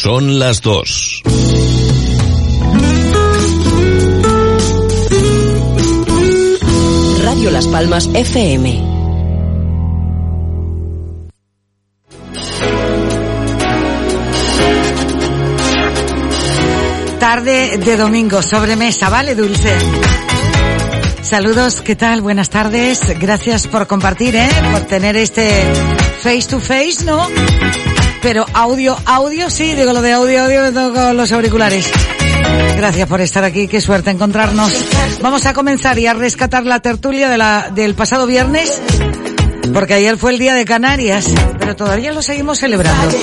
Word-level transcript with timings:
Son 0.00 0.38
las 0.38 0.62
dos. 0.62 1.24
Radio 7.24 7.50
Las 7.50 7.66
Palmas 7.66 8.08
FM. 8.14 8.80
Tarde 17.18 17.78
de 17.78 17.96
domingo, 17.96 18.40
sobremesa, 18.40 19.10
¿vale, 19.10 19.34
Dulce? 19.34 19.74
Saludos, 21.22 21.80
¿qué 21.80 21.96
tal? 21.96 22.20
Buenas 22.20 22.50
tardes. 22.50 23.00
Gracias 23.18 23.66
por 23.66 23.88
compartir, 23.88 24.36
¿eh? 24.36 24.48
Por 24.70 24.82
tener 24.82 25.16
este 25.16 25.64
face 26.22 26.46
to 26.48 26.60
face, 26.60 27.04
¿no? 27.04 27.26
Pero 28.22 28.44
audio, 28.52 28.96
audio 29.06 29.50
sí, 29.50 29.74
digo 29.74 29.92
lo 29.92 30.02
de 30.02 30.12
audio, 30.12 30.42
audio 30.42 30.92
con 30.92 31.16
los 31.16 31.32
auriculares. 31.32 31.90
Gracias 32.76 33.08
por 33.08 33.20
estar 33.20 33.44
aquí, 33.44 33.68
qué 33.68 33.80
suerte 33.80 34.10
encontrarnos. 34.10 34.72
Vamos 35.22 35.46
a 35.46 35.52
comenzar 35.52 35.98
y 35.98 36.06
a 36.06 36.14
rescatar 36.14 36.64
la 36.64 36.80
tertulia 36.80 37.28
de 37.28 37.38
la, 37.38 37.70
del 37.74 37.94
pasado 37.94 38.26
viernes, 38.26 38.80
porque 39.72 39.94
ayer 39.94 40.16
fue 40.16 40.32
el 40.32 40.38
día 40.38 40.54
de 40.54 40.64
Canarias, 40.64 41.26
pero 41.58 41.76
todavía 41.76 42.12
lo 42.12 42.22
seguimos 42.22 42.58
celebrando. 42.58 43.16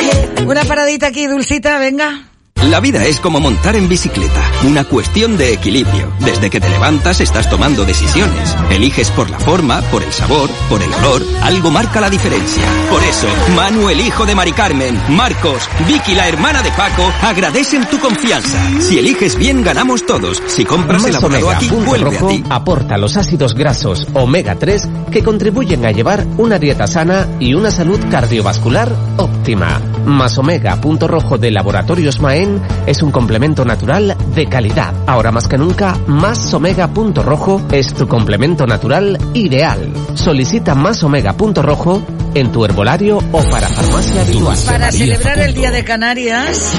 Una 0.45 0.63
paradita 0.63 1.07
aquí, 1.07 1.27
Dulcita, 1.27 1.77
venga. 1.77 2.34
La 2.69 2.79
vida 2.79 3.05
es 3.05 3.19
como 3.19 3.39
montar 3.39 3.75
en 3.75 3.87
bicicleta, 3.87 4.41
una 4.63 4.85
cuestión 4.85 5.37
de 5.37 5.53
equilibrio. 5.53 6.11
Desde 6.19 6.49
que 6.49 6.59
te 6.59 6.67
levantas 6.67 7.21
estás 7.21 7.47
tomando 7.47 7.85
decisiones. 7.85 8.55
Eliges 8.71 9.11
por 9.11 9.29
la 9.29 9.37
forma, 9.37 9.81
por 9.91 10.01
el 10.01 10.11
sabor, 10.11 10.49
por 10.67 10.81
el 10.81 10.91
olor, 10.95 11.21
algo 11.43 11.69
marca 11.69 12.01
la 12.01 12.09
diferencia. 12.09 12.63
Por 12.89 13.03
eso, 13.03 13.27
Manu 13.55 13.89
el 13.89 13.99
hijo 13.99 14.25
de 14.25 14.33
Mari 14.33 14.51
Carmen, 14.53 14.99
Marcos, 15.09 15.69
Vicky 15.87 16.15
la 16.15 16.27
hermana 16.27 16.63
de 16.63 16.71
Paco, 16.71 17.03
agradecen 17.21 17.87
tu 17.87 17.99
confianza. 17.99 18.59
Si 18.81 18.97
eliges 18.97 19.37
bien 19.37 19.63
ganamos 19.63 20.03
todos. 20.03 20.41
Si 20.47 20.65
compras 20.65 21.03
Más 21.03 21.11
elaborado 21.11 21.45
Omega 21.47 21.57
aquí, 21.57 21.69
vuelve 21.69 22.09
Rojo 22.09 22.25
a 22.25 22.29
ti. 22.29 22.43
aporta 22.49 22.97
los 22.97 23.15
ácidos 23.15 23.53
grasos 23.53 24.07
omega 24.13 24.55
3 24.55 24.89
que 25.11 25.23
contribuyen 25.23 25.85
a 25.85 25.91
llevar 25.91 26.25
una 26.37 26.57
dieta 26.57 26.87
sana 26.87 27.27
y 27.39 27.53
una 27.53 27.69
salud 27.69 27.99
cardiovascular 28.09 28.91
óptima. 29.17 29.79
Más 30.05 30.37
Omega 30.37 30.75
Punto 30.81 31.07
Rojo 31.07 31.37
de 31.37 31.51
Laboratorios 31.51 32.19
Maen 32.19 32.54
es 32.85 33.01
un 33.01 33.11
complemento 33.11 33.65
natural 33.65 34.15
de 34.33 34.47
calidad. 34.47 34.93
Ahora 35.07 35.31
más 35.31 35.47
que 35.47 35.57
nunca, 35.57 35.97
Más 36.07 36.53
Omega 36.53 36.87
Punto 36.87 37.23
Rojo 37.23 37.61
es 37.71 37.93
tu 37.93 38.07
complemento 38.07 38.65
natural 38.65 39.17
ideal. 39.33 39.91
Solicita 40.13 40.75
Más 40.75 41.03
Omega 41.03 41.33
Punto 41.33 41.61
Rojo 41.61 42.01
en 42.33 42.51
tu 42.51 42.65
herbolario 42.65 43.17
o 43.31 43.43
para 43.49 43.67
farmacia 43.67 44.21
habitual. 44.21 44.57
Para 44.65 44.91
celebrar 44.91 45.39
el 45.39 45.53
Día 45.53 45.71
de 45.71 45.83
Canarias, 45.83 46.73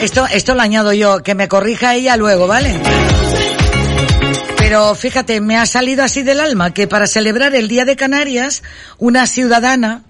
esto, 0.00 0.26
esto 0.26 0.54
lo 0.54 0.62
añado 0.62 0.92
yo, 0.92 1.22
que 1.22 1.34
me 1.34 1.48
corrija 1.48 1.94
ella 1.94 2.16
luego, 2.16 2.46
¿vale? 2.46 2.80
Pero 4.58 4.94
fíjate, 4.94 5.40
me 5.40 5.58
ha 5.58 5.66
salido 5.66 6.04
así 6.04 6.22
del 6.22 6.40
alma 6.40 6.72
que 6.72 6.86
para 6.86 7.06
celebrar 7.06 7.54
el 7.54 7.68
Día 7.68 7.84
de 7.84 7.96
Canarias, 7.96 8.62
una 8.98 9.26
ciudadana, 9.26 10.02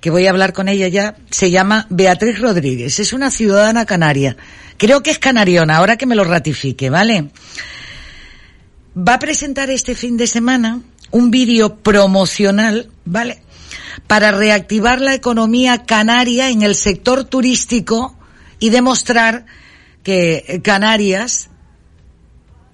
que 0.00 0.10
voy 0.10 0.26
a 0.26 0.30
hablar 0.30 0.52
con 0.52 0.68
ella 0.68 0.88
ya, 0.88 1.16
se 1.30 1.50
llama 1.50 1.86
Beatriz 1.90 2.38
Rodríguez, 2.38 2.98
es 3.00 3.12
una 3.12 3.30
ciudadana 3.30 3.86
canaria. 3.86 4.36
Creo 4.76 5.02
que 5.02 5.10
es 5.10 5.18
canariona, 5.18 5.76
ahora 5.76 5.96
que 5.96 6.06
me 6.06 6.14
lo 6.14 6.24
ratifique, 6.24 6.90
¿vale? 6.90 7.30
Va 8.96 9.14
a 9.14 9.18
presentar 9.18 9.70
este 9.70 9.94
fin 9.94 10.16
de 10.16 10.26
semana 10.26 10.80
un 11.10 11.30
vídeo 11.30 11.76
promocional, 11.76 12.90
¿vale? 13.04 13.42
Para 14.06 14.32
reactivar 14.32 15.00
la 15.00 15.14
economía 15.14 15.84
canaria 15.84 16.50
en 16.50 16.62
el 16.62 16.74
sector 16.74 17.24
turístico 17.24 18.16
y 18.58 18.70
demostrar 18.70 19.46
que 20.02 20.60
Canarias 20.62 21.48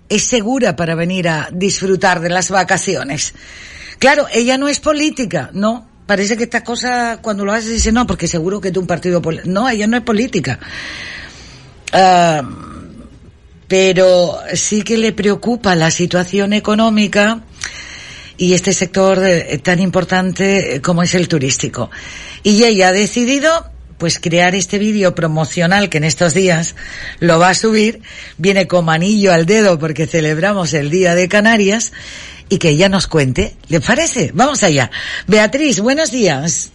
es 0.08 0.24
segura 0.24 0.76
para 0.76 0.94
venir 0.94 1.28
a 1.28 1.48
disfrutar 1.52 2.20
de 2.20 2.28
las 2.28 2.50
vacaciones. 2.50 3.34
Claro, 3.98 4.26
ella 4.32 4.58
no 4.58 4.68
es 4.68 4.80
política, 4.80 5.50
no. 5.54 5.88
Parece 6.06 6.36
que 6.36 6.44
estas 6.44 6.62
cosas, 6.62 7.18
cuando 7.22 7.44
lo 7.44 7.52
haces, 7.52 7.70
dice 7.70 7.92
no, 7.92 8.06
porque 8.06 8.26
seguro 8.26 8.60
que 8.60 8.72
tú 8.72 8.80
un 8.80 8.86
partido. 8.86 9.22
No, 9.44 9.68
ella 9.68 9.86
no 9.86 9.96
es 9.96 10.02
política. 10.02 10.58
Ah, 11.92 12.42
pero 13.72 14.38
sí 14.52 14.82
que 14.82 14.98
le 14.98 15.12
preocupa 15.12 15.74
la 15.74 15.90
situación 15.90 16.52
económica 16.52 17.40
y 18.36 18.52
este 18.52 18.74
sector 18.74 19.24
eh, 19.24 19.58
tan 19.62 19.80
importante 19.80 20.74
eh, 20.74 20.80
como 20.82 21.02
es 21.02 21.14
el 21.14 21.28
turístico. 21.28 21.90
Y 22.42 22.64
ella 22.64 22.88
ha 22.88 22.92
decidido 22.92 23.70
pues 23.96 24.18
crear 24.18 24.54
este 24.54 24.78
vídeo 24.78 25.14
promocional 25.14 25.88
que 25.88 25.98
en 25.98 26.04
estos 26.04 26.34
días 26.34 26.74
lo 27.20 27.38
va 27.38 27.50
a 27.50 27.54
subir, 27.54 28.02
viene 28.36 28.66
como 28.66 28.90
anillo 28.90 29.32
al 29.32 29.46
dedo 29.46 29.78
porque 29.78 30.06
celebramos 30.06 30.74
el 30.74 30.90
Día 30.90 31.14
de 31.14 31.28
Canarias 31.28 31.92
y 32.52 32.58
que 32.58 32.68
ella 32.68 32.90
nos 32.90 33.06
cuente. 33.06 33.56
¿Le 33.68 33.80
parece? 33.80 34.30
Vamos 34.34 34.62
allá. 34.62 34.90
Beatriz, 35.26 35.80
buenos 35.80 36.10
días. 36.10 36.70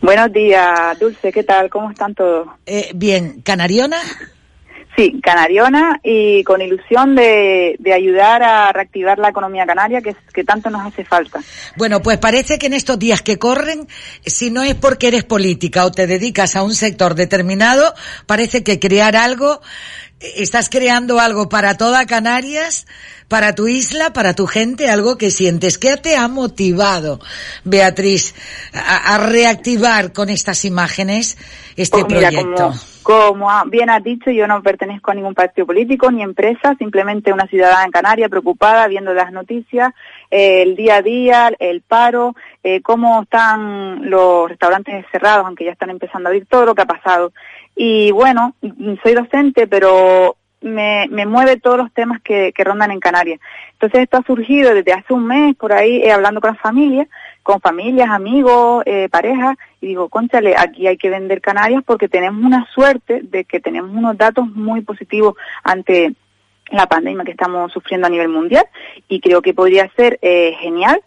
Buenos 0.00 0.32
días, 0.32 0.98
Dulce, 0.98 1.30
¿qué 1.30 1.42
tal? 1.42 1.68
¿Cómo 1.68 1.90
están 1.90 2.14
todos? 2.14 2.48
Eh, 2.64 2.92
bien, 2.94 3.42
¿canariona? 3.42 3.98
Sí, 4.96 5.20
canariona 5.22 6.00
y 6.02 6.42
con 6.44 6.62
ilusión 6.62 7.14
de, 7.14 7.76
de 7.78 7.92
ayudar 7.92 8.42
a 8.42 8.72
reactivar 8.72 9.18
la 9.18 9.28
economía 9.28 9.66
canaria 9.66 10.00
que, 10.00 10.16
que 10.32 10.44
tanto 10.44 10.70
nos 10.70 10.86
hace 10.86 11.04
falta. 11.04 11.40
Bueno, 11.76 12.00
pues 12.00 12.16
parece 12.16 12.58
que 12.58 12.68
en 12.68 12.72
estos 12.72 12.98
días 12.98 13.20
que 13.20 13.38
corren, 13.38 13.86
si 14.24 14.50
no 14.50 14.62
es 14.62 14.76
porque 14.76 15.08
eres 15.08 15.24
política 15.24 15.84
o 15.84 15.92
te 15.92 16.06
dedicas 16.06 16.56
a 16.56 16.62
un 16.62 16.74
sector 16.74 17.14
determinado, 17.14 17.92
parece 18.24 18.64
que 18.64 18.80
crear 18.80 19.14
algo, 19.14 19.60
eh, 20.20 20.32
estás 20.36 20.70
creando 20.70 21.20
algo 21.20 21.50
para 21.50 21.76
toda 21.76 22.06
Canarias, 22.06 22.86
para 23.28 23.54
tu 23.54 23.68
isla, 23.68 24.12
para 24.12 24.34
tu 24.34 24.46
gente, 24.46 24.88
algo 24.90 25.18
que 25.18 25.30
sientes. 25.30 25.78
¿Qué 25.78 25.96
te 25.96 26.16
ha 26.16 26.28
motivado, 26.28 27.20
Beatriz, 27.64 28.34
a, 28.72 29.14
a 29.14 29.18
reactivar 29.18 30.12
con 30.12 30.30
estas 30.30 30.64
imágenes 30.64 31.36
este 31.76 32.04
Pues 32.04 32.14
mira, 32.14 32.30
proyecto? 32.30 32.72
como, 33.02 33.46
como 33.46 33.64
bien 33.66 33.90
has 33.90 34.02
dicho, 34.02 34.30
yo 34.30 34.46
no 34.46 34.62
pertenezco 34.62 35.10
a 35.10 35.14
ningún 35.14 35.34
partido 35.34 35.66
político 35.66 36.10
ni 36.10 36.22
empresa, 36.22 36.74
simplemente 36.78 37.32
una 37.32 37.46
ciudadana 37.46 37.84
en 37.84 37.90
Canarias 37.90 38.30
preocupada 38.30 38.88
viendo 38.88 39.12
las 39.14 39.30
noticias, 39.30 39.92
eh, 40.30 40.62
el 40.62 40.74
día 40.76 40.96
a 40.96 41.02
día, 41.02 41.52
el 41.58 41.82
paro, 41.82 42.34
eh, 42.62 42.80
cómo 42.82 43.22
están 43.22 44.08
los 44.10 44.48
restaurantes 44.48 45.04
cerrados, 45.12 45.46
aunque 45.46 45.66
ya 45.66 45.72
están 45.72 45.90
empezando 45.90 46.28
a 46.28 46.30
abrir 46.30 46.46
todo 46.46 46.64
lo 46.64 46.74
que 46.74 46.82
ha 46.82 46.86
pasado. 46.86 47.32
Y 47.76 48.10
bueno, 48.10 48.54
soy 49.04 49.14
docente, 49.14 49.66
pero 49.68 50.37
me, 50.60 51.06
me 51.10 51.26
mueve 51.26 51.56
todos 51.56 51.78
los 51.78 51.92
temas 51.92 52.20
que, 52.22 52.52
que 52.52 52.64
rondan 52.64 52.90
en 52.90 53.00
Canarias. 53.00 53.40
Entonces 53.72 54.00
esto 54.00 54.18
ha 54.18 54.22
surgido 54.22 54.74
desde 54.74 54.92
hace 54.92 55.12
un 55.12 55.26
mes 55.26 55.54
por 55.56 55.72
ahí 55.72 56.02
eh, 56.02 56.10
hablando 56.10 56.40
con 56.40 56.50
las 56.50 56.60
familias, 56.60 57.08
con 57.42 57.60
familias, 57.60 58.10
amigos, 58.10 58.82
eh, 58.86 59.08
parejas, 59.10 59.56
y 59.80 59.88
digo, 59.88 60.08
conchale, 60.08 60.54
aquí 60.56 60.86
hay 60.86 60.96
que 60.96 61.10
vender 61.10 61.40
Canarias 61.40 61.82
porque 61.86 62.08
tenemos 62.08 62.44
una 62.44 62.66
suerte 62.74 63.20
de 63.22 63.44
que 63.44 63.60
tenemos 63.60 63.90
unos 63.96 64.18
datos 64.18 64.48
muy 64.48 64.80
positivos 64.80 65.34
ante 65.62 66.14
la 66.70 66.86
pandemia 66.86 67.24
que 67.24 67.30
estamos 67.30 67.72
sufriendo 67.72 68.06
a 68.06 68.10
nivel 68.10 68.28
mundial 68.28 68.66
y 69.08 69.20
creo 69.20 69.40
que 69.40 69.54
podría 69.54 69.90
ser 69.96 70.18
eh, 70.22 70.54
genial 70.60 71.00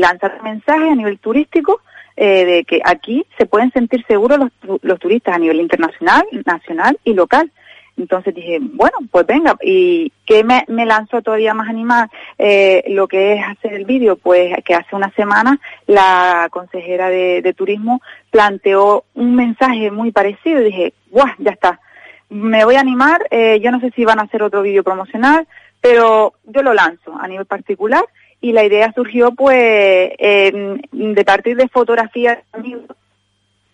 lanzar 0.00 0.42
mensajes 0.42 0.90
a 0.90 0.94
nivel 0.96 1.20
turístico 1.20 1.80
de 2.16 2.64
que 2.66 2.80
aquí 2.84 3.24
se 3.38 3.46
pueden 3.46 3.70
sentir 3.70 4.04
seguros 4.08 4.40
los, 4.40 4.82
los 4.82 4.98
turistas 4.98 5.36
a 5.36 5.38
nivel 5.38 5.60
internacional, 5.60 6.24
nacional 6.44 6.98
y 7.04 7.14
local. 7.14 7.52
Entonces 7.98 8.34
dije, 8.34 8.58
bueno, 8.60 8.96
pues 9.10 9.26
venga, 9.26 9.56
¿y 9.60 10.12
qué 10.24 10.44
me, 10.44 10.64
me 10.68 10.86
lanzó 10.86 11.20
todavía 11.20 11.52
más 11.52 11.68
animar 11.68 12.08
eh, 12.38 12.84
lo 12.88 13.08
que 13.08 13.34
es 13.34 13.44
hacer 13.44 13.74
el 13.74 13.84
vídeo? 13.84 14.16
Pues 14.16 14.54
que 14.64 14.74
hace 14.74 14.94
una 14.94 15.10
semana 15.10 15.58
la 15.86 16.48
consejera 16.50 17.10
de, 17.10 17.54
turismo 17.56 18.00
planteó 18.30 19.04
un 19.14 19.34
mensaje 19.34 19.90
muy 19.90 20.12
parecido 20.12 20.60
y 20.60 20.66
dije, 20.66 20.92
guau, 21.10 21.26
ya 21.38 21.50
está, 21.50 21.80
me 22.28 22.64
voy 22.64 22.76
a 22.76 22.80
animar, 22.80 23.26
eh, 23.30 23.58
yo 23.60 23.72
no 23.72 23.80
sé 23.80 23.90
si 23.90 24.04
van 24.04 24.20
a 24.20 24.24
hacer 24.24 24.42
otro 24.42 24.62
vídeo 24.62 24.84
promocional, 24.84 25.48
pero 25.80 26.34
yo 26.44 26.62
lo 26.62 26.74
lanzo 26.74 27.16
a 27.18 27.26
nivel 27.26 27.46
particular 27.46 28.04
y 28.40 28.52
la 28.52 28.64
idea 28.64 28.92
surgió 28.92 29.32
pues 29.32 30.10
de 30.18 31.24
partir 31.26 31.56
de 31.56 31.68
fotografías 31.68 32.38
amigos, 32.52 32.84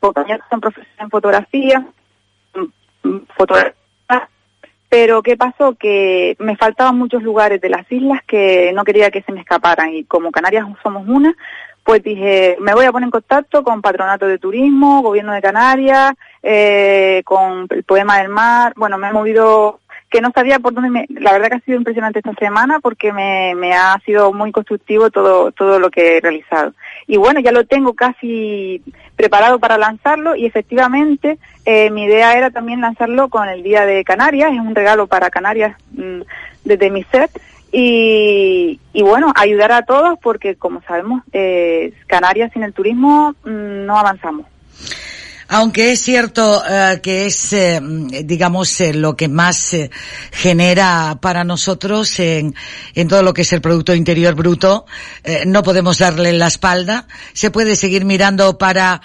compañeros 0.00 0.44
que 0.44 0.50
son 0.50 0.60
profesores 0.60 0.94
en 0.98 1.10
fotografía, 1.10 1.86
mm, 2.54 3.08
mm, 3.08 3.26
fotografía, 3.36 3.74
pero 4.94 5.24
¿qué 5.24 5.36
pasó? 5.36 5.74
Que 5.74 6.36
me 6.38 6.56
faltaban 6.56 6.96
muchos 6.96 7.20
lugares 7.20 7.60
de 7.60 7.68
las 7.68 7.90
islas 7.90 8.20
que 8.28 8.70
no 8.72 8.84
quería 8.84 9.10
que 9.10 9.22
se 9.22 9.32
me 9.32 9.40
escaparan 9.40 9.92
y 9.92 10.04
como 10.04 10.30
Canarias 10.30 10.68
somos 10.84 11.08
una, 11.08 11.34
pues 11.82 12.00
dije, 12.04 12.56
me 12.60 12.74
voy 12.74 12.84
a 12.84 12.92
poner 12.92 13.08
en 13.08 13.10
contacto 13.10 13.64
con 13.64 13.82
Patronato 13.82 14.28
de 14.28 14.38
Turismo, 14.38 15.02
Gobierno 15.02 15.32
de 15.32 15.42
Canarias, 15.42 16.14
eh, 16.44 17.22
con 17.24 17.66
el 17.70 17.82
Poema 17.82 18.18
del 18.18 18.28
Mar, 18.28 18.72
bueno, 18.76 18.96
me 18.96 19.08
he 19.08 19.12
movido 19.12 19.80
que 20.10 20.20
no 20.20 20.30
sabía 20.32 20.60
por 20.60 20.74
dónde 20.74 20.90
me, 20.90 21.06
la 21.08 21.32
verdad 21.32 21.48
que 21.48 21.56
ha 21.56 21.60
sido 21.60 21.78
impresionante 21.78 22.20
esta 22.20 22.34
semana 22.34 22.78
porque 22.80 23.12
me, 23.12 23.54
me 23.56 23.72
ha 23.72 23.98
sido 24.04 24.32
muy 24.32 24.52
constructivo 24.52 25.10
todo, 25.10 25.50
todo 25.52 25.78
lo 25.78 25.90
que 25.90 26.16
he 26.16 26.20
realizado. 26.20 26.72
Y 27.06 27.16
bueno, 27.16 27.40
ya 27.40 27.52
lo 27.52 27.64
tengo 27.64 27.94
casi 27.94 28.82
preparado 29.16 29.58
para 29.58 29.78
lanzarlo 29.78 30.36
y 30.36 30.46
efectivamente 30.46 31.38
eh, 31.64 31.90
mi 31.90 32.04
idea 32.04 32.36
era 32.36 32.50
también 32.50 32.80
lanzarlo 32.80 33.28
con 33.28 33.48
el 33.48 33.62
Día 33.62 33.86
de 33.86 34.04
Canarias, 34.04 34.52
es 34.52 34.60
un 34.60 34.74
regalo 34.74 35.06
para 35.06 35.30
Canarias 35.30 35.76
mm, 35.92 36.20
desde 36.64 36.90
mi 36.90 37.02
set 37.04 37.30
y, 37.72 38.78
y, 38.92 39.02
bueno, 39.02 39.32
ayudar 39.34 39.72
a 39.72 39.82
todos 39.82 40.16
porque 40.22 40.54
como 40.54 40.80
sabemos, 40.82 41.22
eh, 41.32 41.92
Canarias 42.06 42.52
sin 42.52 42.62
el 42.62 42.72
turismo 42.72 43.34
mm, 43.44 43.84
no 43.84 43.98
avanzamos. 43.98 44.46
Aunque 45.48 45.92
es 45.92 46.00
cierto 46.00 46.62
uh, 46.62 47.00
que 47.02 47.26
es, 47.26 47.52
eh, 47.52 47.80
digamos, 48.24 48.80
eh, 48.80 48.94
lo 48.94 49.14
que 49.14 49.28
más 49.28 49.74
eh, 49.74 49.90
genera 50.32 51.18
para 51.20 51.44
nosotros 51.44 52.18
en, 52.18 52.54
en, 52.94 53.08
todo 53.08 53.22
lo 53.22 53.34
que 53.34 53.42
es 53.42 53.52
el 53.52 53.60
Producto 53.60 53.94
Interior 53.94 54.34
Bruto, 54.34 54.86
no 55.46 55.62
podemos 55.62 55.98
darle 55.98 56.32
la 56.32 56.46
espalda. 56.46 57.06
Se 57.32 57.50
puede 57.50 57.76
seguir 57.76 58.04
mirando 58.04 58.58
para 58.58 59.02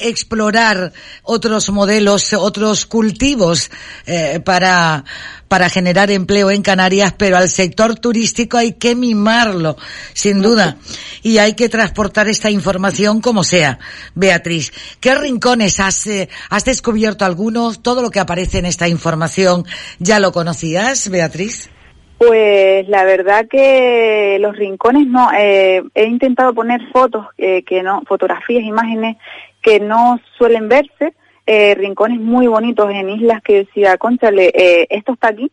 explorar 0.00 0.92
otros 1.22 1.70
modelos, 1.70 2.32
otros 2.32 2.86
cultivos 2.86 3.70
para, 4.44 5.04
para 5.52 5.68
generar 5.68 6.10
empleo 6.10 6.50
en 6.50 6.62
Canarias, 6.62 7.14
pero 7.18 7.36
al 7.36 7.50
sector 7.50 7.98
turístico 7.98 8.56
hay 8.56 8.72
que 8.72 8.96
mimarlo, 8.96 9.76
sin 10.14 10.40
duda. 10.40 10.78
Y 11.22 11.36
hay 11.36 11.52
que 11.52 11.68
transportar 11.68 12.26
esta 12.26 12.50
información 12.50 13.20
como 13.20 13.44
sea. 13.44 13.78
Beatriz, 14.14 14.72
¿qué 14.98 15.14
rincones 15.14 15.78
has, 15.78 16.06
eh, 16.06 16.30
has 16.48 16.64
descubierto 16.64 17.26
algunos? 17.26 17.82
Todo 17.82 18.00
lo 18.00 18.10
que 18.10 18.18
aparece 18.18 18.60
en 18.60 18.64
esta 18.64 18.88
información, 18.88 19.64
¿ya 19.98 20.20
lo 20.20 20.32
conocías, 20.32 21.10
Beatriz? 21.10 21.68
Pues 22.16 22.88
la 22.88 23.04
verdad 23.04 23.46
que 23.46 24.38
los 24.40 24.56
rincones 24.56 25.06
no, 25.06 25.32
eh, 25.38 25.82
he 25.94 26.06
intentado 26.06 26.54
poner 26.54 26.80
fotos 26.94 27.26
eh, 27.36 27.62
que 27.62 27.82
no, 27.82 28.00
fotografías, 28.08 28.64
imágenes 28.64 29.18
que 29.60 29.80
no 29.80 30.18
suelen 30.38 30.70
verse, 30.70 31.12
eh, 31.46 31.74
rincones 31.74 32.20
muy 32.20 32.46
bonitos 32.46 32.90
en 32.90 33.10
islas 33.10 33.42
que 33.42 33.64
decía, 33.64 33.96
conchale, 33.98 34.52
eh, 34.54 34.86
esto 34.90 35.12
está 35.14 35.28
aquí. 35.28 35.50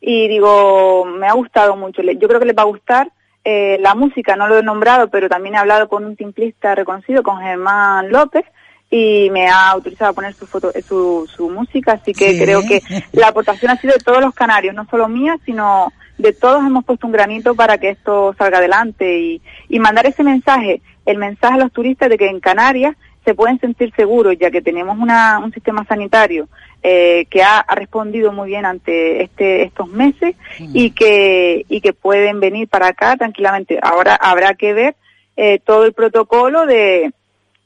Y 0.00 0.28
digo, 0.28 1.04
me 1.04 1.26
ha 1.26 1.32
gustado 1.32 1.76
mucho. 1.76 2.02
Yo 2.02 2.28
creo 2.28 2.40
que 2.40 2.46
les 2.46 2.56
va 2.56 2.62
a 2.62 2.66
gustar. 2.66 3.10
Eh, 3.44 3.78
la 3.80 3.94
música 3.94 4.34
no 4.36 4.48
lo 4.48 4.58
he 4.58 4.62
nombrado, 4.62 5.08
pero 5.08 5.28
también 5.28 5.54
he 5.54 5.58
hablado 5.58 5.88
con 5.88 6.04
un 6.04 6.16
timplista 6.16 6.74
reconocido, 6.74 7.22
con 7.22 7.40
Germán 7.40 8.10
López, 8.10 8.44
y 8.90 9.30
me 9.30 9.48
ha 9.48 9.70
autorizado 9.70 10.10
a 10.10 10.14
poner 10.14 10.34
su, 10.34 10.46
foto, 10.46 10.72
su, 10.84 11.28
su 11.32 11.48
música, 11.48 11.92
así 11.92 12.12
que 12.12 12.36
creo 12.38 12.62
que 12.62 12.82
la 13.12 13.28
aportación 13.28 13.70
ha 13.70 13.80
sido 13.80 13.94
de 13.94 14.04
todos 14.04 14.20
los 14.20 14.34
canarios, 14.34 14.74
no 14.74 14.84
solo 14.90 15.06
mía, 15.06 15.36
sino 15.44 15.92
de 16.18 16.32
todos 16.32 16.64
hemos 16.64 16.84
puesto 16.84 17.06
un 17.06 17.12
granito 17.12 17.54
para 17.54 17.78
que 17.78 17.90
esto 17.90 18.34
salga 18.36 18.58
adelante 18.58 19.18
y, 19.18 19.42
y 19.68 19.78
mandar 19.78 20.06
ese 20.06 20.24
mensaje, 20.24 20.80
el 21.04 21.18
mensaje 21.18 21.54
a 21.54 21.58
los 21.58 21.72
turistas 21.72 22.08
de 22.08 22.18
que 22.18 22.26
en 22.26 22.40
Canarias 22.40 22.96
se 23.26 23.34
pueden 23.34 23.58
sentir 23.58 23.92
seguros, 23.96 24.36
ya 24.38 24.52
que 24.52 24.62
tenemos 24.62 24.96
una, 24.96 25.40
un 25.40 25.52
sistema 25.52 25.84
sanitario 25.84 26.48
eh, 26.80 27.26
que 27.28 27.42
ha, 27.42 27.58
ha, 27.58 27.74
respondido 27.74 28.30
muy 28.30 28.50
bien 28.50 28.64
ante 28.64 29.24
este, 29.24 29.64
estos 29.64 29.88
meses 29.88 30.36
y, 30.60 30.92
que, 30.92 31.66
y 31.68 31.80
que 31.80 31.92
pueden 31.92 32.38
venir 32.38 32.68
para 32.68 32.86
acá 32.86 33.16
tranquilamente. 33.16 33.80
Ahora 33.82 34.14
habrá 34.14 34.54
que 34.54 34.72
ver 34.72 34.94
eh, 35.36 35.58
todo 35.58 35.86
el 35.86 35.92
protocolo 35.92 36.66
de 36.66 37.12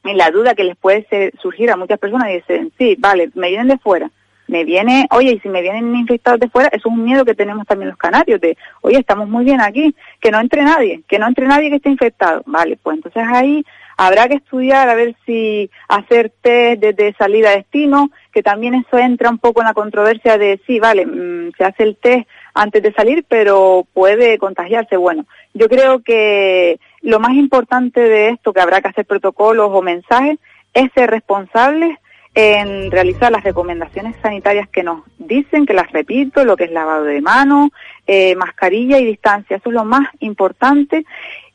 la 0.03 0.31
duda 0.31 0.55
que 0.55 0.65
les 0.65 0.79
puede 0.79 1.07
ser, 1.11 1.35
surgir 1.43 1.71
a 1.71 1.77
muchas 1.77 1.99
personas 1.99 2.31
y 2.31 2.37
dicen, 2.37 2.73
sí, 2.79 2.97
vale, 2.99 3.29
me 3.35 3.51
vienen 3.51 3.69
de 3.69 3.77
fuera, 3.77 4.11
me 4.49 4.65
viene, 4.65 5.07
oye, 5.11 5.33
y 5.33 5.41
si 5.41 5.51
me 5.51 5.61
vienen 5.61 5.95
infectados 5.95 6.41
de 6.41 6.49
fuera, 6.49 6.69
eso 6.69 6.89
es 6.89 6.95
un 6.95 7.05
miedo 7.05 7.27
que 7.27 7.35
tenemos 7.35 7.67
también 7.67 7.91
los 7.91 7.99
canarios, 7.99 8.41
de, 8.41 8.57
oye, 8.81 8.99
estamos 8.99 9.29
muy 9.29 9.45
bien 9.45 9.61
aquí, 9.61 9.95
que 10.23 10.31
no 10.31 10.41
entre 10.41 10.63
nadie, 10.63 11.03
que 11.07 11.19
no 11.19 11.29
entre 11.29 11.47
nadie 11.47 11.69
que 11.69 11.77
esté 11.77 11.91
infectado. 11.91 12.43
Vale, 12.47 12.79
pues 12.83 12.97
entonces 12.97 13.23
ahí 13.29 13.63
Habrá 14.03 14.29
que 14.29 14.37
estudiar 14.37 14.89
a 14.89 14.95
ver 14.95 15.15
si 15.27 15.71
hacer 15.87 16.33
test 16.41 16.81
desde 16.81 17.13
salida 17.19 17.51
a 17.51 17.57
destino, 17.57 18.11
que 18.33 18.43
también 18.43 18.73
eso 18.73 18.97
entra 18.97 19.29
un 19.29 19.37
poco 19.37 19.61
en 19.61 19.67
la 19.67 19.75
controversia 19.75 20.39
de 20.39 20.59
sí, 20.67 20.81
vale, 20.81 21.05
mmm, 21.05 21.53
se 21.59 21.65
hace 21.65 21.83
el 21.83 21.97
test 21.99 22.27
antes 22.55 22.83
de 22.83 22.95
salir, 22.95 23.27
pero 23.29 23.87
puede 23.93 24.39
contagiarse. 24.39 24.97
Bueno, 24.97 25.27
yo 25.53 25.69
creo 25.69 26.01
que 26.03 26.81
lo 27.03 27.21
más 27.21 27.35
importante 27.35 28.01
de 28.01 28.31
esto, 28.31 28.55
que 28.55 28.63
habrá 28.63 28.81
que 28.81 28.89
hacer 28.89 29.05
protocolos 29.05 29.69
o 29.71 29.83
mensajes, 29.83 30.39
es 30.73 30.91
ser 30.95 31.11
responsables 31.11 31.99
en 32.35 32.91
realizar 32.91 33.31
las 33.31 33.45
recomendaciones 33.45 34.17
sanitarias 34.23 34.67
que 34.71 34.83
nos 34.83 35.03
dicen, 35.19 35.67
que 35.67 35.75
las 35.75 35.93
repito, 35.93 36.43
lo 36.47 36.57
que 36.57 36.65
es 36.65 36.73
lavado 36.73 37.05
de 37.05 37.21
manos, 37.21 37.69
eh, 38.07 38.35
mascarilla 38.35 38.99
y 38.99 39.05
distancia, 39.05 39.59
eso 39.59 39.69
es 39.69 39.75
lo 39.75 39.85
más 39.85 40.09
importante. 40.21 41.05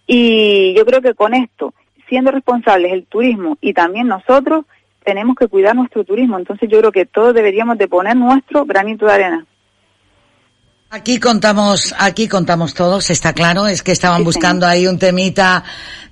Y 0.05 0.75
yo 0.77 0.85
creo 0.85 1.01
que 1.01 1.15
con 1.15 1.33
esto 1.33 1.73
siendo 2.07 2.31
responsables 2.31 2.91
el 2.91 3.05
turismo 3.05 3.57
y 3.61 3.73
también 3.73 4.07
nosotros, 4.07 4.65
tenemos 5.03 5.35
que 5.35 5.47
cuidar 5.47 5.75
nuestro 5.75 6.03
turismo. 6.03 6.37
Entonces 6.37 6.69
yo 6.69 6.79
creo 6.79 6.91
que 6.91 7.05
todos 7.05 7.33
deberíamos 7.33 7.77
de 7.77 7.87
poner 7.87 8.15
nuestro 8.15 8.65
granito 8.65 9.05
de 9.05 9.13
arena. 9.13 9.45
Aquí 10.89 11.19
contamos, 11.19 11.93
aquí 11.97 12.27
contamos 12.27 12.73
todos, 12.73 13.09
está 13.09 13.33
claro, 13.33 13.67
es 13.67 13.83
que 13.83 13.91
estaban 13.91 14.19
sí, 14.19 14.23
buscando 14.23 14.65
ahí 14.65 14.87
un 14.87 14.97
temita 14.97 15.63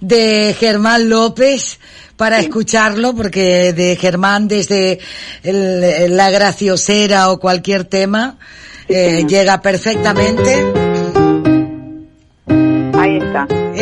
de 0.01 0.53
Germán 0.59 1.09
López 1.09 1.79
para 2.17 2.39
sí. 2.39 2.45
escucharlo, 2.45 3.15
porque 3.15 3.71
de 3.71 3.95
Germán 3.95 4.47
desde 4.47 4.99
el, 5.43 6.17
la 6.17 6.31
graciosera 6.31 7.31
o 7.31 7.39
cualquier 7.39 7.85
tema 7.85 8.37
eh, 8.89 9.25
llega 9.27 9.61
perfectamente. 9.61 10.82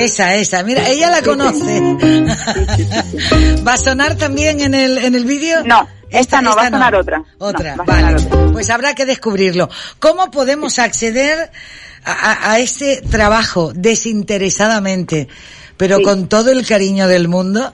Esa, 0.04 0.36
esa. 0.36 0.64
Mira, 0.64 0.88
ella 0.88 1.10
la 1.10 1.22
conoce. 1.22 1.80
¿Va 3.68 3.74
a 3.74 3.78
sonar 3.78 4.16
también 4.16 4.62
en 4.62 4.74
el, 4.74 4.98
en 4.98 5.16
el 5.16 5.26
vídeo? 5.26 5.64
No. 5.64 5.88
Esta, 6.10 6.42
no, 6.42 6.50
esta 6.50 6.62
va 6.62 6.68
a 6.68 6.72
sonar 6.72 6.94
no. 6.94 7.00
otra. 7.00 7.24
Otra, 7.38 7.76
no, 7.76 7.86
vale. 7.86 8.16
Otra. 8.16 8.52
Pues 8.52 8.70
habrá 8.70 8.96
que 8.96 9.06
descubrirlo. 9.06 9.70
¿Cómo 10.00 10.30
podemos 10.32 10.80
acceder 10.80 11.52
a, 12.04 12.12
a, 12.12 12.52
a 12.54 12.60
ese 12.60 13.02
trabajo 13.02 13.72
desinteresadamente, 13.74 15.28
pero 15.78 15.98
sí. 15.98 16.04
con 16.04 16.28
todo 16.28 16.52
el 16.52 16.66
cariño 16.66 17.08
del 17.08 17.28
mundo 17.28 17.74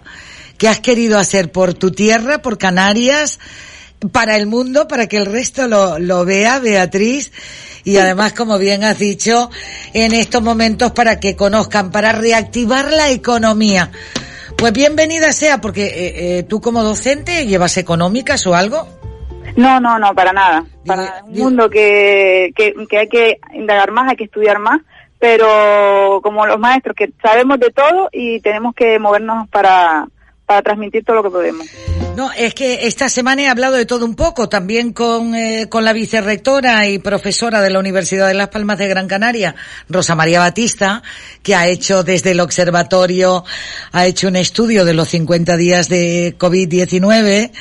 que 0.57 0.67
has 0.67 0.79
querido 0.79 1.17
hacer 1.17 1.51
por 1.51 1.73
tu 1.73 1.91
tierra, 1.91 2.41
por 2.41 2.57
Canarias, 2.57 3.39
para 4.11 4.35
el 4.35 4.47
mundo, 4.47 4.87
para 4.87 5.07
que 5.07 5.17
el 5.17 5.25
resto 5.25 5.67
lo, 5.67 5.99
lo 5.99 6.25
vea, 6.25 6.59
Beatriz? 6.59 7.31
y 7.87 7.97
además, 7.99 8.33
como 8.33 8.57
bien 8.57 8.83
has 8.83 8.99
dicho, 8.99 9.49
en 9.93 10.11
estos 10.11 10.41
momentos 10.41 10.91
para 10.91 11.21
que 11.21 11.37
conozcan, 11.37 11.89
para 11.89 12.11
reactivar 12.11 12.91
la 12.91 13.11
economía. 13.11 13.91
Pues 14.57 14.73
bienvenida 14.73 15.31
sea, 15.31 15.61
porque 15.61 15.85
eh, 15.85 16.39
eh, 16.39 16.43
tú 16.43 16.59
como 16.59 16.83
docente 16.83 17.47
llevas 17.47 17.77
económicas 17.77 18.45
o 18.45 18.55
algo. 18.55 18.89
No, 19.55 19.79
no, 19.79 19.97
no, 19.99 20.13
para 20.13 20.33
nada. 20.33 20.65
Para 20.85 21.23
un 21.23 21.39
mundo 21.39 21.69
que, 21.69 22.51
que, 22.57 22.73
que 22.89 22.97
hay 22.97 23.07
que 23.07 23.39
indagar 23.53 23.91
más, 23.91 24.09
hay 24.09 24.17
que 24.17 24.25
estudiar 24.25 24.59
más, 24.59 24.81
pero 25.17 26.19
como 26.21 26.45
los 26.45 26.59
maestros 26.59 26.93
que 26.93 27.13
sabemos 27.21 27.57
de 27.57 27.69
todo 27.69 28.09
y 28.11 28.41
tenemos 28.41 28.75
que 28.75 28.99
movernos 28.99 29.47
para, 29.47 30.09
para 30.47 30.61
transmitir 30.61 31.03
todo 31.03 31.17
lo 31.17 31.23
que 31.23 31.29
podemos. 31.29 31.67
No, 32.15 32.31
es 32.31 32.55
que 32.55 32.87
esta 32.87 33.09
semana 33.09 33.43
he 33.43 33.47
hablado 33.47 33.75
de 33.75 33.85
todo 33.85 34.05
un 34.05 34.15
poco, 34.15 34.49
también 34.49 34.91
con, 34.91 35.35
eh, 35.35 35.67
con 35.69 35.85
la 35.85 35.93
vicerrectora 35.93 36.87
y 36.87 36.97
profesora 36.97 37.61
de 37.61 37.69
la 37.69 37.79
Universidad 37.79 38.27
de 38.27 38.33
Las 38.33 38.47
Palmas 38.47 38.79
de 38.79 38.87
Gran 38.87 39.07
Canaria, 39.07 39.55
Rosa 39.87 40.15
María 40.15 40.39
Batista, 40.39 41.03
que 41.43 41.53
ha 41.53 41.67
hecho 41.67 42.03
desde 42.03 42.31
el 42.31 42.39
observatorio, 42.39 43.43
ha 43.91 44.05
hecho 44.07 44.29
un 44.29 44.37
estudio 44.37 44.85
de 44.85 44.93
los 44.93 45.09
50 45.09 45.57
días 45.57 45.89
de 45.89 46.35
COVID-19, 46.39 47.51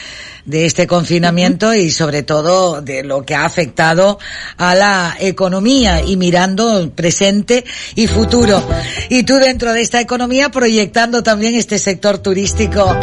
de 0.47 0.65
este 0.65 0.87
confinamiento 0.87 1.69
uh 1.69 1.73
-huh. 1.73 1.85
y 1.85 1.91
sobre 1.91 2.23
todo 2.23 2.81
de 2.81 3.03
lo 3.03 3.25
que 3.25 3.35
ha 3.35 3.45
afectado 3.45 4.19
a 4.57 4.75
la 4.75 5.17
economía 5.21 6.03
y 6.03 6.17
mirando 6.17 6.91
presente 6.95 7.65
y 7.95 8.07
futuro. 8.07 8.63
Y 9.11 9.25
tú 9.25 9.35
dentro 9.35 9.73
de 9.73 9.83
esta 9.83 10.01
economía 10.01 10.51
proyectando 10.51 11.23
también 11.23 11.55
este 11.55 11.79
sector 11.79 12.19
turístico, 12.19 12.97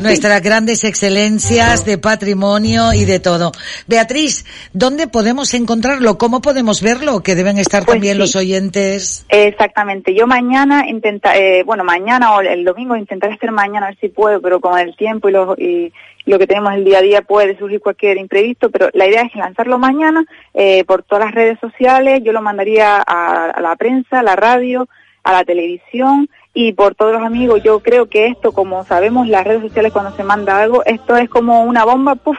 nuestras 0.00 0.42
grandes 0.42 0.84
excelencias 0.84 1.84
de 1.84 1.98
patrimonio 1.98 2.92
y 2.92 3.04
de 3.04 3.20
todo. 3.20 3.52
Beatriz, 3.86 4.44
¿dónde 4.72 5.06
podemos 5.06 5.54
encontrarlo? 5.54 6.18
¿Cómo 6.18 6.42
podemos 6.42 6.82
verlo? 6.82 7.22
Que 7.22 7.34
deben 7.34 7.58
estar 7.58 7.84
pues 7.84 7.94
también 7.94 8.14
sí. 8.14 8.18
los 8.18 8.36
oyentes. 8.36 9.24
Exactamente. 9.28 10.14
Yo 10.14 10.26
mañana 10.26 10.88
intenta, 10.88 11.36
eh, 11.36 11.62
bueno, 11.64 11.84
mañana 11.84 12.34
o 12.34 12.40
el 12.40 12.64
domingo 12.64 12.96
intentaré 12.96 13.34
hacer 13.34 13.52
mañana 13.52 13.86
a 13.86 13.90
ver 13.90 13.98
si 14.00 14.08
puedo, 14.08 14.40
pero 14.40 14.60
con 14.60 14.78
el 14.78 14.96
tiempo 14.96 15.28
y 15.28 15.32
los 15.32 15.58
y 15.58 15.92
lo 16.26 16.38
que 16.38 16.46
tenemos 16.46 16.63
el 16.70 16.84
día 16.84 16.98
a 16.98 17.02
día 17.02 17.22
puede 17.22 17.56
surgir 17.58 17.80
cualquier 17.80 18.16
imprevisto, 18.18 18.70
pero 18.70 18.88
la 18.92 19.06
idea 19.06 19.22
es 19.22 19.34
lanzarlo 19.34 19.78
mañana 19.78 20.24
eh, 20.52 20.84
por 20.84 21.02
todas 21.02 21.26
las 21.26 21.34
redes 21.34 21.58
sociales, 21.60 22.20
yo 22.22 22.32
lo 22.32 22.42
mandaría 22.42 23.02
a, 23.06 23.60
la 23.60 23.76
prensa, 23.76 24.20
a 24.20 24.22
la 24.22 24.36
radio, 24.36 24.88
a 25.22 25.32
la 25.32 25.44
televisión 25.44 26.28
y 26.52 26.72
por 26.72 26.94
todos 26.94 27.12
los 27.12 27.22
amigos. 27.22 27.62
Yo 27.62 27.80
creo 27.80 28.08
que 28.08 28.26
esto, 28.26 28.52
como 28.52 28.84
sabemos, 28.84 29.28
las 29.28 29.44
redes 29.44 29.62
sociales 29.62 29.92
cuando 29.92 30.14
se 30.16 30.24
manda 30.24 30.62
algo, 30.62 30.84
esto 30.84 31.16
es 31.16 31.28
como 31.28 31.64
una 31.64 31.84
bomba, 31.84 32.14
puff, 32.14 32.38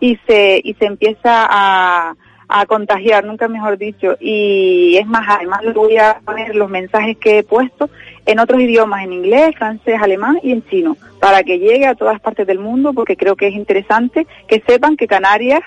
y 0.00 0.18
se, 0.26 0.60
y 0.62 0.74
se 0.74 0.86
empieza 0.86 1.46
a, 1.48 2.14
a 2.48 2.66
contagiar, 2.66 3.24
nunca 3.24 3.46
mejor 3.46 3.78
dicho. 3.78 4.16
Y 4.20 4.96
es 4.96 5.06
más, 5.06 5.22
además 5.28 5.62
le 5.62 5.72
voy 5.72 5.96
a 5.98 6.20
poner 6.24 6.54
los 6.54 6.70
mensajes 6.70 7.16
que 7.18 7.38
he 7.38 7.42
puesto 7.42 7.90
en 8.26 8.38
otros 8.40 8.60
idiomas, 8.60 9.04
en 9.04 9.12
inglés, 9.12 9.54
francés, 9.56 10.00
alemán 10.00 10.38
y 10.42 10.52
en 10.52 10.64
chino, 10.68 10.96
para 11.20 11.42
que 11.42 11.58
llegue 11.58 11.86
a 11.86 11.94
todas 11.94 12.20
partes 12.20 12.46
del 12.46 12.58
mundo, 12.58 12.92
porque 12.92 13.16
creo 13.16 13.36
que 13.36 13.48
es 13.48 13.54
interesante 13.54 14.26
que 14.46 14.62
sepan 14.66 14.96
que 14.96 15.06
Canarias, 15.06 15.60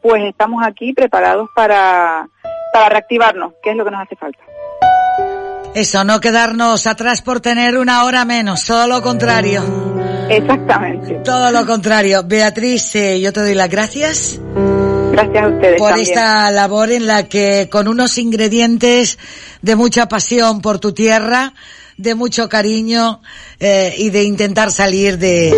pues 0.00 0.24
estamos 0.24 0.64
aquí 0.64 0.92
preparados 0.92 1.48
para, 1.54 2.28
para 2.72 2.88
reactivarnos, 2.88 3.54
que 3.62 3.70
es 3.70 3.76
lo 3.76 3.84
que 3.84 3.90
nos 3.90 4.02
hace 4.02 4.16
falta. 4.16 4.38
Eso, 5.74 6.02
no 6.04 6.20
quedarnos 6.20 6.86
atrás 6.86 7.22
por 7.22 7.40
tener 7.40 7.76
una 7.78 8.04
hora 8.04 8.24
menos, 8.24 8.64
todo 8.64 8.86
lo 8.88 9.02
contrario. 9.02 9.62
Exactamente. 10.28 11.20
Todo 11.24 11.50
lo 11.52 11.66
contrario. 11.66 12.22
Beatriz, 12.24 12.94
eh, 12.96 13.20
yo 13.20 13.32
te 13.32 13.40
doy 13.40 13.54
las 13.54 13.70
gracias. 13.70 14.40
Gracias 15.12 15.44
a 15.44 15.48
ustedes. 15.48 15.78
Por 15.78 15.90
también. 15.90 16.08
esta 16.08 16.50
labor 16.50 16.90
en 16.90 17.06
la 17.06 17.28
que 17.28 17.68
con 17.70 17.88
unos 17.88 18.18
ingredientes 18.18 19.18
de 19.62 19.76
mucha 19.76 20.08
pasión 20.08 20.60
por 20.60 20.78
tu 20.78 20.92
tierra, 20.92 21.54
de 21.96 22.14
mucho 22.14 22.48
cariño 22.48 23.20
eh, 23.58 23.94
y 23.98 24.10
de 24.10 24.22
intentar 24.22 24.70
salir 24.70 25.18
de, 25.18 25.50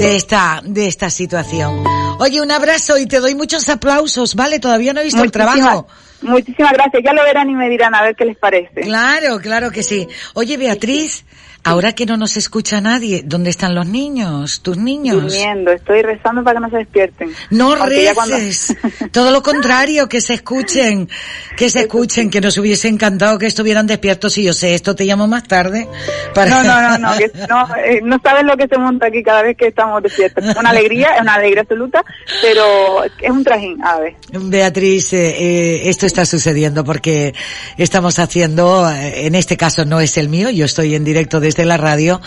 de 0.00 0.16
esta 0.16 0.62
de 0.64 0.86
esta 0.86 1.10
situación. 1.10 1.84
Oye, 2.18 2.40
un 2.40 2.50
abrazo 2.50 2.96
y 2.96 3.06
te 3.06 3.20
doy 3.20 3.34
muchos 3.34 3.68
aplausos, 3.68 4.34
¿vale? 4.34 4.58
Todavía 4.58 4.94
no 4.94 5.00
he 5.00 5.04
visto 5.04 5.22
el 5.22 5.30
trabajo. 5.30 5.86
Muchísimas 6.22 6.72
gracias. 6.72 7.02
Ya 7.04 7.12
lo 7.12 7.22
verán 7.22 7.50
y 7.50 7.54
me 7.54 7.68
dirán 7.68 7.94
a 7.94 8.02
ver 8.02 8.16
qué 8.16 8.24
les 8.24 8.38
parece. 8.38 8.80
Claro, 8.80 9.38
claro 9.38 9.70
que 9.70 9.82
sí. 9.82 10.08
Oye, 10.32 10.56
Beatriz, 10.56 11.26
ahora 11.66 11.92
que 11.94 12.06
no 12.06 12.16
nos 12.16 12.36
escucha 12.36 12.80
nadie, 12.80 13.22
¿dónde 13.24 13.50
están 13.50 13.74
los 13.74 13.86
niños? 13.86 14.60
¿Tus 14.62 14.76
niños? 14.78 15.22
Durmiendo. 15.22 15.72
Estoy 15.72 16.02
rezando 16.02 16.42
para 16.42 16.58
que 16.58 16.60
no 16.66 16.70
se 16.70 16.76
despierten. 16.78 17.32
No 17.50 17.74
Aunque 17.74 18.04
ya 18.04 18.14
cuando- 18.14 18.36
reces. 18.36 18.76
Todo 19.12 19.30
lo 19.30 19.42
contrario, 19.42 20.08
que 20.08 20.20
se 20.20 20.34
escuchen, 20.34 21.08
que 21.56 21.68
se 21.68 21.80
escuchen, 21.80 22.30
que 22.30 22.40
nos 22.40 22.56
hubiese 22.58 22.88
encantado 22.88 23.38
que 23.38 23.46
estuvieran 23.46 23.86
despiertos 23.86 24.38
y 24.38 24.44
yo 24.44 24.52
sé, 24.52 24.74
esto 24.74 24.94
te 24.94 25.04
llamo 25.04 25.26
más 25.26 25.44
tarde. 25.44 25.88
Para... 26.34 26.50
No, 26.50 26.62
no, 26.62 26.80
no, 26.90 26.98
no, 26.98 27.18
que 27.18 27.30
no, 27.48 27.76
eh, 27.76 28.00
no 28.02 28.18
sabes 28.22 28.44
lo 28.44 28.56
que 28.56 28.66
se 28.68 28.78
monta 28.78 29.06
aquí 29.06 29.22
cada 29.22 29.42
vez 29.42 29.56
que 29.56 29.68
estamos 29.68 30.02
despiertos. 30.02 30.44
Una 30.56 30.70
alegría, 30.70 31.14
es 31.16 31.20
una 31.22 31.34
alegría 31.34 31.62
absoluta, 31.62 32.04
pero 32.42 33.04
es 33.04 33.30
un 33.30 33.42
trajín, 33.44 33.82
a 33.84 33.98
ver. 33.98 34.14
Beatriz, 34.32 35.12
eh, 35.12 35.28
eh, 35.38 35.82
esto 35.88 36.06
está 36.06 36.24
sucediendo 36.24 36.84
porque 36.84 37.34
estamos 37.76 38.18
haciendo, 38.18 38.88
eh, 38.90 39.26
en 39.26 39.34
este 39.34 39.56
caso 39.56 39.84
no 39.84 40.00
es 40.00 40.16
el 40.18 40.28
mío, 40.28 40.50
yo 40.50 40.64
estoy 40.64 40.94
en 40.94 41.04
directo 41.04 41.40
desde 41.56 41.68
la 41.68 41.76
radio, 41.76 42.20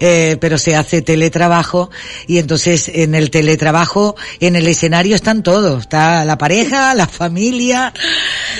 eh, 0.00 0.36
pero 0.40 0.58
se 0.58 0.76
hace 0.76 1.02
teletrabajo 1.02 1.90
y 2.26 2.38
entonces 2.38 2.90
en 2.92 3.14
el 3.14 3.30
teletrabajo, 3.30 4.16
en 4.40 4.56
el 4.56 4.66
escenario 4.66 5.16
están 5.16 5.42
todos, 5.42 5.82
está 5.82 6.24
la 6.24 6.36
pareja, 6.36 6.94
la 6.94 7.06
familia, 7.06 7.92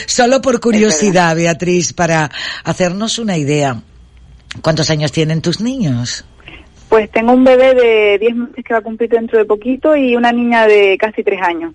solo 0.07 0.41
por 0.41 0.61
curiosidad, 0.61 1.37
Beatriz, 1.37 1.93
para 1.93 2.31
hacernos 2.65 3.19
una 3.19 3.37
idea. 3.37 3.83
¿Cuántos 4.63 4.91
años 4.91 5.13
tienen 5.13 5.43
tus 5.43 5.61
niños? 5.61 6.25
Pues 6.89 7.11
tengo 7.11 7.33
un 7.33 7.45
bebé 7.45 7.75
de 7.75 8.19
10 8.19 8.35
meses 8.37 8.65
que 8.65 8.73
va 8.73 8.79
a 8.79 8.83
cumplir 8.83 9.11
dentro 9.11 9.39
de 9.39 9.45
poquito 9.45 9.97
y 9.97 10.17
una 10.17 10.33
niña 10.33 10.67
de 10.67 10.97
casi 10.99 11.23
3 11.23 11.43
años. 11.43 11.75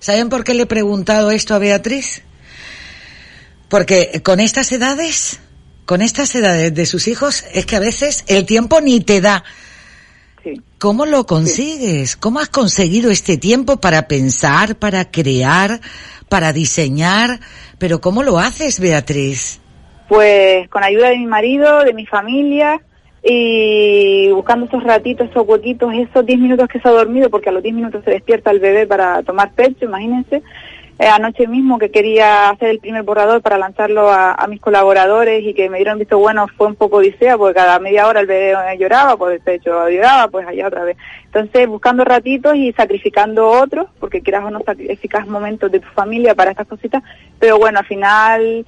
¿Saben 0.00 0.28
por 0.28 0.44
qué 0.44 0.54
le 0.54 0.64
he 0.64 0.66
preguntado 0.66 1.30
esto 1.30 1.54
a 1.54 1.58
Beatriz? 1.58 2.22
Porque 3.68 4.20
con 4.24 4.40
estas 4.40 4.72
edades, 4.72 5.40
con 5.90 6.02
estas 6.02 6.32
edades 6.36 6.72
de 6.72 6.86
sus 6.86 7.08
hijos, 7.08 7.44
es 7.52 7.66
que 7.66 7.74
a 7.74 7.80
veces 7.80 8.24
el 8.28 8.46
tiempo 8.46 8.80
ni 8.80 9.00
te 9.00 9.20
da. 9.20 9.42
Sí. 10.44 10.62
¿Cómo 10.78 11.04
lo 11.04 11.26
consigues? 11.26 12.16
¿Cómo 12.16 12.38
has 12.38 12.48
conseguido 12.48 13.10
este 13.10 13.38
tiempo 13.38 13.78
para 13.78 14.06
pensar, 14.06 14.76
para 14.76 15.10
crear, 15.10 15.80
para 16.28 16.52
diseñar? 16.52 17.40
Pero 17.78 18.00
¿cómo 18.00 18.22
lo 18.22 18.38
haces, 18.38 18.78
Beatriz? 18.78 19.60
Pues 20.08 20.68
con 20.68 20.84
ayuda 20.84 21.08
de 21.08 21.18
mi 21.18 21.26
marido, 21.26 21.80
de 21.80 21.92
mi 21.92 22.06
familia 22.06 22.80
y 23.24 24.30
buscando 24.30 24.66
esos 24.66 24.84
ratitos, 24.84 25.28
esos 25.28 25.44
huequitos, 25.44 25.92
esos 25.92 26.24
10 26.24 26.38
minutos 26.38 26.68
que 26.68 26.78
se 26.78 26.88
ha 26.88 26.92
dormido, 26.92 27.30
porque 27.30 27.48
a 27.48 27.52
los 27.52 27.64
10 27.64 27.74
minutos 27.74 28.04
se 28.04 28.12
despierta 28.12 28.52
el 28.52 28.60
bebé 28.60 28.86
para 28.86 29.24
tomar 29.24 29.50
pecho, 29.54 29.86
imagínense. 29.86 30.40
Eh, 31.02 31.08
anoche 31.08 31.46
mismo 31.46 31.78
que 31.78 31.90
quería 31.90 32.50
hacer 32.50 32.68
el 32.68 32.78
primer 32.78 33.04
borrador 33.04 33.40
para 33.40 33.56
lanzarlo 33.56 34.10
a, 34.12 34.46
mis 34.50 34.60
colaboradores 34.60 35.42
y 35.42 35.54
que 35.54 35.70
me 35.70 35.78
dieron 35.78 35.98
visto 35.98 36.18
bueno 36.18 36.46
fue 36.58 36.66
un 36.66 36.74
poco 36.74 36.98
odisea 36.98 37.38
porque 37.38 37.54
cada 37.54 37.78
media 37.78 38.06
hora 38.06 38.20
el 38.20 38.26
bebé 38.26 38.54
lloraba, 38.78 39.16
pues 39.16 39.36
el 39.36 39.40
pecho 39.40 39.88
lloraba, 39.88 40.28
pues 40.28 40.46
allá 40.46 40.66
otra 40.66 40.84
vez. 40.84 40.98
Entonces 41.24 41.66
buscando 41.68 42.04
ratitos 42.04 42.54
y 42.54 42.74
sacrificando 42.74 43.48
otros, 43.48 43.86
porque 43.98 44.20
quieras 44.20 44.44
o 44.44 44.50
no 44.50 44.60
sacrificas 44.60 45.26
momentos 45.26 45.72
de 45.72 45.80
tu 45.80 45.88
familia 45.88 46.34
para 46.34 46.50
estas 46.50 46.66
cositas, 46.66 47.02
pero 47.38 47.56
bueno, 47.58 47.78
al 47.78 47.86
final 47.86 48.66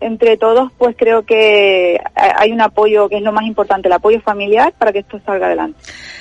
entre 0.00 0.36
todos, 0.36 0.70
pues 0.78 0.94
creo 0.98 1.24
que 1.24 1.98
hay 2.14 2.52
un 2.52 2.60
apoyo 2.60 3.08
que 3.08 3.16
es 3.16 3.22
lo 3.22 3.32
más 3.32 3.44
importante, 3.46 3.88
el 3.88 3.92
apoyo 3.94 4.20
familiar 4.20 4.72
para 4.78 4.92
que 4.92 4.98
esto 5.00 5.20
salga 5.24 5.46
adelante. 5.46 5.78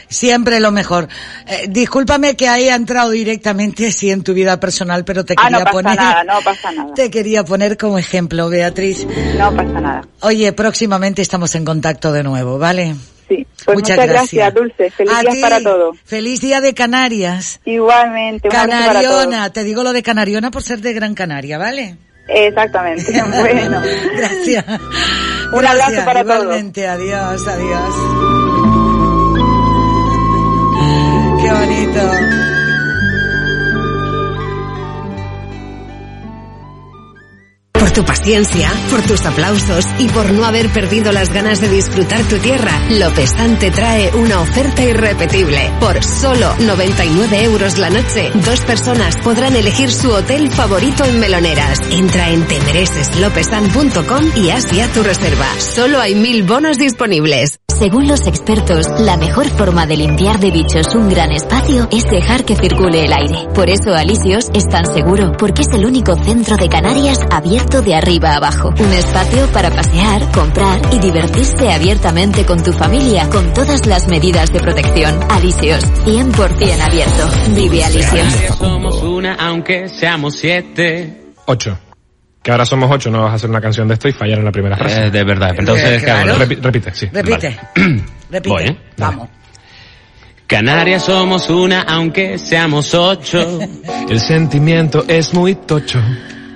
Siempre 0.08 0.60
lo 0.60 0.72
mejor. 0.72 1.08
Eh, 1.48 1.66
discúlpame 1.68 2.36
que 2.36 2.48
haya 2.48 2.76
entrado 2.76 3.10
directamente 3.10 3.88
así 3.88 4.12
en 4.12 4.24
tu 4.24 4.34
vida 4.34 4.60
personal, 4.60 5.04
pero 5.04 5.26
te 5.26 5.34
Ah, 5.38 5.44
quería 5.44 5.60
no 5.60 5.66
pasa 5.66 5.72
poner, 5.74 5.96
nada, 5.98 6.24
no 6.26 6.40
pasa 6.44 6.72
nada. 6.72 6.94
te 6.94 7.10
quería 7.12 7.44
poner 7.44 7.78
como 7.78 7.98
ejemplo, 7.98 8.50
Beatriz. 8.50 9.06
No 9.38 9.56
pasa 9.56 9.82
nada. 9.82 10.02
Oye, 10.22 10.54
próximamente 10.54 11.22
estamos 11.22 11.54
en 11.56 11.66
contacto 11.66 12.12
de 12.12 12.24
nuevo, 12.24 12.58
¿vale? 12.60 12.96
Sí, 13.28 13.46
pues 13.66 13.76
muchas, 13.80 13.98
gracias. 13.98 14.54
Dulce. 14.54 14.92
Feliz 14.92 15.14
A 15.16 15.22
día 15.22 15.42
para 15.42 15.60
todos. 15.60 15.98
Feliz 16.06 16.40
día 16.42 16.62
de 16.62 16.76
Canarias. 16.76 17.60
Igualmente, 17.66 18.48
un 18.48 18.54
para 18.56 18.68
Canariona, 18.70 19.38
todos. 19.40 19.54
te 19.54 19.64
digo 19.64 19.84
lo 19.84 19.92
de 19.94 20.04
Canariona 20.04 20.52
por 20.52 20.62
ser 20.62 20.80
de 20.82 20.94
Gran 20.94 21.16
Canaria, 21.16 21.58
¿vale? 21.58 21.98
Exactamente. 22.28 23.04
bueno. 23.40 23.82
Gracias. 24.18 24.66
Un 25.52 25.62
Gracias. 25.62 25.84
abrazo 25.84 26.06
para 26.06 26.24
todos. 26.24 26.44
Igualmente, 26.44 26.88
adiós, 26.88 27.48
adiós. 27.48 27.96
Qué 31.42 31.52
bonito. 31.52 32.55
Tu 37.96 38.04
paciencia, 38.04 38.70
por 38.92 39.02
tus 39.04 39.26
aplausos 39.26 39.86
y 40.00 40.10
por 40.10 40.30
no 40.34 40.44
haber 40.44 40.70
perdido 40.70 41.14
las 41.14 41.32
ganas 41.34 41.62
de 41.62 41.70
disfrutar 41.70 42.22
tu 42.24 42.38
tierra, 42.40 42.78
Lopesan 42.90 43.58
te 43.58 43.72
trae 43.72 44.14
una 44.14 44.42
oferta 44.42 44.84
irrepetible. 44.84 45.72
Por 45.80 46.04
solo 46.04 46.54
99 46.60 47.44
euros 47.46 47.78
la 47.78 47.90
noche, 47.90 48.32
dos 48.34 48.60
personas 48.62 49.16
podrán 49.18 49.56
elegir 49.56 49.92
su 49.92 50.12
hotel 50.12 50.52
favorito 50.52 51.06
en 51.06 51.22
Meloneras. 51.22 51.80
Entra 51.90 52.32
en 52.32 52.46
temereceslopesan.com 52.46 54.26
y 54.36 54.50
haz 54.50 54.70
ya 54.72 54.92
tu 54.92 55.02
reserva. 55.02 55.48
Solo 55.60 56.02
hay 56.02 56.16
mil 56.16 56.44
bonos 56.44 56.78
disponibles. 56.78 57.55
Según 57.78 58.08
los 58.08 58.26
expertos, 58.26 58.88
la 59.02 59.18
mejor 59.18 59.50
forma 59.50 59.86
de 59.86 59.98
limpiar 59.98 60.40
de 60.40 60.50
bichos 60.50 60.96
un 60.96 61.10
gran 61.10 61.32
espacio 61.34 61.90
es 61.92 62.06
dejar 62.06 62.46
que 62.46 62.56
circule 62.56 63.04
el 63.04 63.12
aire. 63.12 63.50
Por 63.54 63.70
eso 63.70 63.94
Alisios 63.94 64.50
es 64.54 64.70
tan 64.70 64.86
seguro, 64.86 65.34
porque 65.38 65.64
es 65.64 65.68
el 65.74 65.86
único 65.86 66.16
centro 66.16 66.56
de 66.56 66.70
Canarias 66.70 67.20
abierto 67.30 67.82
de 67.82 67.96
arriba 67.96 68.32
a 68.32 68.38
abajo. 68.38 68.70
Un 68.70 68.94
espacio 68.94 69.48
para 69.48 69.72
pasear, 69.72 70.32
comprar 70.32 70.80
y 70.94 71.00
divertirse 71.00 71.70
abiertamente 71.70 72.46
con 72.46 72.64
tu 72.64 72.72
familia, 72.72 73.30
con 73.30 73.54
todas 73.54 73.86
las 73.86 74.08
medidas 74.08 74.54
de 74.54 74.62
protección. 74.62 75.20
Alisios, 75.30 75.84
100% 76.06 76.80
abierto. 76.80 77.30
Vive 77.56 77.84
Alisios. 77.84 78.34
Somos 78.58 79.04
una, 79.04 79.36
aunque 79.36 79.90
seamos 79.90 80.36
siete. 80.38 81.34
Ocho. 81.46 81.78
Que 82.46 82.52
ahora 82.52 82.64
somos 82.64 82.92
ocho, 82.92 83.10
no 83.10 83.24
vas 83.24 83.32
a 83.32 83.36
hacer 83.38 83.50
una 83.50 83.60
canción 83.60 83.88
de 83.88 83.96
esto 83.96 84.08
y 84.08 84.14
fallar 84.14 84.38
en 84.38 84.46
la 84.46 84.52
primera 84.52 84.78
frase. 84.78 85.08
Eh, 85.08 85.10
de 85.10 85.24
verdad, 85.24 85.56
entonces, 85.58 86.00
Eh, 86.00 86.06
¿qué 86.06 86.12
hago? 86.12 86.24
claro. 86.26 86.46
Repi- 86.46 86.62
repite, 86.62 86.94
sí. 86.94 87.10
Repite. 87.12 87.58
Repite. 88.30 88.50
Voy, 88.50 88.64
¿eh? 88.66 88.78
Vamos. 88.98 89.30
Canarias 90.46 91.06
somos 91.06 91.50
una, 91.50 91.82
aunque 91.82 92.38
seamos 92.38 92.94
ocho. 92.94 93.60
El 94.10 94.20
sentimiento 94.20 95.04
es 95.08 95.34
muy 95.34 95.56
tocho. 95.56 96.00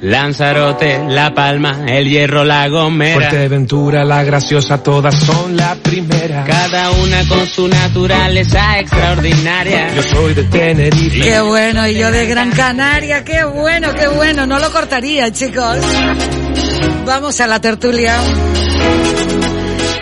Lanzarote, 0.02 1.04
La 1.10 1.34
Palma, 1.34 1.86
El 1.88 2.08
Hierro, 2.08 2.46
La 2.46 2.70
Gomera. 2.70 3.16
Fuerteventura, 3.16 4.06
la 4.06 4.24
graciosa, 4.24 4.82
todas 4.82 5.20
son 5.20 5.58
la 5.58 5.76
primera. 5.76 6.46
Cada 6.46 6.92
una 6.92 7.28
con 7.28 7.46
su 7.46 7.68
naturaleza 7.68 8.80
extraordinaria. 8.80 9.94
Yo 9.94 10.04
soy 10.04 10.34
de 10.34 10.44
Tenerife. 10.46 11.20
Qué 11.20 11.42
bueno, 11.42 11.86
y 11.86 11.96
yo 11.96 12.12
de 12.12 12.26
Gran 12.28 12.52
Canaria, 12.52 13.26
qué 13.26 13.44
bueno, 13.44 13.94
qué 13.94 14.08
bueno. 14.08 14.46
No 14.46 14.58
lo 14.60 14.72
cortaría, 14.72 15.32
chicos. 15.34 15.78
Vamos 17.06 17.42
a 17.42 17.48
la 17.48 17.60
tertulia. 17.60 18.18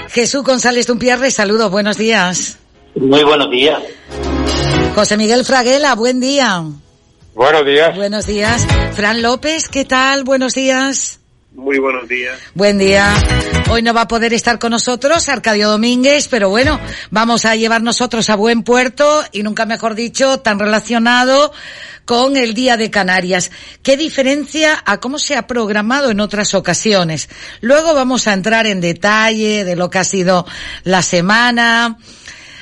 Jesús 0.09 0.43
González 0.43 0.85
Dumpierre, 0.85 1.31
saludos, 1.31 1.71
buenos 1.71 1.97
días. 1.97 2.57
Muy 2.95 3.23
buenos 3.23 3.49
días. 3.49 3.79
José 4.93 5.17
Miguel 5.17 5.43
Fraguela, 5.43 5.95
buen 5.95 6.19
día. 6.19 6.63
Buenos 7.38 7.67
días. 7.67 7.96
Buenos 7.96 8.25
días. 8.25 8.65
Fran 8.94 9.22
López, 9.22 9.67
¿qué 9.70 9.86
tal? 9.86 10.24
Buenos 10.24 10.56
días. 10.56 11.20
Muy 11.53 11.77
buenos 11.77 12.08
días. 12.08 12.39
Buen 12.56 12.79
día. 12.79 13.13
Hoy 13.70 13.84
no 13.84 13.94
va 13.94 14.01
a 14.01 14.08
poder 14.08 14.34
estar 14.34 14.58
con 14.58 14.72
nosotros 14.72 15.29
Arcadio 15.29 15.70
Domínguez, 15.70 16.29
pero 16.29 16.50
bueno, 16.50 16.79
vamos 17.12 17.46
a 17.46 17.56
llevar 17.56 17.84
nosotros 17.84 18.32
a 18.32 18.36
buen 18.36 18.63
puerto 18.63 19.24
y 19.32 19.44
nunca 19.44 19.67
mejor 19.67 19.94
dicho, 19.94 20.39
tan 20.39 20.58
relacionado 20.58 21.53
con 22.06 22.38
el 22.38 22.56
Día 22.56 22.75
de 22.75 22.89
Canarias. 22.89 23.51
¿Qué 23.84 23.98
diferencia 23.98 24.82
a 24.84 25.00
cómo 25.00 25.20
se 25.20 25.36
ha 25.36 25.46
programado 25.46 26.10
en 26.10 26.22
otras 26.22 26.56
ocasiones? 26.56 27.29
Luego 27.62 27.94
vamos 27.94 28.27
a 28.27 28.34
entrar 28.34 28.65
en 28.65 28.82
detalle 28.82 29.63
de 29.63 29.75
lo 29.75 29.91
que 29.91 30.00
ha 30.00 30.03
sido 30.03 30.48
la 30.86 31.03
semana, 31.03 32.00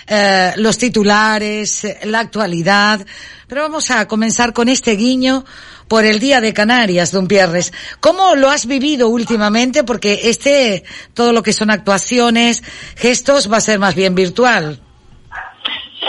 eh, 0.08 0.54
los 0.58 0.78
titulares, 0.78 1.86
la 2.04 2.20
actualidad, 2.20 3.06
pero 3.48 3.62
vamos 3.62 3.92
a 3.92 4.08
comenzar 4.08 4.54
con 4.54 4.70
este 4.70 4.96
guiño 4.96 5.46
por 5.88 6.06
el 6.06 6.20
Día 6.20 6.42
de 6.42 6.54
Canarias, 6.54 7.12
don 7.12 7.28
Pierres. 7.28 7.74
¿Cómo 8.00 8.36
lo 8.36 8.50
has 8.50 8.66
vivido 8.66 9.10
últimamente? 9.10 9.84
Porque 9.84 10.22
este, 10.24 10.84
todo 11.14 11.32
lo 11.32 11.44
que 11.44 11.54
son 11.54 11.70
actuaciones, 11.70 12.64
gestos, 12.96 13.52
va 13.52 13.58
a 13.58 13.62
ser 13.62 13.80
más 13.80 13.96
bien 13.96 14.16
virtual. 14.16 14.80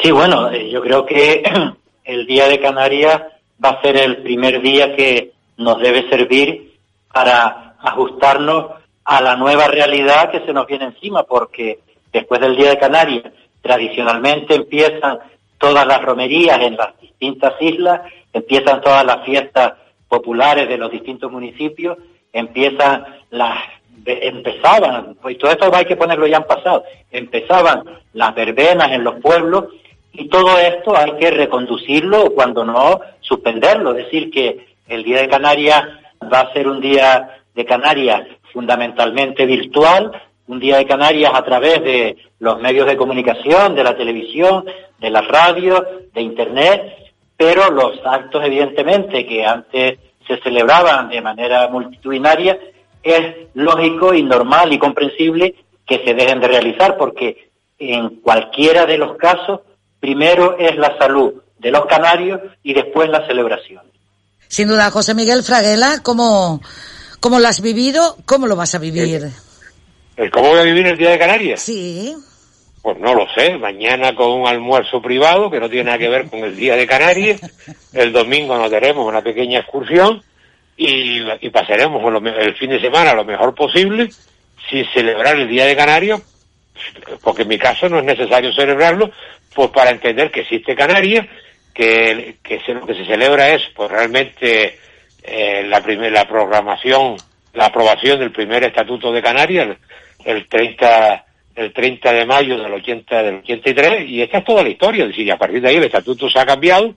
Sí, 0.02 0.10
bueno, 0.10 0.50
eh, 0.50 0.70
yo 0.70 0.80
creo 0.82 1.04
que 1.04 1.42
el 2.04 2.26
Día 2.26 2.48
de 2.48 2.60
Canarias 2.60 3.22
va 3.64 3.70
a 3.70 3.82
ser 3.82 3.96
el 3.96 4.18
primer 4.18 4.60
día 4.60 4.94
que 4.94 5.32
nos 5.56 5.80
debe 5.80 6.08
servir 6.08 6.78
para 7.12 7.76
ajustarnos 7.80 8.72
a 9.04 9.22
la 9.22 9.36
nueva 9.36 9.68
realidad 9.68 10.30
que 10.30 10.44
se 10.44 10.52
nos 10.52 10.66
viene 10.66 10.86
encima, 10.86 11.22
porque 11.22 11.80
después 12.12 12.40
del 12.40 12.56
Día 12.56 12.70
de 12.70 12.78
Canarias 12.78 13.32
tradicionalmente 13.66 14.54
empiezan 14.54 15.18
todas 15.58 15.86
las 15.86 16.00
romerías 16.02 16.60
en 16.60 16.76
las 16.76 16.98
distintas 17.00 17.54
islas, 17.60 18.02
empiezan 18.32 18.80
todas 18.80 19.04
las 19.04 19.24
fiestas 19.24 19.74
populares 20.08 20.68
de 20.68 20.78
los 20.78 20.90
distintos 20.90 21.32
municipios, 21.32 21.98
empiezan 22.32 23.04
las 23.30 23.58
empezaban, 24.04 25.16
pues 25.20 25.36
todo 25.36 25.50
esto 25.50 25.68
hay 25.74 25.84
que 25.84 25.96
ponerlo 25.96 26.28
ya 26.28 26.36
en 26.36 26.44
pasado, 26.44 26.84
empezaban 27.10 27.82
las 28.12 28.34
verbenas 28.36 28.92
en 28.92 29.02
los 29.02 29.20
pueblos 29.20 29.64
y 30.12 30.28
todo 30.28 30.58
esto 30.58 30.96
hay 30.96 31.12
que 31.18 31.32
reconducirlo 31.32 32.26
o 32.26 32.30
cuando 32.30 32.64
no 32.64 33.00
suspenderlo, 33.20 33.90
es 33.90 34.04
decir 34.04 34.30
que 34.30 34.64
el 34.86 35.02
Día 35.02 35.22
de 35.22 35.28
Canarias 35.28 35.82
va 36.32 36.40
a 36.40 36.52
ser 36.52 36.68
un 36.68 36.80
día 36.80 37.40
de 37.52 37.64
Canarias 37.64 38.22
fundamentalmente 38.52 39.44
virtual, 39.44 40.12
un 40.48 40.60
día 40.60 40.78
de 40.78 40.86
Canarias 40.86 41.32
a 41.34 41.44
través 41.44 41.82
de 41.82 42.16
los 42.38 42.60
medios 42.60 42.86
de 42.86 42.96
comunicación, 42.96 43.74
de 43.74 43.84
la 43.84 43.96
televisión, 43.96 44.64
de 44.98 45.10
la 45.10 45.22
radio, 45.22 45.84
de 46.14 46.20
Internet, 46.20 46.82
pero 47.36 47.70
los 47.70 47.94
actos 48.04 48.44
evidentemente 48.44 49.26
que 49.26 49.44
antes 49.44 49.98
se 50.26 50.40
celebraban 50.42 51.08
de 51.08 51.20
manera 51.20 51.68
multitudinaria, 51.68 52.58
es 53.02 53.48
lógico 53.54 54.14
y 54.14 54.22
normal 54.22 54.72
y 54.72 54.78
comprensible 54.78 55.54
que 55.86 56.02
se 56.04 56.14
dejen 56.14 56.40
de 56.40 56.48
realizar 56.48 56.96
porque 56.96 57.50
en 57.78 58.20
cualquiera 58.20 58.86
de 58.86 58.98
los 58.98 59.16
casos, 59.16 59.60
primero 60.00 60.56
es 60.58 60.76
la 60.76 60.96
salud 60.98 61.34
de 61.58 61.70
los 61.70 61.86
canarios 61.86 62.40
y 62.62 62.74
después 62.74 63.08
la 63.08 63.26
celebración. 63.26 63.82
Sin 64.48 64.68
duda, 64.68 64.90
José 64.90 65.14
Miguel 65.14 65.42
Fraguela, 65.42 66.00
¿cómo, 66.02 66.60
cómo 67.20 67.38
lo 67.38 67.48
has 67.48 67.60
vivido? 67.60 68.16
¿Cómo 68.24 68.46
lo 68.46 68.56
vas 68.56 68.74
a 68.74 68.78
vivir? 68.78 69.30
¿Cómo 70.32 70.48
voy 70.48 70.60
a 70.60 70.62
vivir 70.62 70.86
el 70.86 70.96
Día 70.96 71.10
de 71.10 71.18
Canarias? 71.18 71.60
Sí. 71.60 72.14
Pues 72.82 72.98
no 72.98 73.14
lo 73.14 73.26
sé, 73.34 73.58
mañana 73.58 74.14
con 74.14 74.30
un 74.30 74.46
almuerzo 74.46 75.02
privado 75.02 75.50
que 75.50 75.60
no 75.60 75.68
tiene 75.68 75.84
nada 75.84 75.98
que 75.98 76.08
ver 76.08 76.30
con 76.30 76.40
el 76.40 76.56
Día 76.56 76.76
de 76.76 76.86
Canarias, 76.86 77.40
el 77.92 78.12
domingo 78.12 78.56
nos 78.56 78.70
daremos 78.70 79.06
una 79.06 79.22
pequeña 79.22 79.58
excursión 79.58 80.22
y, 80.76 81.20
pasaremos 81.50 82.02
el 82.24 82.54
fin 82.56 82.70
de 82.70 82.80
semana 82.80 83.12
lo 83.12 83.24
mejor 83.24 83.54
posible 83.54 84.08
sin 84.70 84.84
celebrar 84.92 85.36
el 85.36 85.48
Día 85.48 85.66
de 85.66 85.76
Canarias, 85.76 86.22
porque 87.22 87.42
en 87.42 87.48
mi 87.48 87.58
caso 87.58 87.88
no 87.88 87.98
es 87.98 88.04
necesario 88.04 88.52
celebrarlo, 88.52 89.10
pues 89.54 89.70
para 89.70 89.90
entender 89.90 90.30
que 90.30 90.40
existe 90.40 90.76
Canarias, 90.76 91.26
que, 91.74 92.36
que 92.42 92.60
lo 92.72 92.86
que 92.86 92.94
se 92.94 93.04
celebra 93.04 93.50
es 93.50 93.62
pues 93.74 93.90
realmente 93.90 94.78
eh, 95.22 95.64
la, 95.66 95.82
primera 95.82 96.22
la 96.22 96.28
programación, 96.28 97.16
la 97.52 97.66
aprobación 97.66 98.20
del 98.20 98.30
primer 98.30 98.64
Estatuto 98.64 99.12
de 99.12 99.22
Canarias, 99.22 99.76
el 100.26 100.48
30 100.48 101.24
el 101.56 101.72
30 101.72 102.12
de 102.12 102.26
mayo 102.26 102.62
del 102.62 102.72
80 102.72 103.22
del 103.22 103.36
83 103.36 104.10
y 104.10 104.20
esta 104.20 104.38
es 104.38 104.44
toda 104.44 104.62
la 104.62 104.68
historia, 104.68 105.04
es 105.04 105.08
decir, 105.08 105.32
a 105.32 105.38
partir 105.38 105.62
de 105.62 105.70
ahí 105.70 105.76
el 105.76 105.84
estatuto 105.84 106.28
se 106.28 106.38
ha 106.38 106.44
cambiado 106.44 106.94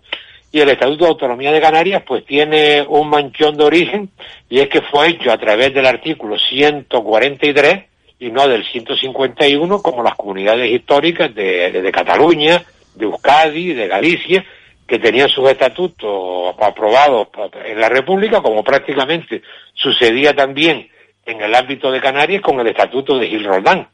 y 0.52 0.60
el 0.60 0.70
Estatuto 0.70 1.06
de 1.06 1.12
Autonomía 1.12 1.52
de 1.52 1.62
Canarias 1.62 2.04
pues 2.06 2.26
tiene 2.26 2.84
un 2.88 3.10
manchón 3.10 3.56
de 3.56 3.64
origen 3.64 4.10
y 4.50 4.60
es 4.60 4.68
que 4.68 4.82
fue 4.82 5.10
hecho 5.10 5.32
a 5.32 5.38
través 5.38 5.74
del 5.74 5.86
artículo 5.86 6.38
143 6.38 7.84
y 8.20 8.32
no 8.32 8.48
del 8.48 8.66
151 8.66 9.82
como 9.82 10.04
las 10.04 10.16
comunidades 10.16 10.72
históricas 10.72 11.34
de, 11.34 11.72
de, 11.72 11.82
de 11.82 11.92
Cataluña, 11.92 12.64
de 12.96 13.06
Euskadi, 13.06 13.74
de 13.74 13.88
Galicia, 13.88 14.44
que 14.88 14.98
tenían 14.98 15.30
sus 15.30 15.48
estatutos 15.50 16.56
aprobados 16.60 17.28
en 17.64 17.80
la 17.80 17.88
República, 17.88 18.42
como 18.42 18.64
prácticamente 18.64 19.44
sucedía 19.74 20.36
también 20.36 20.90
en 21.30 21.42
el 21.42 21.54
ámbito 21.54 21.92
de 21.92 22.02
Canarias 22.02 22.42
con 22.42 22.60
el 22.60 22.68
Estatuto 22.68 23.18
de 23.18 23.28
Gil 23.28 23.44
Roldán. 23.44 23.88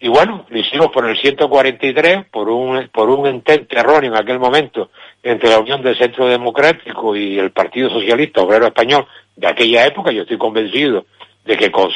Y 0.00 0.08
bueno, 0.08 0.46
lo 0.48 0.58
hicimos 0.58 0.88
por 0.92 1.08
el 1.08 1.18
143, 1.18 2.26
por 2.30 2.48
un, 2.48 2.88
por 2.92 3.10
un 3.10 3.26
intento 3.26 3.76
erróneo 3.76 4.12
en 4.12 4.16
aquel 4.16 4.38
momento 4.38 4.90
entre 5.22 5.50
la 5.50 5.58
Unión 5.58 5.82
del 5.82 5.98
Centro 5.98 6.28
Democrático 6.28 7.16
y 7.16 7.38
el 7.38 7.50
Partido 7.50 7.90
Socialista 7.90 8.42
Obrero 8.42 8.68
Español 8.68 9.06
de 9.34 9.48
aquella 9.48 9.86
época. 9.86 10.12
Yo 10.12 10.22
estoy 10.22 10.38
convencido 10.38 11.06
de 11.44 11.56
que 11.56 11.72
con, 11.72 11.90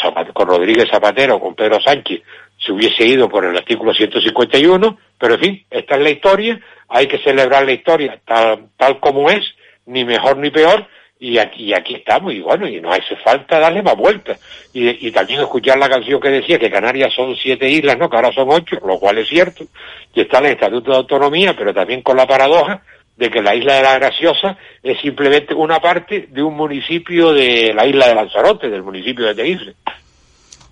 Rodríguez 0.48 0.88
Zapatero 0.90 1.38
con 1.38 1.54
Pedro 1.54 1.80
Sánchez 1.80 2.22
se 2.58 2.72
hubiese 2.72 3.06
ido 3.06 3.28
por 3.28 3.44
el 3.44 3.56
artículo 3.56 3.94
151, 3.94 4.98
pero 5.18 5.34
en 5.34 5.40
fin, 5.40 5.64
esta 5.70 5.96
es 5.96 6.02
la 6.02 6.10
historia, 6.10 6.60
hay 6.88 7.06
que 7.06 7.18
celebrar 7.18 7.64
la 7.64 7.72
historia 7.72 8.20
tal, 8.24 8.68
tal 8.76 8.98
como 8.98 9.30
es, 9.30 9.44
ni 9.86 10.04
mejor 10.04 10.38
ni 10.38 10.50
peor, 10.50 10.86
y 11.24 11.38
aquí, 11.38 11.94
estamos, 11.94 12.34
y 12.34 12.40
bueno, 12.40 12.66
y 12.66 12.80
no 12.80 12.90
hace 12.90 13.14
falta 13.22 13.60
darle 13.60 13.80
más 13.80 13.96
vueltas. 13.96 14.40
Y, 14.72 15.06
y, 15.06 15.12
también 15.12 15.40
escuchar 15.40 15.78
la 15.78 15.88
canción 15.88 16.20
que 16.20 16.30
decía 16.30 16.58
que 16.58 16.68
Canarias 16.68 17.14
son 17.14 17.36
siete 17.36 17.68
islas, 17.68 17.96
¿no? 17.96 18.10
Que 18.10 18.16
ahora 18.16 18.32
son 18.32 18.48
ocho, 18.50 18.76
lo 18.84 18.98
cual 18.98 19.18
es 19.18 19.28
cierto, 19.28 19.64
y 20.12 20.20
está 20.20 20.38
el 20.38 20.46
Estatuto 20.46 20.90
de 20.90 20.96
Autonomía, 20.96 21.54
pero 21.56 21.72
también 21.72 22.02
con 22.02 22.16
la 22.16 22.26
paradoja 22.26 22.82
de 23.16 23.30
que 23.30 23.40
la 23.40 23.54
isla 23.54 23.76
de 23.76 23.82
la 23.82 23.98
Graciosa 23.98 24.58
es 24.82 25.00
simplemente 25.00 25.54
una 25.54 25.78
parte 25.78 26.26
de 26.28 26.42
un 26.42 26.56
municipio 26.56 27.32
de 27.32 27.72
la 27.72 27.86
isla 27.86 28.08
de 28.08 28.14
Lanzarote, 28.16 28.68
del 28.68 28.82
municipio 28.82 29.26
de 29.26 29.34
Tenerife. 29.36 29.74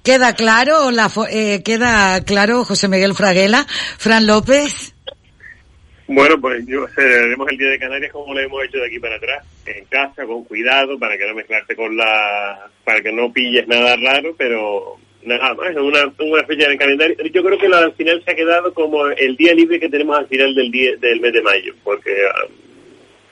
¿Queda 0.03 0.35
claro, 0.35 0.91
la, 0.91 1.11
eh, 1.31 1.63
queda 1.63 2.25
claro 2.25 2.65
José 2.65 2.89
Miguel 2.89 3.15
Fraguela, 3.15 3.67
Fran 3.69 4.27
López? 4.27 4.95
Bueno, 6.12 6.40
pues 6.40 6.66
yo 6.66 6.88
celebraremos 6.88 7.49
el 7.53 7.57
Día 7.57 7.68
de 7.70 7.79
Canarias 7.79 8.11
como 8.11 8.35
lo 8.35 8.40
hemos 8.40 8.64
hecho 8.64 8.79
de 8.79 8.87
aquí 8.87 8.99
para 8.99 9.14
atrás, 9.14 9.46
en 9.64 9.85
casa, 9.85 10.27
con 10.27 10.42
cuidado, 10.42 10.99
para 10.99 11.16
que 11.16 11.25
no 11.25 11.35
mezclarte 11.37 11.77
con 11.77 11.96
la... 11.96 12.68
para 12.85 13.01
que 13.01 13.12
no 13.12 13.33
pilles 13.33 13.68
nada 13.68 13.94
raro, 13.94 14.35
pero 14.37 14.96
nada 15.23 15.55
más, 15.55 15.77
una, 15.77 16.12
una 16.18 16.42
fecha 16.46 16.64
en 16.64 16.73
el 16.73 16.79
calendario. 16.79 17.16
Yo 17.33 17.44
creo 17.44 17.57
que 17.57 17.66
al 17.68 17.92
final 17.92 18.20
se 18.25 18.33
ha 18.33 18.35
quedado 18.35 18.75
como 18.75 19.07
el 19.07 19.37
día 19.37 19.55
libre 19.55 19.79
que 19.79 19.88
tenemos 19.88 20.18
al 20.18 20.27
final 20.27 20.53
del, 20.53 20.73
día, 20.73 20.96
del 20.96 21.20
mes 21.20 21.33
de 21.33 21.42
mayo, 21.42 21.75
porque 21.85 22.11
um, 22.11 22.55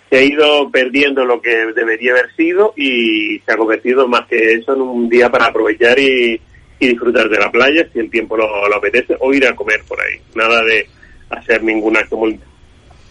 se 0.09 0.17
ha 0.17 0.23
ido 0.23 0.71
perdiendo 0.71 1.25
lo 1.25 1.43
que 1.43 1.73
debería 1.75 2.13
haber 2.13 2.33
sido 2.37 2.75
y 2.77 3.41
se 3.41 3.53
ha 3.53 3.57
convertido 3.57 4.07
más 4.07 4.29
que 4.29 4.53
eso 4.53 4.75
en 4.75 4.83
un 4.83 5.09
día 5.09 5.29
para 5.29 5.47
aprovechar 5.47 5.99
y, 5.99 6.41
y 6.79 6.87
disfrutar 6.87 7.29
de 7.29 7.41
la 7.41 7.51
playa 7.51 7.89
si 7.93 7.99
el 7.99 8.09
tiempo 8.09 8.37
lo, 8.37 8.69
lo 8.69 8.77
apetece 8.77 9.17
o 9.19 9.35
ir 9.35 9.45
a 9.49 9.57
comer 9.57 9.81
por 9.89 10.01
ahí. 10.01 10.21
Nada 10.37 10.63
de 10.63 10.87
hacer 11.31 11.65
ningún 11.65 11.97
acto 11.97 12.17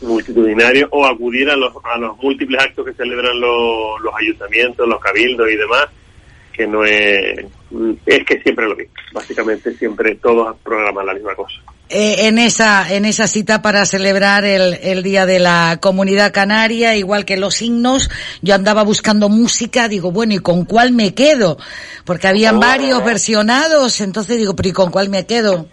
multitudinario 0.01 0.88
o 0.91 1.05
acudir 1.05 1.49
a 1.49 1.55
los, 1.55 1.73
a 1.83 1.97
los 1.97 2.17
múltiples 2.17 2.62
actos 2.62 2.86
que 2.86 2.93
celebran 2.93 3.39
los, 3.39 4.01
los 4.01 4.13
ayuntamientos, 4.15 4.88
los 4.88 4.99
cabildos 4.99 5.49
y 5.49 5.55
demás, 5.55 5.88
que 6.53 6.67
no 6.67 6.83
es, 6.83 7.45
es 8.05 8.25
que 8.25 8.41
siempre 8.41 8.67
lo 8.67 8.75
mismo. 8.75 8.93
Básicamente 9.13 9.73
siempre 9.73 10.15
todos 10.15 10.55
programan 10.63 11.05
la 11.05 11.13
misma 11.13 11.36
cosa. 11.36 11.62
Eh, 11.89 12.27
en 12.27 12.38
esa 12.38 12.93
en 12.93 13.05
esa 13.05 13.29
cita 13.29 13.62
para 13.62 13.86
celebrar 13.86 14.43
el, 14.43 14.73
el 14.81 15.03
día 15.03 15.25
de 15.25 15.39
la 15.39 15.77
comunidad 15.81 16.33
canaria 16.33 16.97
igual 16.97 17.23
que 17.23 17.38
los 17.38 17.62
himnos 17.62 18.10
yo 18.41 18.55
andaba 18.55 18.83
buscando 18.83 19.29
música 19.29 19.88
digo 19.88 20.12
bueno 20.12 20.33
y 20.33 20.39
con 20.39 20.65
cuál 20.65 20.91
me 20.91 21.13
quedo 21.13 21.57
porque 22.03 22.27
habían 22.27 22.57
oh. 22.57 22.60
varios 22.60 23.05
versionados 23.05 24.01
entonces 24.01 24.38
digo 24.38 24.53
pero 24.53 24.67
y 24.67 24.73
con 24.73 24.91
cuál 24.91 25.07
me 25.07 25.25
quedo 25.25 25.69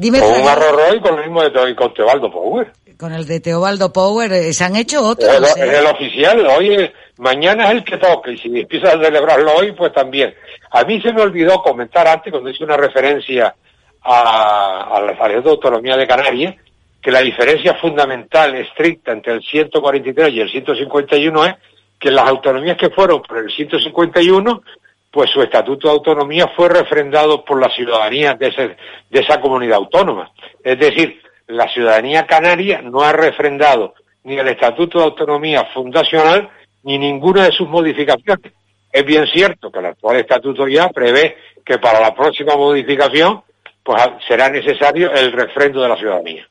Dime, 0.00 0.18
con 0.18 0.30
un 0.30 0.48
arroz 0.48 0.96
y 0.96 1.00
con 1.00 1.18
el 1.18 1.24
mismo 1.24 1.42
de 1.42 1.76
con 1.76 1.92
Teobaldo 1.92 2.30
Power. 2.30 2.72
Con 2.96 3.12
el 3.12 3.26
de 3.26 3.38
Teobaldo 3.38 3.92
Power, 3.92 4.32
eh, 4.32 4.54
se 4.54 4.64
han 4.64 4.74
hecho 4.74 5.06
otros. 5.06 5.30
El, 5.30 5.44
¿eh? 5.44 5.78
el 5.78 5.84
oficial, 5.84 6.46
hoy 6.46 6.90
mañana 7.18 7.66
es 7.66 7.72
el 7.72 7.84
que 7.84 7.98
toca, 7.98 8.30
y 8.30 8.38
si 8.38 8.48
empiezas 8.48 8.94
a 8.94 9.04
celebrarlo 9.04 9.56
hoy, 9.56 9.72
pues 9.72 9.92
también. 9.92 10.34
A 10.70 10.84
mí 10.84 11.02
se 11.02 11.12
me 11.12 11.20
olvidó 11.20 11.60
comentar 11.60 12.08
antes, 12.08 12.30
cuando 12.30 12.48
hice 12.48 12.64
una 12.64 12.78
referencia 12.78 13.54
a, 14.00 14.96
a 14.96 15.00
la 15.02 15.28
Ley 15.28 15.42
de 15.42 15.50
Autonomía 15.50 15.98
de 15.98 16.06
Canarias, 16.06 16.54
que 17.02 17.10
la 17.10 17.20
diferencia 17.20 17.74
fundamental, 17.74 18.54
estricta, 18.56 19.12
entre 19.12 19.34
el 19.34 19.42
143 19.42 20.32
y 20.32 20.40
el 20.40 20.50
151 20.50 21.44
es 21.44 21.54
que 21.98 22.10
las 22.10 22.26
autonomías 22.26 22.78
que 22.78 22.88
fueron 22.88 23.20
por 23.20 23.36
el 23.36 23.50
151 23.50 24.62
pues 25.10 25.30
su 25.30 25.42
estatuto 25.42 25.88
de 25.88 25.94
autonomía 25.94 26.48
fue 26.56 26.68
refrendado 26.68 27.44
por 27.44 27.60
la 27.60 27.68
ciudadanía 27.74 28.34
de, 28.34 28.76
de 29.10 29.20
esa 29.20 29.40
comunidad 29.40 29.78
autónoma. 29.78 30.30
Es 30.62 30.78
decir, 30.78 31.20
la 31.48 31.68
ciudadanía 31.68 32.26
canaria 32.26 32.80
no 32.80 33.00
ha 33.00 33.12
refrendado 33.12 33.94
ni 34.24 34.38
el 34.38 34.48
estatuto 34.48 34.98
de 34.98 35.04
autonomía 35.04 35.64
fundacional 35.74 36.48
ni 36.82 36.98
ninguna 36.98 37.44
de 37.44 37.52
sus 37.52 37.68
modificaciones. 37.68 38.52
Es 38.92 39.04
bien 39.04 39.26
cierto 39.26 39.70
que 39.70 39.78
el 39.78 39.86
actual 39.86 40.16
estatuto 40.16 40.66
ya 40.68 40.88
prevé 40.88 41.36
que 41.64 41.78
para 41.78 42.00
la 42.00 42.14
próxima 42.14 42.56
modificación 42.56 43.42
pues 43.82 44.02
será 44.26 44.48
necesario 44.50 45.10
el 45.12 45.32
refrendo 45.32 45.80
de 45.82 45.88
la 45.88 45.96
ciudadanía. 45.96 46.46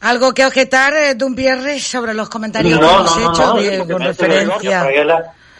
¿Algo 0.00 0.34
que 0.34 0.44
objetar, 0.44 0.92
eh, 0.94 1.16
Pierre, 1.36 1.78
sobre 1.78 2.12
los 2.12 2.28
comentarios 2.28 2.78
que 2.78 2.84
hemos 2.84 3.16
hecho 3.16 3.86
con 3.86 4.02
referencia? 4.02 4.84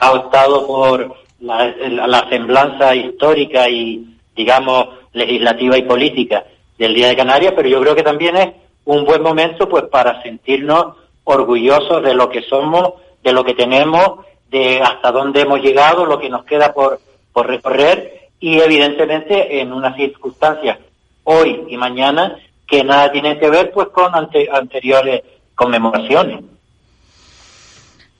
Ha 0.00 0.12
optado 0.12 0.66
por 0.66 1.21
la, 1.42 1.74
la 2.06 2.28
semblanza 2.28 2.94
histórica 2.94 3.68
y, 3.68 4.16
digamos, 4.34 4.88
legislativa 5.12 5.76
y 5.76 5.82
política 5.82 6.44
del 6.78 6.94
Día 6.94 7.08
de 7.08 7.16
Canarias, 7.16 7.52
pero 7.54 7.68
yo 7.68 7.80
creo 7.80 7.94
que 7.94 8.02
también 8.02 8.36
es 8.36 8.48
un 8.84 9.04
buen 9.04 9.22
momento 9.22 9.68
pues 9.68 9.84
para 9.84 10.22
sentirnos 10.22 10.96
orgullosos 11.24 12.02
de 12.02 12.14
lo 12.14 12.28
que 12.28 12.42
somos, 12.42 12.94
de 13.22 13.32
lo 13.32 13.44
que 13.44 13.54
tenemos, 13.54 14.24
de 14.50 14.80
hasta 14.80 15.12
dónde 15.12 15.42
hemos 15.42 15.60
llegado, 15.60 16.06
lo 16.06 16.18
que 16.18 16.28
nos 16.28 16.44
queda 16.44 16.72
por, 16.72 17.00
por 17.32 17.46
recorrer 17.46 18.30
y 18.40 18.58
evidentemente 18.58 19.60
en 19.60 19.72
unas 19.72 19.96
circunstancias 19.96 20.78
hoy 21.24 21.64
y 21.68 21.76
mañana 21.76 22.36
que 22.66 22.82
nada 22.82 23.12
tienen 23.12 23.38
que 23.38 23.50
ver 23.50 23.70
pues 23.72 23.88
con 23.88 24.12
anteriores 24.14 25.22
conmemoraciones. 25.54 26.40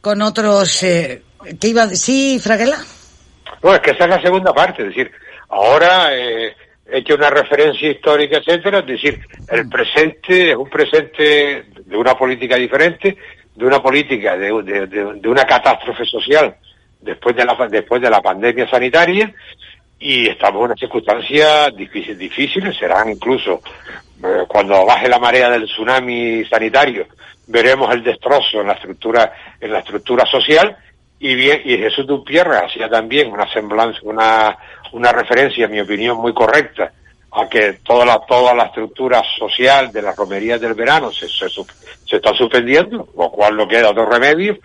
Con 0.00 0.20
otros, 0.22 0.82
eh, 0.82 1.22
¿qué 1.60 1.68
iba? 1.68 1.88
Sí, 1.88 2.38
Fraguela. 2.40 2.78
Pues 3.62 3.78
que 3.78 3.92
esa 3.92 4.04
es 4.04 4.10
la 4.10 4.20
segunda 4.20 4.52
parte, 4.52 4.82
es 4.82 4.88
decir, 4.88 5.12
ahora 5.48 6.08
eh, 6.16 6.52
he 6.84 6.98
hecho 6.98 7.14
una 7.14 7.30
referencia 7.30 7.92
histórica, 7.92 8.38
etcétera, 8.38 8.80
es 8.80 8.86
decir, 8.86 9.20
el 9.48 9.68
presente 9.68 10.50
es 10.50 10.56
un 10.56 10.68
presente 10.68 11.66
de 11.86 11.96
una 11.96 12.16
política 12.16 12.56
diferente, 12.56 13.16
de 13.54 13.64
una 13.64 13.80
política 13.80 14.36
de, 14.36 14.52
una 14.52 15.44
catástrofe 15.44 16.04
social 16.04 16.56
después 17.00 17.36
de 17.36 17.44
la 17.44 17.54
después 17.68 18.02
de 18.02 18.10
la 18.10 18.20
pandemia 18.20 18.68
sanitaria 18.68 19.32
y 19.96 20.28
estamos 20.28 20.58
en 20.58 20.64
unas 20.64 20.80
circunstancias 20.80 21.76
difíciles, 21.76 22.18
difíciles 22.18 22.76
serán 22.76 23.10
incluso 23.10 23.62
eh, 24.24 24.44
cuando 24.48 24.84
baje 24.84 25.08
la 25.08 25.20
marea 25.20 25.48
del 25.50 25.66
tsunami 25.66 26.44
sanitario, 26.46 27.06
veremos 27.46 27.94
el 27.94 28.02
destrozo 28.02 28.60
en 28.60 28.66
la 28.66 28.72
estructura, 28.72 29.32
en 29.60 29.72
la 29.72 29.78
estructura 29.78 30.26
social, 30.26 30.76
y 31.22 31.36
bien, 31.36 31.62
y 31.64 31.78
Jesús 31.78 32.04
Dupierra 32.04 32.66
hacía 32.66 32.88
también 32.88 33.30
una 33.30 33.50
semblanza, 33.52 34.00
una, 34.02 34.58
una 34.90 35.12
referencia, 35.12 35.66
en 35.66 35.70
mi 35.70 35.80
opinión, 35.80 36.16
muy 36.16 36.34
correcta, 36.34 36.92
a 37.30 37.48
que 37.48 37.74
toda 37.84 38.04
la, 38.04 38.18
toda 38.26 38.52
la 38.52 38.64
estructura 38.64 39.22
social 39.38 39.92
de 39.92 40.02
las 40.02 40.16
romerías 40.16 40.60
del 40.60 40.74
verano 40.74 41.12
se, 41.12 41.28
se, 41.28 41.48
se 41.48 42.16
está 42.16 42.34
suspendiendo, 42.34 43.08
lo 43.16 43.30
cual 43.30 43.56
no 43.56 43.68
queda 43.68 43.90
otro 43.90 44.04
remedio, 44.04 44.58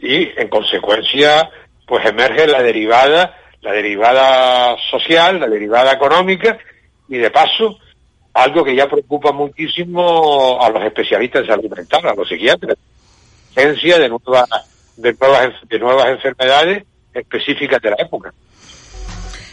y 0.00 0.30
en 0.36 0.48
consecuencia, 0.48 1.48
pues 1.86 2.04
emerge 2.06 2.48
la 2.48 2.60
derivada, 2.60 3.38
la 3.60 3.70
derivada 3.70 4.76
social, 4.90 5.38
la 5.38 5.46
derivada 5.46 5.92
económica, 5.92 6.58
y 7.08 7.18
de 7.18 7.30
paso, 7.30 7.78
algo 8.34 8.64
que 8.64 8.74
ya 8.74 8.88
preocupa 8.88 9.30
muchísimo 9.30 10.60
a 10.60 10.68
los 10.70 10.82
especialistas 10.82 11.42
en 11.42 11.46
salud 11.46 11.70
mental, 11.70 12.08
a 12.08 12.14
los 12.16 12.28
psiquiatras, 12.28 12.76
de 13.54 14.08
nuevas, 14.08 14.48
de 14.96 15.14
nuevas, 15.20 15.54
de 15.68 15.78
nuevas 15.78 16.08
enfermedades 16.08 16.84
específicas 17.14 17.80
de 17.82 17.90
la 17.90 17.96
época. 17.98 18.32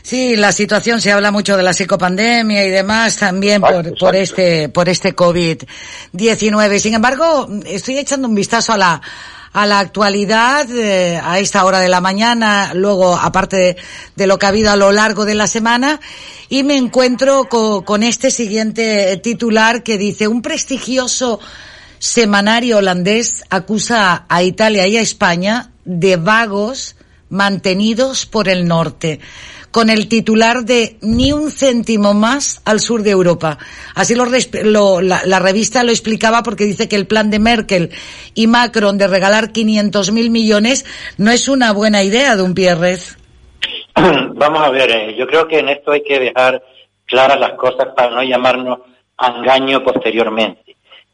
Sí, 0.02 0.36
la 0.36 0.52
situación 0.52 1.02
se 1.02 1.12
habla 1.12 1.32
mucho 1.32 1.56
de 1.56 1.62
la 1.62 1.74
psicopandemia 1.74 2.66
y 2.66 2.70
demás 2.70 3.18
también 3.18 3.62
por, 3.62 3.96
por 3.98 4.16
este 4.16 4.70
por 4.70 4.90
este 4.90 5.16
COVID-19. 5.16 6.80
Sin 6.80 6.96
embargo, 6.96 7.48
estoy 7.66 8.00
echando 8.00 8.28
un 8.28 8.34
vistazo 8.34 8.74
a 8.74 8.78
la 8.78 9.02
a 9.54 9.66
la 9.66 9.80
actualidad 9.80 10.70
eh, 10.72 11.20
a 11.22 11.40
esta 11.40 11.66
hora 11.66 11.80
de 11.80 11.90
la 11.90 12.02
mañana, 12.02 12.74
luego 12.74 13.16
aparte 13.16 13.78
de, 14.16 14.28
lo 14.28 14.38
que 14.38 14.46
ha 14.46 14.50
habido 14.50 14.72
a 14.72 14.76
lo 14.76 14.92
largo 14.92 15.26
de 15.26 15.36
la 15.36 15.48
semana, 15.48 16.00
y 16.50 16.64
me 16.64 16.76
encuentro 16.76 17.48
con 17.50 18.04
este 18.04 18.32
siguiente 18.32 19.18
titular 19.18 19.84
que 19.84 19.98
dice 19.98 20.28
un 20.28 20.42
prestigioso 20.42 21.40
semanario 22.00 22.78
holandés 22.78 23.44
acusa 23.50 24.26
a 24.28 24.44
Italia 24.44 24.88
y 24.88 24.98
a 24.98 25.02
España 25.02 25.72
de 25.86 26.16
vagos 26.18 26.96
mantenidos 27.30 28.26
por 28.26 28.50
el 28.50 28.68
norte 28.68 29.20
con 29.72 29.90
el 29.90 30.08
titular 30.08 30.64
de 30.64 30.98
Ni 31.02 31.32
un 31.32 31.52
céntimo 31.52 32.14
más 32.14 32.62
al 32.66 32.80
sur 32.80 33.04
de 33.04 33.12
Europa. 33.12 33.58
Así 33.96 34.16
lo, 34.16 35.02
la, 35.02 35.40
revista 35.40 35.84
lo 35.84 35.92
explicaba 35.92 36.44
porque 36.44 36.66
dice 36.66 36.88
que 36.88 36.96
el 36.96 37.08
plan 37.08 37.30
de 37.30 37.40
Merkel 37.40 37.92
y 38.34 38.48
Macron 38.48 38.98
de 38.98 39.08
regalar 39.08 39.52
500.000 39.52 40.30
millones 40.30 40.86
no 41.18 41.32
es 41.32 41.48
una 41.48 41.72
buena 41.72 42.04
idea, 42.04 42.36
don 42.36 42.54
Pierres. 42.54 43.18
Vamos 43.96 44.62
a 44.62 44.70
ver, 44.70 44.90
eh, 44.92 45.16
yo 45.18 45.28
creo 45.28 45.48
que 45.48 45.60
en 45.60 45.70
esto 45.70 45.92
hay 45.92 46.04
que 46.04 46.20
dejar 46.20 46.64
claras 47.06 47.40
las 47.40 47.54
cosas 47.54 47.90
para 47.96 48.12
no 48.12 48.24
llamarnos 48.24 48.80
engaño 49.20 49.84
posteriormente. 49.84 50.69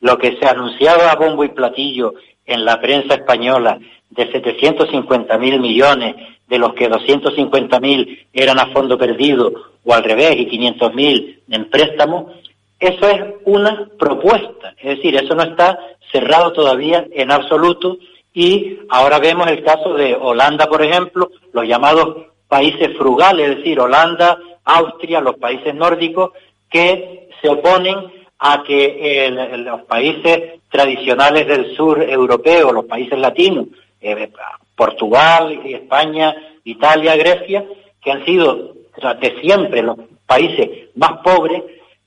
Lo 0.06 0.20
que 0.20 0.38
se 0.38 0.46
anunciaba 0.46 1.10
a 1.10 1.16
bombo 1.16 1.44
y 1.44 1.48
platillo 1.50 2.14
en 2.46 2.64
la 2.64 2.80
prensa 2.80 3.16
española 3.16 3.80
de 4.12 4.32
750.000 4.32 5.60
millones 5.60 6.16
de 6.48 6.60
los 6.60 6.76
que 6.76 6.88
250.000 6.88 8.28
eran 8.32 8.60
a 8.60 8.68
fondo 8.68 9.00
perdido 9.00 9.52
o 9.84 9.94
al 9.96 10.04
revés 10.04 10.36
y 10.38 10.46
500.000 10.46 11.40
en 11.50 11.70
préstamo, 11.72 12.34
eso 12.80 13.10
es 13.10 13.20
una 13.46 13.90
propuesta, 13.98 14.76
es 14.78 14.98
decir, 14.98 15.16
eso 15.16 15.34
no 15.34 15.42
está 15.42 15.80
cerrado 16.12 16.54
todavía 16.54 17.08
en 17.12 17.32
absoluto. 17.32 17.98
Y 18.32 18.82
ahora 18.90 19.18
vemos 19.18 19.48
el 19.48 19.64
caso 19.64 19.96
de 19.96 20.14
Holanda, 20.14 20.68
por 20.68 20.84
ejemplo, 20.84 21.32
los 21.52 21.68
llamados 21.68 22.28
países 22.48 22.96
frugales, 22.96 23.50
es 23.50 23.58
decir, 23.58 23.80
Holanda, 23.80 24.38
Austria, 24.66 25.20
los 25.20 25.38
países 25.38 25.74
nórdicos, 25.74 26.30
que 26.70 27.28
se 27.42 27.50
oponen 27.50 28.25
a 28.48 28.62
que 28.62 29.32
los 29.58 29.82
países 29.84 30.60
tradicionales 30.70 31.48
del 31.48 31.76
sur 31.76 32.00
europeo, 32.04 32.72
los 32.72 32.86
países 32.86 33.18
latinos, 33.18 33.68
eh, 34.00 34.30
Portugal, 34.76 35.62
España, 35.66 36.36
Italia, 36.64 37.16
Grecia, 37.16 37.66
que 38.04 38.12
han 38.12 38.24
sido 38.24 38.74
de 39.20 39.42
siempre 39.42 39.82
los 39.82 39.98
países 40.28 40.90
más 40.96 41.14
pobres, 41.24 41.64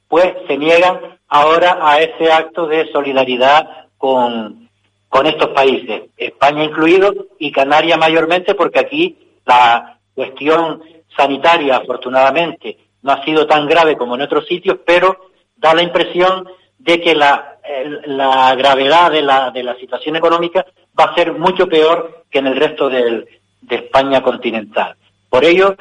pues 0.06 0.32
se 0.46 0.56
niegan 0.56 1.18
ahora 1.28 1.78
a 1.82 2.00
ese 2.00 2.30
acto 2.30 2.68
de 2.68 2.90
solidaridad 2.92 3.88
con, 3.96 4.68
con 5.08 5.26
estos 5.26 5.48
países, 5.48 6.02
España 6.16 6.62
incluido 6.62 7.12
y 7.40 7.50
Canarias 7.50 7.98
mayormente, 7.98 8.54
porque 8.54 8.78
aquí 8.78 9.18
la 9.44 9.98
cuestión 10.14 10.82
sanitaria, 11.16 11.78
afortunadamente, 11.78 12.78
no 13.02 13.12
ha 13.12 13.24
sido 13.24 13.46
tan 13.48 13.66
grave 13.66 13.96
como 13.96 14.14
en 14.14 14.22
otros 14.22 14.46
sitios, 14.46 14.78
pero 14.86 15.27
da 15.58 15.74
la 15.74 15.82
impresión 15.82 16.48
de 16.78 17.00
que 17.00 17.14
la, 17.14 17.58
la 18.06 18.54
gravedad 18.54 19.10
de 19.10 19.22
la, 19.22 19.50
de 19.50 19.62
la 19.62 19.76
situación 19.76 20.16
económica 20.16 20.64
va 20.98 21.04
a 21.04 21.14
ser 21.14 21.32
mucho 21.32 21.68
peor 21.68 22.24
que 22.30 22.38
en 22.38 22.46
el 22.46 22.56
resto 22.56 22.88
de 22.88 23.26
España 23.68 24.22
continental. 24.22 24.96
Por 25.28 25.44
ello, 25.44 25.76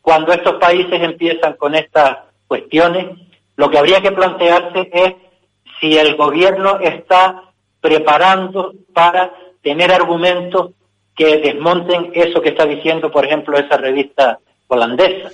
cuando 0.00 0.32
estos 0.32 0.54
países 0.54 1.00
empiezan 1.00 1.54
con 1.54 1.74
estas 1.74 2.18
cuestiones, 2.48 3.06
lo 3.56 3.70
que 3.70 3.78
habría 3.78 4.00
que 4.00 4.12
plantearse 4.12 4.90
es 4.92 5.14
si 5.80 5.96
el 5.96 6.16
gobierno 6.16 6.78
está 6.80 7.44
preparando 7.80 8.72
para 8.92 9.32
tener 9.62 9.92
argumentos 9.92 10.70
que 11.14 11.38
desmonten 11.38 12.10
eso 12.14 12.40
que 12.40 12.50
está 12.50 12.64
diciendo, 12.66 13.10
por 13.10 13.24
ejemplo, 13.24 13.58
esa 13.58 13.76
revista 13.76 14.38
holandesa. 14.66 15.30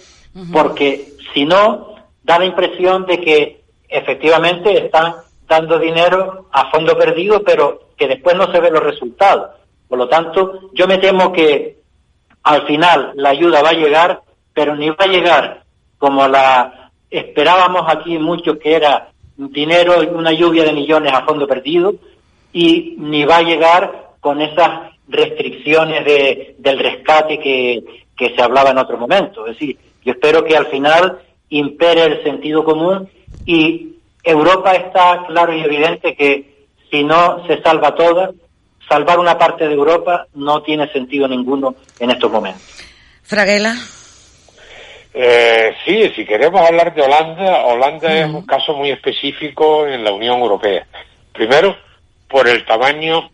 Porque 0.53 1.13
si 1.33 1.45
no, 1.45 1.95
da 2.29 2.39
la 2.39 2.45
impresión 2.45 3.07
de 3.07 3.19
que 3.23 3.65
efectivamente 3.89 4.85
están 4.85 5.15
dando 5.49 5.79
dinero 5.79 6.49
a 6.53 6.71
fondo 6.71 6.95
perdido, 6.95 7.43
pero 7.43 7.89
que 7.97 8.07
después 8.07 8.37
no 8.37 8.53
se 8.53 8.61
ven 8.61 8.75
los 8.75 8.83
resultados. 8.83 9.49
Por 9.89 9.97
lo 9.97 10.09
tanto, 10.11 10.71
yo 10.75 10.87
me 10.87 10.99
temo 10.99 11.33
que 11.33 11.79
al 12.43 12.67
final 12.67 13.13
la 13.15 13.31
ayuda 13.31 13.63
va 13.63 13.71
a 13.71 13.81
llegar, 13.83 14.21
pero 14.53 14.77
ni 14.77 14.91
va 14.91 14.97
a 14.99 15.07
llegar 15.07 15.63
como 15.97 16.29
la 16.29 16.91
esperábamos 17.11 17.85
aquí 17.89 18.19
mucho, 18.19 18.59
que 18.59 18.75
era 18.75 19.09
dinero 19.39 19.95
una 20.13 20.33
lluvia 20.33 20.65
de 20.65 20.75
millones 20.75 21.15
a 21.15 21.25
fondo 21.25 21.47
perdido, 21.49 21.95
y 22.53 22.95
ni 22.99 23.25
va 23.25 23.39
a 23.39 23.43
llegar 23.43 24.11
con 24.21 24.43
esas 24.43 24.93
restricciones 25.09 26.05
de, 26.05 26.57
del 26.59 26.79
rescate 26.79 27.39
que, 27.39 28.05
que 28.15 28.35
se 28.35 28.43
hablaba 28.43 28.71
en 28.71 28.79
otro 28.79 28.99
momento. 28.99 29.47
Es 29.47 29.55
decir, 29.55 29.79
yo 30.05 30.13
espero 30.13 30.45
que 30.45 30.59
al 30.59 30.67
final 30.67 31.23
impere 31.51 32.05
el 32.05 32.23
sentido 32.23 32.65
común 32.65 33.09
y 33.47 33.97
Europa 34.23 34.73
está 34.73 35.25
claro 35.27 35.55
y 35.55 35.63
evidente 35.63 36.15
que 36.15 36.67
si 36.91 37.05
no 37.05 37.47
se 37.47 37.61
salva 37.63 37.95
toda, 37.95 38.33
salvar 38.89 39.19
una 39.19 39.37
parte 39.37 39.67
de 39.69 39.75
Europa 39.75 40.27
no 40.35 40.63
tiene 40.63 40.91
sentido 40.93 41.29
ninguno 41.29 41.75
en 41.99 42.11
estos 42.11 42.31
momentos. 42.31 42.63
Fraguela. 43.23 43.75
Eh, 45.13 45.75
sí, 45.85 46.13
si 46.15 46.25
queremos 46.25 46.61
hablar 46.61 46.95
de 46.95 47.03
Holanda, 47.03 47.65
Holanda 47.65 48.13
es 48.13 48.27
un 48.27 48.47
caso 48.47 48.75
muy 48.75 48.91
específico 48.91 49.87
en 49.87 50.05
la 50.05 50.13
Unión 50.13 50.39
Europea. 50.39 50.87
Primero, 51.33 51.77
por 52.29 52.47
el 52.49 52.65
tamaño, 52.65 53.31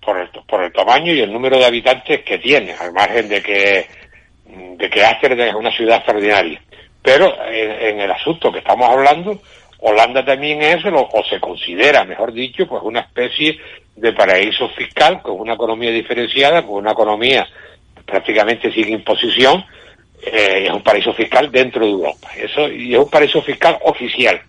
por 0.00 0.18
el, 0.18 0.28
por 0.46 0.62
el 0.62 0.72
tamaño 0.72 1.12
y 1.12 1.20
el 1.20 1.32
número 1.32 1.58
de 1.58 1.64
habitantes 1.64 2.22
que 2.22 2.38
tiene, 2.38 2.72
al 2.72 2.92
margen 2.92 3.28
de 3.28 3.42
que, 3.42 3.86
de 4.76 4.90
que 4.90 5.04
Ámsterdam 5.04 5.48
es 5.48 5.54
una 5.54 5.72
ciudad 5.72 5.96
extraordinaria. 5.96 6.60
Pero 7.06 7.32
en, 7.52 8.00
el 8.00 8.10
asunto 8.10 8.50
que 8.50 8.58
estamos 8.58 8.90
hablando, 8.90 9.40
Holanda 9.78 10.24
también 10.24 10.60
es, 10.60 10.84
o, 10.86 11.22
se 11.30 11.38
considera, 11.38 12.04
mejor 12.04 12.32
dicho, 12.32 12.66
pues 12.66 12.82
una 12.82 12.98
especie 12.98 13.60
de 13.94 14.12
paraíso 14.12 14.68
fiscal 14.70 15.22
con 15.22 15.38
una 15.38 15.54
economía 15.54 15.92
diferenciada, 15.92 16.66
con 16.66 16.78
una 16.78 16.90
economía 16.90 17.46
prácticamente 18.04 18.72
sin 18.72 18.88
imposición, 18.88 19.64
eh, 20.20 20.64
es 20.64 20.70
un 20.72 20.82
paraíso 20.82 21.12
fiscal 21.12 21.48
dentro 21.52 21.84
de 21.84 21.92
Europa. 21.92 22.28
Eso, 22.36 22.66
y 22.68 22.94
es 22.94 22.98
un 22.98 23.08
paraíso 23.08 23.40
fiscal 23.40 23.78
oficial. 23.84 24.40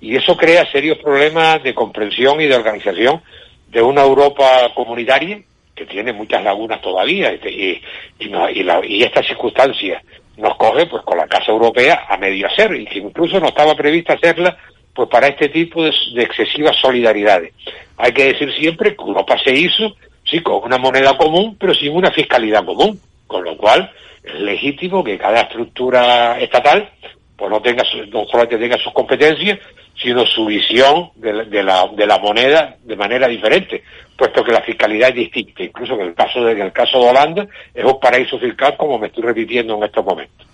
Y 0.00 0.14
eso 0.14 0.36
crea 0.36 0.70
serios 0.70 0.98
problemas 0.98 1.60
de 1.64 1.74
comprensión 1.74 2.40
y 2.40 2.46
de 2.46 2.54
organización 2.54 3.20
de 3.66 3.82
una 3.82 4.02
Europa 4.02 4.70
comunitaria 4.76 5.40
que 5.74 5.86
tiene 5.86 6.12
muchas 6.12 6.44
lagunas 6.44 6.80
todavía 6.80 7.34
y, 7.34 7.82
y, 8.20 8.62
la, 8.62 8.80
y 8.86 9.02
esta 9.02 9.24
circunstancia 9.24 10.00
nos 10.36 10.56
coge 10.56 10.86
pues 10.86 11.02
con 11.02 11.18
la 11.18 11.26
Casa 11.26 11.50
Europea 11.50 12.06
a 12.08 12.16
medio 12.16 12.46
hacer 12.46 12.74
y 12.74 12.84
que 12.86 12.98
incluso 12.98 13.40
no 13.40 13.48
estaba 13.48 13.74
prevista 13.74 14.14
hacerla 14.14 14.56
pues 14.94 15.08
para 15.08 15.28
este 15.28 15.48
tipo 15.48 15.84
de, 15.84 15.92
excesivas 16.16 16.76
solidaridades. 16.76 17.52
Hay 17.98 18.12
que 18.12 18.32
decir 18.32 18.52
siempre 18.54 18.96
que 18.96 19.02
Europa 19.02 19.36
se 19.42 19.52
hizo, 19.52 19.94
sí, 20.24 20.40
con 20.40 20.64
una 20.64 20.78
moneda 20.78 21.16
común, 21.16 21.56
pero 21.58 21.74
sin 21.74 21.94
una 21.94 22.10
fiscalidad 22.10 22.64
común, 22.64 22.98
con 23.26 23.44
lo 23.44 23.56
cual 23.56 23.90
es 24.24 24.34
legítimo 24.40 25.04
que 25.04 25.18
cada 25.18 25.42
estructura 25.42 26.40
estatal 26.40 26.88
pues 27.36 27.50
no 27.50 27.60
tenga 27.60 27.84
no 28.12 28.24
solamente 28.26 28.58
tenga 28.58 28.78
sus 28.78 28.92
competencias, 28.92 29.58
sino 30.00 30.24
su 30.26 30.46
visión 30.46 31.10
de, 31.16 31.62
la, 31.62 31.88
de 31.88 32.06
la 32.06 32.18
moneda 32.18 32.76
de 32.82 32.96
manera 32.96 33.28
diferente, 33.28 33.82
puesto 34.16 34.44
que 34.44 34.52
la 34.52 34.62
fiscalidad 34.62 35.10
es 35.10 35.16
distinta. 35.16 35.62
Incluso 35.62 35.94
en 35.94 36.08
el 36.08 36.14
caso 36.14 36.44
de, 36.44 36.52
en 36.52 36.62
el 36.62 36.72
caso 36.72 37.00
de 37.00 37.08
Holanda 37.08 37.46
es 37.74 37.84
un 37.84 37.98
paraíso 38.00 38.38
fiscal, 38.38 38.76
como 38.76 38.98
me 38.98 39.08
estoy 39.08 39.24
repitiendo 39.24 39.76
en 39.76 39.84
estos 39.84 40.04
momentos. 40.04 40.46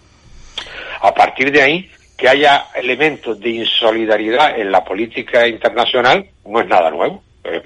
A 1.00 1.12
partir 1.12 1.50
de 1.50 1.62
ahí, 1.62 1.90
que 2.16 2.28
haya 2.28 2.66
elementos 2.76 3.40
de 3.40 3.50
insolidaridad 3.50 4.58
en 4.58 4.70
la 4.70 4.84
política 4.84 5.48
internacional 5.48 6.24
no 6.46 6.60
es 6.60 6.68
nada 6.68 6.90
nuevo. 6.90 7.22
Eh, 7.42 7.60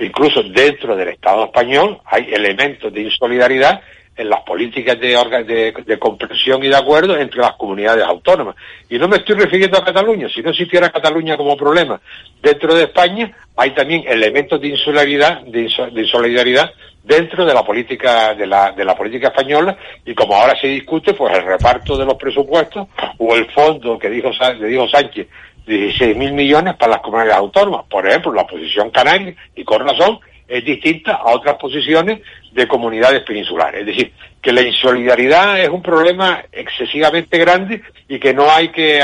incluso 0.00 0.42
dentro 0.42 0.96
del 0.96 1.10
Estado 1.10 1.44
español 1.44 2.00
hay 2.04 2.28
elementos 2.32 2.92
de 2.92 3.02
insolidaridad 3.02 3.80
en 4.20 4.28
las 4.28 4.40
políticas 4.40 5.00
de, 5.00 5.72
de, 5.86 5.98
comprensión 5.98 6.62
y 6.62 6.68
de 6.68 6.76
acuerdo 6.76 7.16
entre 7.16 7.40
las 7.40 7.54
comunidades 7.54 8.04
autónomas. 8.04 8.54
Y 8.88 8.98
no 8.98 9.08
me 9.08 9.16
estoy 9.16 9.36
refiriendo 9.36 9.78
a 9.78 9.84
Cataluña, 9.84 10.28
si 10.28 10.42
no 10.42 10.50
existiera 10.50 10.90
Cataluña 10.90 11.38
como 11.38 11.56
problema 11.56 12.00
dentro 12.42 12.74
de 12.74 12.84
España, 12.84 13.32
hay 13.56 13.70
también 13.70 14.04
elementos 14.06 14.60
de 14.60 14.68
insularidad, 14.68 15.40
de, 15.42 15.62
insolidaridad 15.94 16.70
dentro 17.02 17.46
de 17.46 17.54
la 17.54 17.64
política 17.64 18.34
de 18.34 18.46
la, 18.46 18.72
de 18.72 18.84
política 18.94 19.28
española. 19.28 19.76
Y 20.04 20.14
como 20.14 20.34
ahora 20.34 20.54
se 20.60 20.66
discute 20.66 21.14
pues 21.14 21.36
el 21.36 21.44
reparto 21.44 21.96
de 21.96 22.04
los 22.04 22.14
presupuestos 22.14 22.88
o 23.18 23.34
el 23.34 23.50
fondo 23.50 23.98
que 23.98 24.10
dijo 24.10 24.30
le 24.58 24.66
dijo 24.66 24.86
Sánchez 24.88 25.28
16 25.66 26.16
mil 26.16 26.32
millones 26.32 26.74
para 26.76 26.92
las 26.92 27.00
comunidades 27.00 27.36
autónomas. 27.36 27.86
Por 27.88 28.06
ejemplo 28.06 28.32
la 28.32 28.46
posición 28.46 28.90
canaria 28.90 29.34
y 29.54 29.64
con 29.64 29.86
razón 29.86 30.20
es 30.50 30.64
distinta 30.64 31.14
a 31.14 31.32
otras 31.32 31.56
posiciones 31.56 32.20
de 32.52 32.68
comunidades 32.68 33.22
peninsulares. 33.22 33.80
Es 33.80 33.86
decir, 33.86 34.12
que 34.40 34.52
la 34.52 34.62
insolidaridad 34.62 35.60
es 35.60 35.68
un 35.68 35.82
problema 35.82 36.42
excesivamente 36.50 37.38
grande 37.38 37.82
y 38.08 38.18
que 38.18 38.32
no 38.32 38.50
hay 38.50 38.68
que 38.68 39.02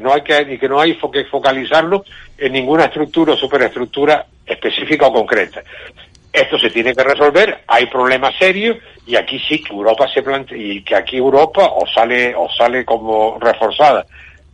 no 0.00 0.12
hay 0.12 0.22
que 0.22 0.54
y 0.54 0.58
que 0.58 0.68
no 0.68 0.80
hay 0.80 0.96
que 0.96 1.24
focalizarlo 1.26 2.04
en 2.36 2.52
ninguna 2.52 2.84
estructura 2.84 3.34
o 3.34 3.36
superestructura 3.36 4.26
específica 4.46 5.06
o 5.06 5.12
concreta. 5.12 5.62
Esto 6.32 6.58
se 6.58 6.70
tiene 6.70 6.94
que 6.94 7.02
resolver, 7.02 7.62
hay 7.66 7.86
problemas 7.86 8.34
serios 8.38 8.78
y 9.06 9.16
aquí 9.16 9.38
sí 9.48 9.62
que 9.62 9.72
Europa 9.72 10.06
se 10.12 10.22
plantea 10.22 10.56
y 10.56 10.82
que 10.82 10.94
aquí 10.94 11.16
Europa 11.16 11.64
o 11.64 11.86
sale 11.86 12.34
o 12.34 12.48
sale 12.50 12.84
como 12.84 13.38
reforzada 13.40 14.06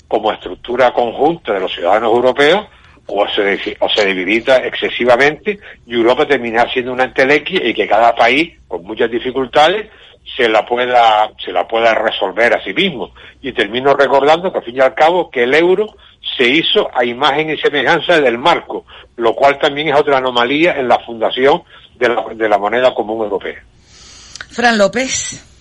como 0.08 0.32
estructura 0.32 0.92
conjunta 0.92 1.52
de 1.54 1.60
los 1.60 1.72
ciudadanos 1.72 2.12
europeos 2.12 2.66
o 3.06 3.26
se, 3.28 3.76
o 3.80 3.88
se 3.88 4.04
debilita 4.04 4.58
excesivamente 4.58 5.58
y 5.86 5.94
Europa 5.94 6.26
termina 6.26 6.66
siendo 6.72 6.92
una 6.92 7.04
entelequia 7.04 7.66
y 7.66 7.74
que 7.74 7.86
cada 7.86 8.14
país, 8.14 8.58
con 8.66 8.82
muchas 8.84 9.10
dificultades, 9.10 9.90
se 10.36 10.48
la 10.48 10.64
pueda, 10.64 11.30
se 11.44 11.52
la 11.52 11.68
pueda 11.68 11.94
resolver 11.94 12.54
a 12.54 12.64
sí 12.64 12.72
mismo. 12.72 13.12
Y 13.42 13.52
termino 13.52 13.94
recordando 13.94 14.50
que 14.50 14.58
al 14.58 14.64
fin 14.64 14.76
y 14.76 14.80
al 14.80 14.94
cabo 14.94 15.30
que 15.30 15.44
el 15.44 15.54
euro 15.54 15.94
se 16.36 16.48
hizo 16.48 16.88
a 16.92 17.04
imagen 17.04 17.50
y 17.50 17.58
semejanza 17.58 18.20
del 18.20 18.38
marco, 18.38 18.86
lo 19.16 19.34
cual 19.34 19.58
también 19.58 19.88
es 19.88 19.94
otra 19.94 20.18
anomalía 20.18 20.72
en 20.72 20.88
la 20.88 20.98
fundación 21.00 21.62
de 21.96 22.08
la, 22.08 22.24
de 22.34 22.48
la 22.48 22.58
moneda 22.58 22.94
común 22.94 23.22
europea. 23.24 23.62
Fran 24.50 24.78
López. 24.78 25.53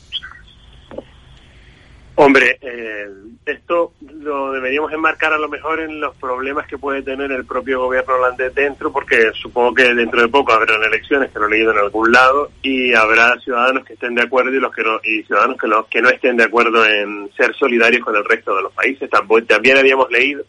Hombre, 2.15 2.59
eh, 2.61 3.07
esto 3.43 3.93
lo 4.19 4.51
deberíamos 4.51 4.93
enmarcar 4.93 5.33
a 5.33 5.39
lo 5.39 5.49
mejor 5.49 5.79
en 5.79 5.99
los 5.99 6.15
problemas 6.15 6.67
que 6.67 6.77
puede 6.77 7.01
tener 7.01 7.31
el 7.31 7.43
propio 7.43 7.81
gobierno 7.81 8.13
holandés 8.13 8.53
dentro, 8.53 8.91
porque 8.91 9.31
supongo 9.33 9.73
que 9.73 9.93
dentro 9.95 10.21
de 10.21 10.27
poco 10.27 10.53
habrán 10.53 10.83
elecciones, 10.83 11.31
que 11.31 11.39
lo 11.39 11.47
he 11.47 11.49
leído 11.49 11.71
en 11.71 11.79
algún 11.79 12.11
lado, 12.11 12.51
y 12.61 12.93
habrá 12.93 13.35
ciudadanos 13.39 13.83
que 13.83 13.93
estén 13.93 14.13
de 14.13 14.21
acuerdo 14.21 14.53
y 14.53 14.59
los 14.59 14.71
que 14.71 14.83
no, 14.83 14.99
y 15.03 15.23
ciudadanos 15.23 15.57
que, 15.57 15.67
que 15.89 16.01
no 16.03 16.09
estén 16.09 16.37
de 16.37 16.43
acuerdo 16.43 16.85
en 16.85 17.31
ser 17.35 17.55
solidarios 17.55 18.03
con 18.03 18.15
el 18.15 18.25
resto 18.25 18.55
de 18.55 18.61
los 18.61 18.73
países. 18.73 19.09
También 19.47 19.77
habíamos 19.77 20.11
leído 20.11 20.43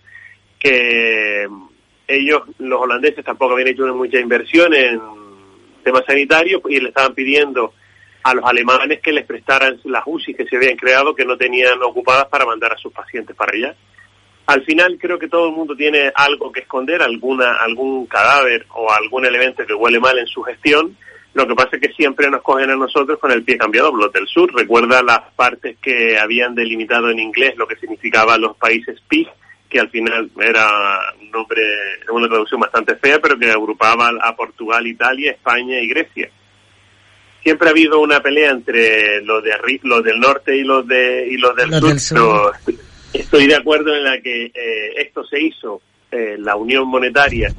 que 0.59 1.49
ellos, 2.07 2.43
los 2.59 2.81
holandeses, 2.81 3.25
tampoco 3.25 3.55
habían 3.55 3.69
hecho 3.69 3.87
mucha 3.95 4.21
inversión 4.21 4.75
en 4.75 5.01
temas 5.83 6.05
sanitarios 6.07 6.61
y 6.69 6.79
le 6.79 6.89
estaban 6.91 7.15
pidiendo 7.15 7.73
a 8.25 8.35
los 8.35 8.45
alemanes 8.45 9.01
que 9.01 9.13
les 9.13 9.27
prestaran 9.27 9.79
las 9.85 10.03
UCI 10.07 10.35
que 10.35 10.47
se 10.47 10.57
habían 10.57 10.77
creado 10.77 11.15
que 11.15 11.27
no 11.27 11.37
tenían 11.37 11.83
ocupadas 11.83 12.27
para 12.29 12.47
mandar 12.47 12.73
a 12.73 12.79
sus 12.79 12.91
pacientes 12.91 13.37
para 13.37 13.53
allá. 13.53 13.75
Al 14.47 14.63
final 14.65 14.97
creo 14.99 15.19
que 15.19 15.29
todo 15.29 15.49
el 15.49 15.55
mundo 15.55 15.77
tiene 15.77 16.11
algo 16.15 16.51
que 16.51 16.61
esconder, 16.61 17.03
alguna, 17.03 17.57
algún 17.57 18.07
cadáver 18.07 18.65
o 18.71 18.91
algún 18.91 19.27
elemento 19.27 19.67
que 19.67 19.75
huele 19.75 20.01
mal 20.01 20.19
en 20.19 20.27
su 20.27 20.43
gestión. 20.43 20.97
Lo 21.35 21.47
que 21.47 21.55
pasa 21.55 21.77
es 21.77 21.83
que 21.83 21.93
siempre 21.93 22.31
nos 22.31 22.41
cogen 22.41 22.71
a 22.71 22.77
nosotros 22.77 23.19
con 23.19 23.31
el 23.31 23.43
pie 23.43 23.59
cambiado. 23.59 23.93
Blot 23.93 24.15
del 24.15 24.27
Sur 24.27 24.55
recuerda 24.55 25.03
las 25.03 25.21
partes 25.37 25.77
que 25.83 26.19
habían 26.19 26.55
delimitado 26.55 27.11
en 27.11 27.19
inglés 27.19 27.57
lo 27.57 27.67
que 27.67 27.77
significaba 27.77 28.39
los 28.39 28.57
países 28.57 29.03
PIG, 29.07 29.29
que 29.69 29.81
al 29.81 29.91
final 29.91 30.31
era 30.41 30.71
un 31.21 31.31
nombre, 31.31 31.63
una 32.11 32.29
traducción 32.29 32.61
bastante 32.61 32.97
fea, 32.97 33.19
pero 33.19 33.39
que 33.39 33.51
agrupaba 33.51 34.13
a 34.23 34.35
Portugal, 34.35 34.87
Italia, 34.87 35.33
España 35.33 35.79
y 35.79 35.89
Grecia 35.89 36.31
siempre 37.45 37.69
ha 37.69 37.73
habido 37.73 38.01
una 38.01 38.21
pelea 38.21 38.51
entre 38.51 39.21
los 39.23 39.45
de 39.45 39.53
los 39.83 40.03
del 40.03 40.19
norte 40.19 40.57
y 40.57 40.65
los 40.65 40.87
de 40.89 41.29
y 41.31 41.37
los 41.37 41.55
del 41.55 42.01
sur, 42.01 42.53
estoy 43.13 43.47
de 43.47 43.55
acuerdo 43.55 43.95
en 43.95 44.03
la 44.03 44.21
que 44.21 44.47
eh, 44.47 44.95
esto 44.97 45.23
se 45.25 45.41
hizo 45.41 45.81
eh, 46.11 46.37
la 46.39 46.57
unión 46.57 46.89
monetaria. 46.89 47.53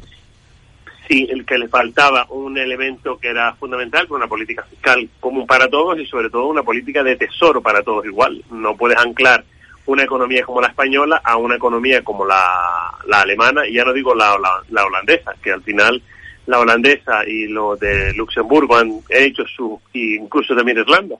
Sí 1.07 1.27
el 1.29 1.45
que 1.45 1.59
le 1.59 1.67
faltaba 1.67 2.25
un 2.31 2.57
elemento 2.57 3.19
que 3.19 3.27
era 3.27 3.53
fundamental 3.53 4.07
una 4.09 4.27
política 4.27 4.63
fiscal 4.63 5.07
común 5.19 5.45
para 5.45 5.67
todos 5.67 5.99
y 5.99 6.05
sobre 6.07 6.31
todo 6.31 6.47
una 6.47 6.63
política 6.63 7.03
de 7.03 7.15
tesoro 7.15 7.61
para 7.61 7.83
todos 7.83 8.05
igual. 8.05 8.43
No 8.49 8.75
puedes 8.75 8.97
anclar 8.97 9.45
una 9.85 10.03
economía 10.03 10.43
como 10.43 10.61
la 10.61 10.69
española 10.69 11.21
a 11.23 11.37
una 11.37 11.57
economía 11.57 12.03
como 12.03 12.25
la, 12.25 12.91
la 13.05 13.21
alemana 13.21 13.67
y 13.67 13.73
ya 13.73 13.85
no 13.85 13.93
digo 13.93 14.15
la, 14.15 14.35
la 14.71 14.83
holandesa 14.83 15.35
que 15.43 15.51
al 15.51 15.61
final 15.61 16.01
la 16.47 16.59
holandesa 16.59 17.27
y 17.27 17.47
los 17.47 17.79
de 17.79 18.13
Luxemburgo 18.13 18.77
han 18.77 18.99
hecho 19.09 19.45
su, 19.47 19.79
incluso 19.93 20.55
también 20.55 20.77
Irlanda, 20.77 21.15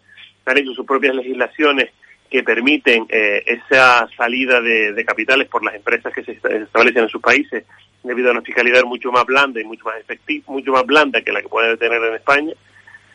han 0.46 0.58
hecho 0.58 0.74
sus 0.74 0.86
propias 0.86 1.16
legislaciones 1.16 1.90
que 2.30 2.44
permiten 2.44 3.06
eh, 3.10 3.44
esa 3.46 4.08
salida 4.18 4.60
de, 4.62 5.06
capitales 5.06 5.48
por 5.48 5.64
las 5.64 5.76
empresas 5.76 6.14
que 6.14 6.24
se 6.24 6.34
establecen 6.34 7.04
en 7.04 7.10
sus 7.10 7.22
países 7.22 7.64
debido 8.04 8.30
a 8.30 8.34
una 8.34 8.42
fiscalidad 8.42 8.84
mucho 8.84 9.12
más 9.12 9.26
blanda 9.26 9.62
y 9.62 9.64
mucho 9.64 9.86
más 9.86 9.98
efectiva, 9.98 10.44
mucho 10.48 10.72
más 10.72 10.86
blanda 10.86 11.22
que 11.22 11.32
la 11.32 11.42
que 11.42 11.50
puede 11.50 11.78
tener 11.78 12.04
en 12.04 12.16
España. 12.16 12.54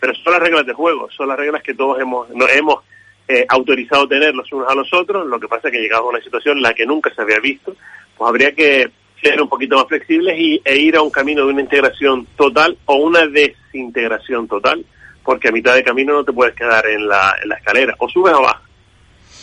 Pero 0.00 0.14
son 0.14 0.32
las 0.32 0.42
reglas 0.42 0.66
de 0.66 0.72
juego, 0.72 1.10
son 1.10 1.28
las 1.28 1.38
reglas 1.38 1.62
que 1.62 1.74
todos 1.74 2.00
hemos, 2.00 2.28
no, 2.30 2.48
hemos 2.48 2.82
eh, 3.28 3.44
autorizado 3.48 4.08
tener 4.08 4.34
los 4.34 4.50
unos 4.52 4.68
a 4.68 4.74
los 4.74 4.92
otros. 4.92 5.26
Lo 5.26 5.38
que 5.38 5.48
pasa 5.48 5.68
es 5.68 5.72
que 5.72 5.80
llegamos 5.80 6.06
a 6.06 6.10
una 6.10 6.24
situación 6.24 6.56
en 6.56 6.62
la 6.62 6.74
que 6.74 6.86
nunca 6.86 7.14
se 7.14 7.20
había 7.22 7.38
visto, 7.38 7.76
pues 8.16 8.28
habría 8.28 8.52
que 8.52 8.90
ser 9.22 9.40
un 9.40 9.48
poquito 9.48 9.76
más 9.76 9.86
flexibles 9.86 10.38
y, 10.38 10.60
e 10.64 10.76
ir 10.78 10.96
a 10.96 11.02
un 11.02 11.10
camino 11.10 11.44
de 11.44 11.52
una 11.52 11.60
integración 11.60 12.26
total 12.36 12.76
o 12.86 12.96
una 12.96 13.26
desintegración 13.26 14.48
total, 14.48 14.84
porque 15.24 15.48
a 15.48 15.52
mitad 15.52 15.74
de 15.74 15.84
camino 15.84 16.14
no 16.14 16.24
te 16.24 16.32
puedes 16.32 16.54
quedar 16.54 16.86
en 16.86 17.06
la, 17.06 17.34
en 17.42 17.48
la 17.48 17.56
escalera, 17.56 17.94
o 17.98 18.08
subes 18.08 18.34
o 18.34 18.42
bajas. 18.42 18.62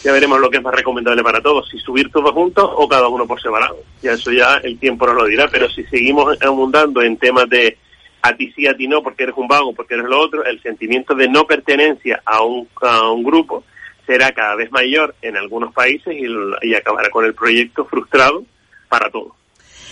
Ya 0.03 0.11
veremos 0.11 0.39
lo 0.39 0.49
que 0.49 0.57
es 0.57 0.63
más 0.63 0.75
recomendable 0.75 1.23
para 1.23 1.41
todos, 1.41 1.67
si 1.69 1.79
subir 1.79 2.11
todos 2.11 2.31
juntos 2.31 2.69
o 2.75 2.87
cada 2.87 3.07
uno 3.07 3.25
por 3.25 3.41
separado. 3.41 3.77
Ya 4.01 4.13
eso 4.13 4.31
ya 4.31 4.57
el 4.57 4.79
tiempo 4.79 5.07
nos 5.07 5.15
lo 5.15 5.25
dirá, 5.25 5.47
pero 5.51 5.69
si 5.69 5.83
seguimos 5.85 6.37
abundando 6.41 7.01
en 7.01 7.17
temas 7.17 7.49
de 7.49 7.77
a 8.21 8.35
ti 8.35 8.51
sí, 8.55 8.67
a 8.67 8.75
ti 8.75 8.87
no, 8.87 9.01
porque 9.01 9.23
eres 9.23 9.35
un 9.37 9.47
vago, 9.47 9.73
porque 9.73 9.93
eres 9.93 10.07
lo 10.07 10.19
otro, 10.19 10.43
el 10.43 10.61
sentimiento 10.61 11.15
de 11.15 11.27
no 11.27 11.45
pertenencia 11.45 12.21
a 12.25 12.41
un, 12.43 12.67
a 12.81 13.09
un 13.09 13.23
grupo 13.23 13.63
será 14.05 14.31
cada 14.31 14.55
vez 14.55 14.71
mayor 14.71 15.15
en 15.21 15.35
algunos 15.37 15.73
países 15.73 16.15
y, 16.15 16.25
y 16.67 16.75
acabará 16.75 17.09
con 17.09 17.25
el 17.25 17.33
proyecto 17.33 17.85
frustrado 17.85 18.43
para 18.89 19.09
todos. 19.09 19.33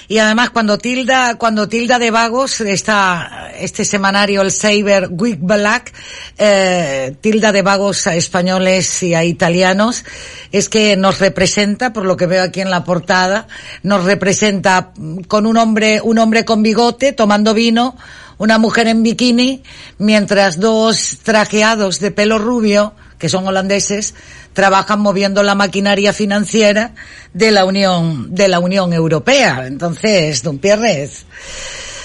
Y 0.08 0.20
además 0.20 0.52
cuando 0.52 0.78
tilda, 0.78 1.36
cuando 1.36 1.68
tilda 1.68 1.98
de 1.98 2.12
vagos, 2.12 2.62
está 2.62 3.52
este 3.58 3.86
semanario, 3.86 4.41
el 4.41 4.52
Saber 4.52 5.10
Week 5.10 5.39
Black, 5.41 5.94
eh, 6.38 7.15
tilda 7.22 7.52
de 7.52 7.62
vagos 7.62 8.06
a 8.08 8.15
españoles 8.15 9.02
y 9.02 9.15
a 9.15 9.24
italianos, 9.24 10.06
es 10.52 10.70
que 10.70 10.96
nos 10.96 11.20
representa, 11.20 11.91
por 11.91 12.06
lo 12.06 12.18
que 12.18 12.28
veo 12.28 12.44
aquí 12.44 12.62
en 12.62 12.70
la 12.70 12.84
portada, 12.84 13.48
nos 13.82 14.04
representa 14.04 14.91
con 15.28 15.48
un 15.48 15.58
hombre, 15.58 16.02
un 16.02 16.20
hombre 16.20 16.46
con 16.46 16.62
bigote 16.62 17.12
tomando 17.12 17.54
vino, 17.54 17.96
una 18.38 18.58
mujer 18.58 18.88
en 18.88 19.02
bikini, 19.02 19.63
mientras 19.98 20.60
dos 20.60 21.20
trajeados 21.24 22.00
de 22.00 22.12
pelo 22.12 22.38
rubio, 22.38 22.94
que 23.19 23.30
son 23.30 23.47
holandeses, 23.47 24.15
trabajan 24.54 25.01
moviendo 25.01 25.43
la 25.43 25.56
maquinaria 25.56 26.13
financiera 26.13 26.93
de 27.34 27.51
la 27.51 27.65
Unión, 27.65 28.34
de 28.34 28.47
la 28.47 28.60
Unión 28.60 28.93
Europea. 28.93 29.65
Entonces, 29.67 30.43
don 30.43 30.60
Pierres. 30.60 31.25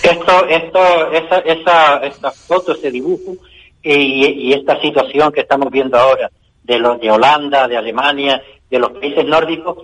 Esto, 0.02 0.46
esto, 0.48 1.12
esa, 1.12 1.38
esa, 1.38 1.96
esa 1.98 2.30
foto, 2.30 2.72
ese 2.72 2.90
dibujo 2.90 3.36
y, 3.82 4.26
y 4.26 4.52
esta 4.52 4.80
situación 4.80 5.32
que 5.32 5.40
estamos 5.40 5.70
viendo 5.70 5.98
ahora 5.98 6.30
de 6.62 6.78
los 6.78 7.00
de 7.00 7.10
Holanda, 7.10 7.68
de 7.68 7.76
Alemania, 7.76 8.42
de 8.70 8.78
los 8.78 8.92
países 8.92 9.24
nórdicos, 9.26 9.78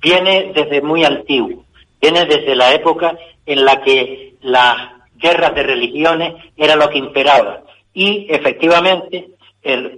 viene 0.00 0.52
desde 0.54 0.80
muy 0.80 1.04
antiguo. 1.04 1.64
Viene 2.00 2.24
desde 2.24 2.54
la 2.54 2.72
época 2.72 3.16
en 3.44 3.64
la 3.64 3.82
que 3.82 4.34
las 4.42 4.76
guerras 5.16 5.54
de 5.54 5.62
religiones 5.62 6.34
era 6.56 6.76
lo 6.76 6.88
que 6.90 6.98
imperaba. 6.98 7.62
Y 7.92 8.26
efectivamente, 8.30 9.28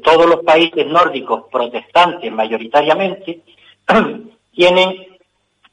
todos 0.02 0.26
los 0.26 0.44
países 0.44 0.86
nórdicos 0.86 1.44
protestantes 1.50 2.32
mayoritariamente 2.32 3.40
tienen 4.54 5.06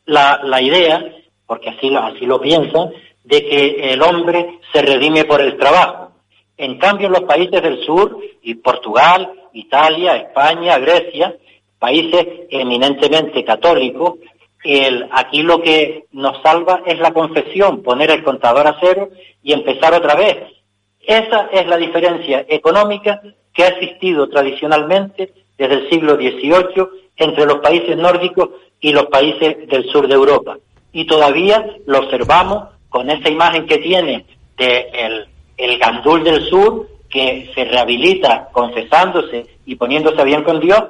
la, 0.06 0.62
idea, 0.62 1.04
porque 1.46 1.70
así 1.70 1.94
así 1.96 2.26
lo 2.26 2.40
piensan, 2.40 2.92
de 3.24 3.42
que 3.42 3.94
el 3.94 4.02
hombre 4.02 4.60
se 4.72 4.82
redime 4.82 5.26
por 5.26 5.42
el 5.42 5.58
trabajo. 5.58 6.12
En 6.58 6.78
cambio, 6.78 7.08
en 7.08 7.14
los 7.14 7.24
países 7.24 7.62
del 7.62 7.84
sur, 7.86 8.20
y 8.42 8.56
Portugal, 8.56 9.32
Italia, 9.54 10.16
España, 10.16 10.78
Grecia, 10.78 11.36
países 11.80 12.26
eminentemente 12.50 13.44
católicos, 13.44 14.20
aquí 15.12 15.42
lo 15.44 15.62
que 15.62 16.06
nos 16.12 16.42
salva 16.42 16.82
es 16.86 17.00
la 17.00 17.12
confesión, 17.12 17.84
poner 17.84 18.12
el 18.12 18.24
contador 18.24 18.68
a 18.68 18.78
cero 18.80 19.10
y 19.44 19.54
empezar 19.54 19.94
otra 19.94 20.16
vez. 20.16 20.38
Esa 21.02 21.50
es 21.52 21.68
la 21.68 21.78
diferencia 21.78 22.46
económica 22.48 23.22
que 23.56 23.64
ha 23.64 23.70
existido 23.70 24.30
tradicionalmente 24.30 25.34
desde 25.58 25.76
el 25.76 25.90
siglo 25.90 26.16
XVIII 26.16 26.88
entre 27.16 27.46
los 27.46 27.60
países 27.60 27.98
nórdicos 27.98 28.50
y 28.82 28.92
los 28.92 29.06
países 29.06 29.68
del 29.68 29.86
sur 29.86 30.08
de 30.08 30.14
Europa. 30.14 30.58
Y 30.92 31.06
todavía 31.06 31.66
lo 31.86 32.00
observamos 32.00 32.66
con 32.90 33.10
esa 33.10 33.30
imagen 33.30 33.66
que 33.66 33.78
tiene 33.78 34.26
de 34.58 35.26
el, 35.58 35.78
gandul 35.80 36.24
del 36.24 36.48
sur 36.50 36.88
que 37.10 37.50
se 37.56 37.64
rehabilita 37.66 38.50
confesándose 38.52 39.46
y 39.66 39.76
poniéndose 39.76 40.24
bien 40.26 40.44
con 40.44 40.60
Dios 40.60 40.84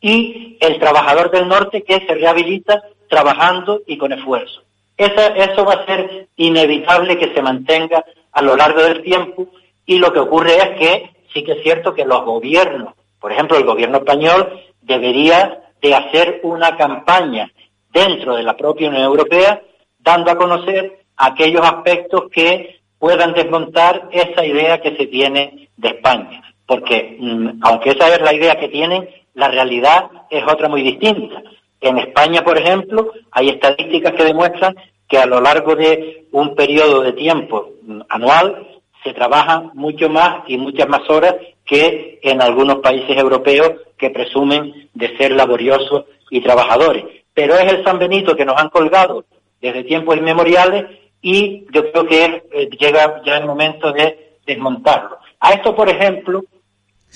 y 0.00 0.56
el 0.60 0.78
trabajador 0.80 1.30
del 1.30 1.46
norte 1.46 1.82
que 1.82 2.04
se 2.06 2.14
rehabilita 2.14 2.82
trabajando 3.08 3.82
y 3.86 3.96
con 3.96 4.12
esfuerzo. 4.12 4.62
eso 4.96 5.64
va 5.64 5.74
a 5.74 5.86
ser 5.86 6.28
inevitable 6.36 7.18
que 7.18 7.32
se 7.34 7.42
mantenga 7.42 8.04
a 8.32 8.42
lo 8.42 8.56
largo 8.56 8.82
del 8.82 9.02
tiempo 9.02 9.48
y 9.86 9.98
lo 9.98 10.12
que 10.12 10.20
ocurre 10.20 10.56
es 10.56 10.70
que 10.78 11.10
sí 11.32 11.42
que 11.42 11.52
es 11.52 11.62
cierto 11.62 11.94
que 11.94 12.04
los 12.04 12.24
gobiernos, 12.24 12.94
por 13.20 13.32
ejemplo 13.32 13.56
el 13.56 13.64
gobierno 13.64 13.98
español, 13.98 14.60
debería 14.82 15.62
de 15.80 15.94
hacer 15.94 16.40
una 16.42 16.76
campaña 16.76 17.50
dentro 17.92 18.36
de 18.36 18.42
la 18.42 18.56
propia 18.56 18.88
Unión 18.88 19.04
Europea 19.04 19.62
dando 19.98 20.30
a 20.30 20.36
conocer 20.36 21.00
aquellos 21.16 21.62
aspectos 21.62 22.24
que 22.32 22.80
puedan 22.98 23.32
desmontar 23.32 24.08
esa 24.12 24.44
idea 24.44 24.80
que 24.80 24.96
se 24.96 25.06
tiene 25.06 25.68
de 25.76 25.88
España. 25.88 26.42
Porque 26.66 27.16
mm, 27.18 27.60
aunque 27.62 27.90
esa 27.90 28.14
es 28.14 28.20
la 28.20 28.34
idea 28.34 28.58
que 28.58 28.68
tienen, 28.68 29.08
la 29.34 29.48
realidad 29.48 30.10
es 30.30 30.44
otra 30.44 30.68
muy 30.68 30.82
distinta. 30.82 31.42
En 31.80 31.98
España, 31.98 32.42
por 32.42 32.58
ejemplo, 32.58 33.12
hay 33.30 33.48
estadísticas 33.50 34.12
que 34.12 34.24
demuestran 34.24 34.76
que 35.08 35.18
a 35.18 35.26
lo 35.26 35.40
largo 35.40 35.74
de 35.74 36.26
un 36.32 36.54
periodo 36.54 37.00
de 37.02 37.12
tiempo 37.12 37.70
anual 38.08 38.69
se 39.02 39.12
trabaja 39.12 39.70
mucho 39.74 40.08
más 40.08 40.42
y 40.46 40.56
muchas 40.58 40.88
más 40.88 41.08
horas 41.08 41.36
que 41.64 42.18
en 42.22 42.42
algunos 42.42 42.76
países 42.76 43.16
europeos 43.16 43.72
que 43.96 44.10
presumen 44.10 44.88
de 44.94 45.16
ser 45.16 45.32
laboriosos 45.32 46.04
y 46.30 46.40
trabajadores. 46.40 47.04
Pero 47.32 47.56
es 47.56 47.72
el 47.72 47.84
San 47.84 47.98
Benito 47.98 48.34
que 48.36 48.44
nos 48.44 48.60
han 48.60 48.70
colgado 48.70 49.24
desde 49.60 49.84
tiempos 49.84 50.16
inmemoriales 50.16 50.86
y 51.22 51.66
yo 51.72 51.90
creo 51.92 52.06
que 52.06 52.42
eh, 52.52 52.68
llega 52.78 53.22
ya 53.24 53.36
el 53.36 53.46
momento 53.46 53.92
de 53.92 54.36
desmontarlo. 54.46 55.18
A 55.38 55.52
esto, 55.52 55.74
por 55.74 55.88
ejemplo, 55.88 56.44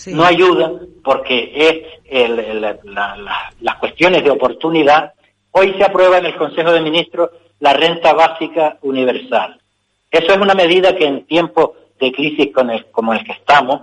no 0.07 0.25
ayuda 0.25 0.73
porque 1.03 1.53
es 1.55 2.35
las 3.61 3.77
cuestiones 3.79 4.25
de 4.25 4.31
oportunidad. 4.31 5.13
Hoy 5.53 5.75
se 5.79 5.85
aprueba 5.85 6.19
en 6.19 6.27
el 6.27 6.37
Consejo 6.37 6.73
de 6.73 6.81
Ministros 6.81 7.31
la 7.61 7.73
renta 7.73 8.13
básica 8.13 8.79
universal. 8.83 9.61
Eso 10.19 10.33
es 10.33 10.39
una 10.39 10.55
medida 10.55 10.97
que 10.97 11.07
en 11.07 11.27
tiempos 11.27 11.71
de 12.01 12.13
crisis 12.13 12.51
como 12.93 13.13
el 13.13 13.25
que 13.25 13.33
estamos 13.33 13.83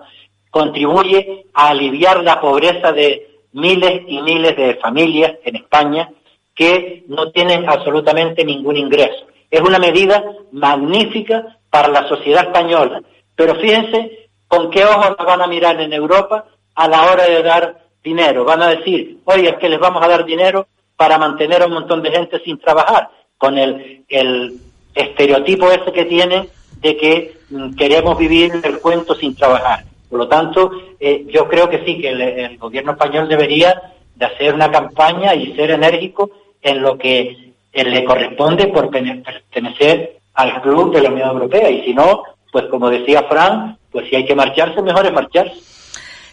contribuye 0.49 1.45
a 1.53 1.69
aliviar 1.69 2.23
la 2.23 2.41
pobreza 2.41 2.91
de 2.91 3.39
miles 3.53 4.01
y 4.07 4.21
miles 4.21 4.55
de 4.55 4.75
familias 4.75 5.33
en 5.43 5.55
España 5.55 6.09
que 6.55 7.03
no 7.07 7.31
tienen 7.31 7.67
absolutamente 7.69 8.43
ningún 8.43 8.77
ingreso. 8.77 9.27
Es 9.49 9.61
una 9.61 9.79
medida 9.79 10.23
magnífica 10.51 11.57
para 11.69 11.87
la 11.87 12.07
sociedad 12.07 12.43
española, 12.47 13.01
pero 13.35 13.55
fíjense 13.55 14.21
¿Con 14.51 14.69
qué 14.69 14.83
ojos 14.83 15.15
la 15.17 15.23
van 15.23 15.41
a 15.41 15.47
mirar 15.47 15.79
en 15.79 15.93
Europa 15.93 16.43
a 16.75 16.85
la 16.89 17.09
hora 17.09 17.23
de 17.23 17.41
dar 17.41 17.85
dinero? 18.03 18.43
Van 18.43 18.61
a 18.61 18.67
decir, 18.67 19.19
oye, 19.23 19.47
es 19.47 19.55
que 19.55 19.69
les 19.69 19.79
vamos 19.79 20.03
a 20.03 20.09
dar 20.09 20.25
dinero 20.25 20.67
para 20.97 21.17
mantener 21.17 21.61
a 21.61 21.67
un 21.67 21.71
montón 21.71 22.01
de 22.01 22.11
gente 22.11 22.37
sin 22.43 22.59
trabajar, 22.59 23.09
con 23.37 23.57
el, 23.57 24.03
el 24.09 24.59
estereotipo 24.93 25.71
ese 25.71 25.91
que 25.91 26.05
tienen 26.05 26.47
de 26.81 26.97
que 26.97 27.37
mm, 27.49 27.73
queremos 27.75 28.17
vivir 28.17 28.51
el 28.63 28.79
cuento 28.79 29.15
sin 29.15 29.35
trabajar. 29.35 29.85
Por 30.09 30.19
lo 30.19 30.27
tanto, 30.27 30.71
eh, 30.99 31.25
yo 31.29 31.47
creo 31.47 31.69
que 31.69 31.85
sí, 31.85 31.99
que 31.99 32.09
el, 32.09 32.57
gobierno 32.57 32.91
español 32.91 33.29
debería 33.29 33.81
de 34.15 34.25
hacer 34.25 34.53
una 34.53 34.69
campaña 34.69 35.33
y 35.33 35.55
ser 35.55 35.71
enérgico 35.71 36.29
en 36.61 36.81
lo 36.81 36.97
que 36.97 37.53
eh, 37.71 37.83
le 37.83 38.03
corresponde 38.03 38.67
por 38.67 38.89
pertenecer 38.89 40.17
al 40.33 40.61
club 40.61 40.93
de 40.93 41.01
la 41.01 41.09
Unión 41.09 41.29
Europea. 41.29 41.69
Y 41.69 41.83
si 41.83 41.93
no, 41.93 42.23
pues 42.51 42.65
como 42.65 42.89
decía 42.89 43.23
Fran, 43.23 43.77
pues 43.91 44.09
si 44.09 44.15
hay 44.15 44.25
que 44.25 44.35
marcharse, 44.35 44.81
mejor 44.81 45.05
es 45.05 45.13
marcharse. 45.13 45.70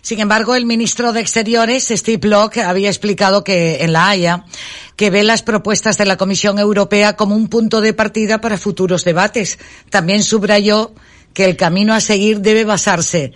Sin 0.09 0.21
embargo, 0.21 0.55
el 0.55 0.65
ministro 0.65 1.13
de 1.13 1.21
Exteriores, 1.21 1.93
Steve 1.95 2.27
Locke, 2.27 2.63
había 2.63 2.89
explicado 2.89 3.45
que 3.45 3.85
en 3.85 3.93
La 3.93 4.09
Haya, 4.09 4.47
que 4.97 5.11
ve 5.11 5.23
las 5.23 5.43
propuestas 5.43 5.99
de 5.99 6.07
la 6.07 6.17
Comisión 6.17 6.59
Europea 6.59 7.15
como 7.15 7.37
un 7.37 7.49
punto 7.49 7.83
de 7.83 7.93
partida 7.93 8.41
para 8.41 8.57
futuros 8.57 9.05
debates. 9.05 9.59
También 9.91 10.23
subrayó 10.23 10.95
que 11.35 11.45
el 11.45 11.59
camino 11.59 11.93
a 11.93 12.01
seguir 12.01 12.41
debe 12.41 12.65
basarse 12.65 13.35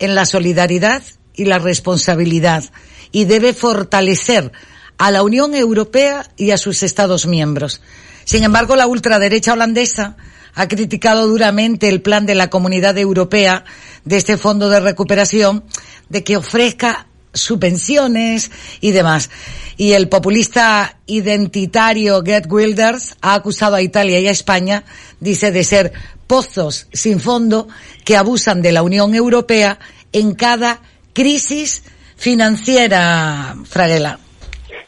en 0.00 0.16
la 0.16 0.26
solidaridad 0.26 1.04
y 1.36 1.44
la 1.44 1.60
responsabilidad 1.60 2.64
y 3.12 3.26
debe 3.26 3.54
fortalecer 3.54 4.50
a 4.96 5.12
la 5.12 5.22
Unión 5.22 5.54
Europea 5.54 6.28
y 6.36 6.50
a 6.50 6.58
sus 6.58 6.82
Estados 6.82 7.26
miembros. 7.26 7.80
Sin 8.24 8.42
embargo, 8.42 8.74
la 8.74 8.88
ultraderecha 8.88 9.52
holandesa 9.52 10.16
ha 10.58 10.66
criticado 10.66 11.28
duramente 11.28 11.88
el 11.88 12.02
plan 12.02 12.26
de 12.26 12.34
la 12.34 12.50
Comunidad 12.50 12.98
Europea 12.98 13.64
de 14.08 14.16
este 14.16 14.38
fondo 14.38 14.70
de 14.70 14.80
recuperación 14.80 15.64
de 16.08 16.24
que 16.24 16.38
ofrezca 16.38 17.06
subvenciones 17.34 18.50
y 18.80 18.92
demás. 18.92 19.30
Y 19.76 19.92
el 19.92 20.08
populista 20.08 20.96
identitario 21.06 22.22
Gert 22.24 22.50
Wilders 22.50 23.16
ha 23.20 23.34
acusado 23.34 23.76
a 23.76 23.82
Italia 23.82 24.18
y 24.18 24.26
a 24.26 24.30
España, 24.30 24.84
dice, 25.20 25.52
de 25.52 25.62
ser 25.62 25.92
pozos 26.26 26.88
sin 26.92 27.20
fondo 27.20 27.68
que 28.04 28.16
abusan 28.16 28.62
de 28.62 28.72
la 28.72 28.82
Unión 28.82 29.14
Europea 29.14 29.78
en 30.12 30.34
cada 30.34 30.80
crisis 31.12 31.84
financiera, 32.16 33.56
Fraguela. 33.66 34.18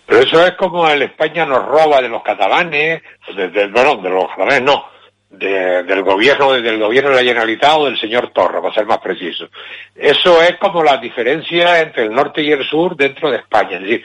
Pero 0.06 0.22
eso 0.22 0.44
es 0.44 0.52
como 0.58 0.88
el 0.88 1.02
España 1.02 1.44
nos 1.44 1.64
roba 1.66 2.00
de 2.00 2.08
los 2.08 2.22
catalanes, 2.22 3.02
de, 3.36 3.48
de, 3.48 3.68
de 3.68 4.10
los 4.10 4.28
catalanes 4.28 4.62
no, 4.62 4.89
del 5.30 6.02
gobierno 6.02 6.52
del 6.52 6.78
gobierno 6.78 7.10
de 7.10 7.16
la 7.16 7.22
Generalitat 7.22 7.78
o 7.78 7.84
del 7.86 7.98
señor 7.98 8.30
Torra, 8.32 8.60
para 8.60 8.74
ser 8.74 8.84
más 8.84 8.98
preciso. 8.98 9.48
Eso 9.94 10.42
es 10.42 10.56
como 10.58 10.82
la 10.82 10.96
diferencia 10.96 11.80
entre 11.80 12.04
el 12.04 12.12
norte 12.12 12.42
y 12.42 12.50
el 12.50 12.64
sur 12.68 12.96
dentro 12.96 13.30
de 13.30 13.38
España. 13.38 13.76
Es 13.76 13.82
decir, 13.82 14.04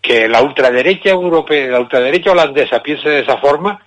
que 0.00 0.28
la 0.28 0.40
ultraderecha 0.42 1.10
europea, 1.10 1.66
la 1.68 1.80
ultraderecha 1.80 2.30
holandesa 2.30 2.82
piense 2.82 3.08
de 3.08 3.20
esa 3.20 3.38
forma, 3.38 3.84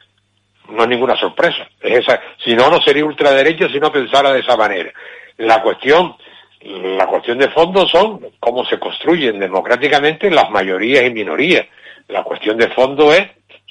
no 0.69 0.83
es 0.83 0.89
ninguna 0.89 1.15
sorpresa. 1.15 1.69
Es 1.79 1.99
esa, 1.99 2.19
si 2.43 2.53
no, 2.53 2.69
no 2.69 2.81
sería 2.81 3.05
ultraderecha 3.05 3.69
si 3.69 3.79
no 3.79 3.91
pensara 3.91 4.33
de 4.33 4.41
esa 4.41 4.57
manera. 4.57 4.91
La 5.37 5.61
cuestión, 5.61 6.15
la 6.61 7.07
cuestión 7.07 7.37
de 7.37 7.49
fondo 7.49 7.87
son 7.87 8.19
cómo 8.39 8.65
se 8.65 8.77
construyen 8.77 9.39
democráticamente 9.39 10.29
las 10.29 10.49
mayorías 10.49 11.05
y 11.05 11.11
minorías. 11.11 11.65
La 12.09 12.23
cuestión 12.23 12.57
de 12.57 12.67
fondo 12.69 13.13
es 13.13 13.25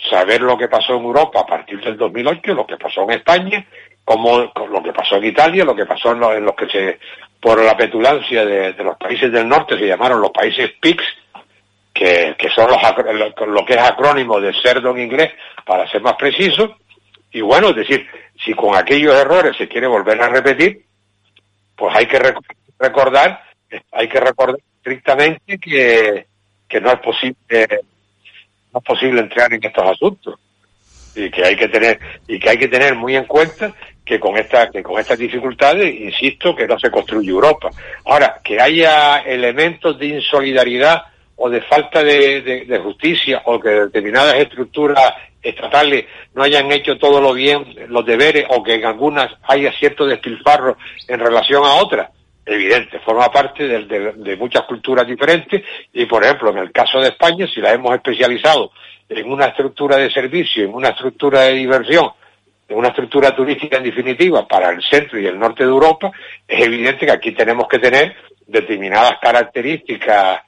saber 0.09 0.41
lo 0.41 0.57
que 0.57 0.69
pasó 0.69 0.97
en 0.97 1.05
Europa 1.05 1.41
a 1.41 1.47
partir 1.47 1.81
del 1.81 1.97
2008, 1.97 2.55
lo 2.55 2.67
que 2.67 2.77
pasó 2.77 3.03
en 3.05 3.13
España, 3.13 3.65
como 4.05 4.39
lo 4.39 4.83
que 4.83 4.93
pasó 4.93 5.17
en 5.17 5.25
Italia, 5.25 5.65
lo 5.65 5.75
que 5.75 5.87
pasó 5.87 6.13
en 6.13 6.21
los, 6.45 6.55
que 6.55 6.69
se, 6.69 6.99
por 7.41 7.63
la 7.63 7.77
petulancia 7.77 8.45
de, 8.45 8.73
los 8.85 8.97
países 8.97 9.33
del 9.33 9.49
norte, 9.49 9.79
se 9.79 9.87
llamaron 9.87 10.21
los 10.21 10.31
países 10.31 10.73
PICS, 10.81 11.05
que, 11.93 12.37
son 12.55 12.71
los, 12.71 13.49
lo 13.49 13.65
que 13.65 13.75
es 13.75 13.81
acrónimo 13.81 14.41
de 14.41 14.53
cerdo 14.61 14.91
en 14.91 15.01
inglés, 15.01 15.33
para 15.65 15.89
ser 15.89 16.03
más 16.03 16.15
preciso. 16.15 16.77
Y 17.33 17.41
bueno, 17.41 17.71
es 17.71 17.77
decir, 17.77 18.07
si 18.45 18.53
con 18.53 18.77
aquellos 18.77 19.15
errores 19.15 19.57
se 19.57 19.69
quiere 19.69 19.87
volver 19.87 20.21
a 20.21 20.29
repetir, 20.29 20.85
pues 21.77 21.97
hay 21.97 22.07
que 22.07 22.21
recordar, 22.79 23.43
hay 23.93 24.09
que 24.09 24.21
recordar 24.21 24.59
estrictamente 24.77 25.59
que, 25.59 26.27
que 26.69 26.81
no 26.81 26.93
es 26.93 27.01
posible 27.01 27.37
no 28.75 28.81
es 28.81 28.85
posible 28.85 29.21
entrar 29.21 29.53
en 29.55 29.65
estos 29.65 29.89
asuntos. 29.89 30.39
Y 31.15 31.31
que 31.31 31.45
hay 31.45 31.55
que 31.55 31.69
tener 31.69 32.01
y 32.27 32.41
que 32.41 32.51
hay 32.51 32.59
que 32.59 32.67
tener 32.67 32.97
muy 32.97 33.15
en 33.15 33.25
cuenta 33.25 33.73
que 34.05 34.19
con 34.19 34.37
esta 34.37 34.69
que 34.69 34.83
con 34.83 34.99
estas 34.99 35.17
dificultades 35.17 35.95
insisto 35.95 36.57
que 36.57 36.67
no 36.67 36.77
se 36.77 36.91
construye 36.91 37.31
Europa. 37.31 37.71
Ahora 38.05 38.41
que 38.43 38.61
haya 38.61 39.19
elementos 39.19 39.97
de 39.97 40.07
insolidaridad 40.07 41.05
o 41.37 41.49
de 41.49 41.61
falta 41.63 42.03
de, 42.03 42.81
justicia 42.83 43.43
o 43.45 43.61
que 43.61 43.69
determinadas 43.69 44.35
estructuras 44.35 45.15
estatales 45.41 46.07
no 46.35 46.43
hayan 46.43 46.73
hecho 46.73 46.99
todo 46.99 47.21
lo 47.21 47.33
bien 47.33 47.65
los 47.89 48.05
deberes 48.05 48.47
o 48.49 48.63
que 48.65 48.75
en 48.75 48.85
algunas 48.85 49.31
haya 49.45 49.73
cierto 49.79 50.07
despilfarro 50.07 50.77
en 51.07 51.21
relación 51.21 51.63
a 51.65 51.75
otras 51.75 52.11
evidente, 52.47 53.01
forma 53.01 53.31
parte 53.31 53.67
de, 53.67 54.37
muchas 54.37 54.63
culturas 54.63 55.07
diferentes 55.07 55.63
y, 55.93 56.07
por 56.07 56.25
ejemplo, 56.25 56.51
en 56.51 56.59
el 56.59 56.73
caso 56.73 57.01
de 57.01 57.09
España, 57.09 57.47
si 57.53 57.61
la 57.61 57.73
hemos 57.73 57.95
especializado 57.95 58.73
en 59.09 59.31
una 59.31 59.47
estructura 59.47 59.97
de 59.97 60.11
servicio, 60.11 60.65
en 60.65 60.75
una 60.75 60.91
estructura 60.91 61.41
de 61.43 61.55
diversión, 61.55 62.11
en 62.69 62.79
una 62.79 62.89
estructura 62.89 63.35
turística 63.35 63.77
en 63.77 63.85
definitiva 63.85 64.47
para 64.47 64.71
el 64.71 64.83
centro 64.83 65.19
y 65.19 65.27
el 65.27 65.39
norte 65.39 65.65
de 65.65 65.71
Europa, 65.71 66.11
es 66.47 66.65
evidente 66.65 67.07
que 67.07 67.13
aquí 67.13 67.33
tenemos 67.33 67.67
que 67.69 67.79
tener 67.79 68.17
determinadas 68.47 69.15
características 69.21 70.41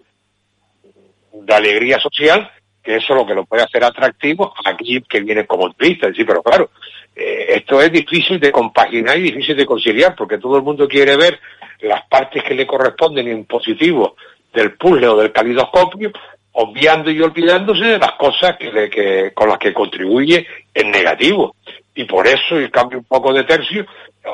de 1.33 1.55
alegría 1.55 1.99
social, 1.99 2.51
que 2.83 2.97
eso 2.97 3.13
es 3.13 3.21
lo 3.21 3.27
que 3.27 3.35
lo 3.35 3.45
puede 3.45 3.63
hacer 3.63 3.85
atractivo 3.85 4.55
aquí 4.65 5.03
que 5.09 5.21
viene 5.21 5.47
como 5.47 5.73
turista. 5.73 6.09
Sí, 6.15 6.25
pero 6.25 6.43
claro, 6.43 6.71
eh, 7.15 7.47
esto 7.57 7.81
es 7.81 7.91
difícil 7.91 8.39
de 8.39 8.53
compaginar 8.53 9.19
y 9.19 9.23
difícil 9.23 9.57
de 9.57 9.67
conciliar, 9.67 10.15
porque 10.15 10.39
todo 10.39 10.57
el 10.57 10.63
mundo 10.63 10.87
quiere 10.87 11.17
ver 11.17 11.39
las 11.81 12.07
partes 12.07 12.43
que 12.43 12.55
le 12.55 12.67
corresponden 12.67 13.29
en 13.29 13.45
positivo 13.45 14.17
del 14.53 14.75
puzzle 14.75 15.09
o 15.09 15.17
del 15.17 15.33
calidoscopio, 15.33 16.11
obviando 16.53 17.11
y 17.11 17.21
olvidándose 17.21 17.85
de 17.85 17.99
las 17.99 18.13
cosas 18.13 18.57
que, 18.57 19.33
con 19.35 19.49
las 19.49 19.59
que 19.59 19.75
contribuye 19.75 20.47
en 20.73 20.91
negativo. 20.91 21.57
Y 21.95 22.05
por 22.05 22.27
eso, 22.27 22.61
y 22.61 22.71
cambio 22.71 22.99
un 22.99 23.05
poco 23.05 23.33
de 23.33 23.45
tercio, 23.45 23.87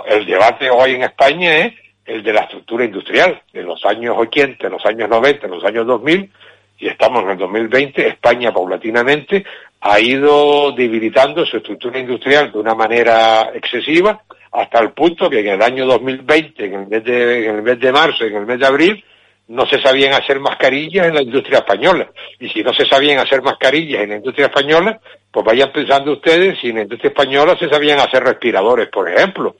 el 0.07 0.24
debate 0.24 0.70
hoy 0.70 0.95
en 0.95 1.03
España 1.03 1.59
es 1.59 1.74
el 2.05 2.22
de 2.22 2.32
la 2.32 2.43
estructura 2.43 2.84
industrial. 2.84 3.43
En 3.53 3.66
los 3.66 3.84
años 3.84 4.14
80, 4.16 4.66
en 4.66 4.72
los 4.72 4.86
años 4.86 5.09
90, 5.09 5.47
en 5.47 5.53
los 5.53 5.64
años 5.64 5.86
2000, 5.86 6.30
y 6.78 6.88
estamos 6.88 7.22
en 7.24 7.30
el 7.30 7.38
2020, 7.38 8.09
España 8.09 8.53
paulatinamente 8.53 9.45
ha 9.80 10.01
ido 10.01 10.72
debilitando 10.72 11.45
su 11.45 11.57
estructura 11.57 11.99
industrial 11.99 12.53
de 12.53 12.59
una 12.59 12.74
manera 12.74 13.51
excesiva, 13.55 14.22
hasta 14.53 14.80
el 14.80 14.92
punto 14.92 15.30
que 15.30 15.40
en 15.40 15.48
el 15.48 15.62
año 15.62 15.86
2020, 15.86 16.64
en 16.64 16.74
el 16.74 16.86
mes 16.86 17.05
de, 17.05 17.46
en 17.46 17.57
el 17.57 17.62
mes 17.62 17.80
de 17.80 17.90
marzo, 17.90 18.24
en 18.24 18.36
el 18.36 18.46
mes 18.46 18.59
de 18.59 18.66
abril, 18.66 19.05
no 19.48 19.66
se 19.66 19.80
sabían 19.80 20.12
hacer 20.12 20.40
mascarillas 20.40 21.09
en 21.09 21.14
la 21.14 21.22
industria 21.22 21.59
española. 21.59 22.11
Y 22.38 22.48
si 22.50 22.62
no 22.62 22.72
se 22.72 22.86
sabían 22.86 23.18
hacer 23.18 23.42
mascarillas 23.42 24.03
en 24.03 24.11
la 24.11 24.16
industria 24.16 24.46
española, 24.46 25.00
pues 25.30 25.44
vayan 25.44 25.72
pensando 25.72 26.12
ustedes 26.12 26.59
si 26.61 26.68
en 26.68 26.76
la 26.76 26.82
industria 26.82 27.09
española 27.09 27.57
se 27.59 27.68
sabían 27.68 27.98
hacer 27.98 28.22
respiradores, 28.22 28.88
por 28.88 29.11
ejemplo. 29.11 29.57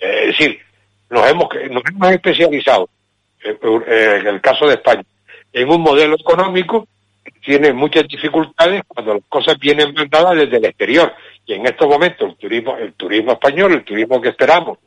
Eh, 0.00 0.20
es 0.22 0.38
decir, 0.38 0.60
nos 1.10 1.28
hemos, 1.28 1.48
nos 1.70 1.82
hemos 1.88 2.10
especializado, 2.10 2.88
eh, 3.42 4.18
en 4.20 4.26
el 4.26 4.40
caso 4.40 4.66
de 4.66 4.74
España, 4.74 5.04
en 5.52 5.68
un 5.68 5.80
modelo 5.80 6.16
económico 6.16 6.86
tiene 7.44 7.72
muchas 7.72 8.06
dificultades 8.08 8.82
cuando 8.86 9.14
las 9.14 9.22
cosas 9.28 9.58
vienen 9.58 9.94
mandadas 9.94 10.36
desde 10.36 10.56
el 10.56 10.64
exterior. 10.64 11.12
Y 11.44 11.54
en 11.54 11.66
estos 11.66 11.88
momentos 11.88 12.36
el 12.40 12.94
turismo, 12.94 13.32
español, 13.32 13.72
el 13.72 13.84
turismo 13.84 14.20
que 14.20 14.30
esperamos 14.30 14.78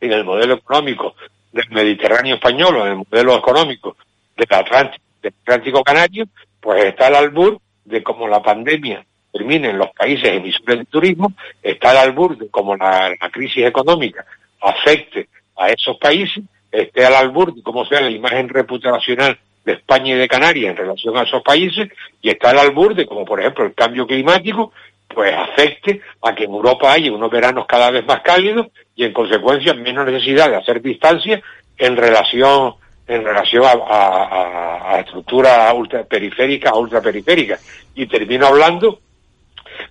en 0.00 0.12
el 0.12 0.24
modelo 0.24 0.54
económico 0.54 1.14
del 1.52 1.68
Mediterráneo 1.70 2.34
español 2.36 2.76
o 2.76 2.86
en 2.86 2.92
el 2.92 3.04
modelo 3.08 3.36
económico 3.36 3.96
del 4.36 4.48
Atlántico, 4.50 5.84
Canario, 5.84 6.26
pues 6.60 6.84
está 6.84 7.06
al 7.06 7.16
albur 7.16 7.60
de 7.84 8.02
cómo 8.02 8.26
la 8.26 8.42
pandemia 8.42 9.04
termine 9.32 9.70
en 9.70 9.78
los 9.78 9.90
países 9.90 10.28
emisores 10.28 10.80
de 10.80 10.84
turismo, 10.86 11.32
está 11.62 11.90
al 11.90 11.98
albur 11.98 12.36
de 12.36 12.48
cómo 12.48 12.76
la, 12.76 13.14
crisis 13.30 13.64
económica 13.64 14.24
afecte 14.60 15.28
a 15.56 15.68
esos 15.68 15.96
países, 15.98 16.42
esté 16.70 17.04
al 17.04 17.14
albur 17.14 17.54
de 17.54 17.62
cómo 17.62 17.84
sea 17.86 18.00
la 18.00 18.10
imagen 18.10 18.48
reputacional 18.48 19.38
de 19.64 19.72
España 19.72 20.14
y 20.14 20.18
de 20.18 20.28
Canarias 20.28 20.70
en 20.70 20.76
relación 20.76 21.16
a 21.16 21.22
esos 21.22 21.42
países, 21.42 21.88
y 22.20 22.30
está 22.30 22.50
al 22.50 22.58
albur 22.58 22.94
de 22.94 23.06
como 23.06 23.24
por 23.24 23.40
ejemplo 23.40 23.64
el 23.64 23.74
cambio 23.74 24.06
climático 24.06 24.72
pues 25.14 25.34
afecte 25.34 26.00
a 26.22 26.34
que 26.34 26.44
en 26.44 26.52
Europa 26.52 26.90
haya 26.90 27.12
unos 27.12 27.30
veranos 27.30 27.66
cada 27.66 27.90
vez 27.90 28.04
más 28.06 28.22
cálidos 28.22 28.68
y 28.94 29.04
en 29.04 29.12
consecuencia 29.12 29.74
menos 29.74 30.06
necesidad 30.06 30.50
de 30.50 30.56
hacer 30.56 30.80
distancia 30.80 31.42
en 31.76 31.96
relación 31.96 32.74
en 33.06 33.24
relación 33.24 33.64
a, 33.64 34.94
a, 34.94 35.00
estructuras 35.00 35.74
ultraperiféricas 35.74 36.72
ultraperiféricas. 36.72 37.60
Y 37.94 38.06
termino 38.06 38.46
hablando 38.46 39.00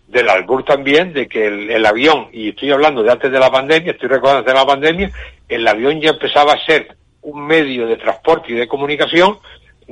del 0.08 0.30
albur 0.30 0.64
también 0.64 1.14
de 1.14 1.28
que 1.28 1.48
el, 1.48 1.86
avión, 1.86 2.30
y 2.32 2.50
estoy 2.50 2.72
hablando 2.72 3.04
de 3.04 3.12
antes 3.12 3.32
de 3.32 3.40
la 3.40 3.52
pandemia, 3.52 3.92
estoy 3.92 4.10
recordando 4.10 4.50
de 4.50 4.54
la 4.54 4.66
pandemia, 4.66 5.12
el 5.48 5.68
avión 5.68 6.00
ya 6.00 6.12
empezaba 6.12 6.54
a 6.54 6.66
ser 6.66 6.96
un 7.22 7.46
medio 7.46 7.86
de 7.86 7.98
transporte 7.98 8.54
y 8.54 8.56
de 8.56 8.68
comunicación 8.68 9.38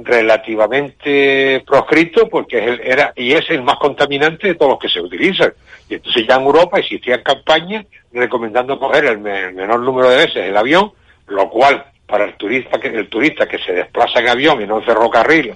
relativamente 0.03 1.63
proscrito 1.65 2.27
porque 2.27 2.79
era 2.83 3.13
y 3.15 3.33
es 3.33 3.49
el 3.49 3.61
más 3.61 3.77
contaminante 3.77 4.47
de 4.47 4.55
todos 4.55 4.71
los 4.71 4.79
que 4.79 4.89
se 4.89 5.01
utilizan. 5.01 5.53
Y 5.89 5.95
entonces 5.95 6.25
ya 6.27 6.35
en 6.35 6.43
Europa 6.43 6.79
existían 6.79 7.21
campañas 7.23 7.85
recomendando 8.11 8.79
coger 8.79 9.05
el, 9.05 9.19
menor 9.19 9.79
número 9.79 10.09
de 10.09 10.17
veces 10.17 10.37
el 10.37 10.57
avión, 10.57 10.91
lo 11.27 11.49
cual 11.49 11.85
para 12.05 12.25
el 12.25 12.35
turista 12.35 12.79
que 12.79 12.87
el 12.87 13.07
turista 13.07 13.47
que 13.47 13.59
se 13.59 13.73
desplaza 13.73 14.19
en 14.19 14.29
avión 14.29 14.61
y 14.61 14.67
no 14.67 14.77
en 14.77 14.85
ferrocarril, 14.85 15.55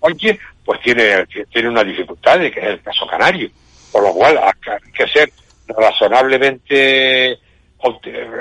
oye, 0.00 0.38
pues 0.64 0.80
tiene 0.80 1.26
tiene 1.50 1.68
una 1.68 1.84
dificultad, 1.84 2.38
que 2.40 2.60
es 2.60 2.66
el 2.66 2.82
caso 2.82 3.06
canario. 3.06 3.50
Por 3.90 4.02
lo 4.02 4.12
cual 4.12 4.38
hay 4.38 4.92
que 4.92 5.08
ser 5.08 5.30
razonablemente 5.66 7.38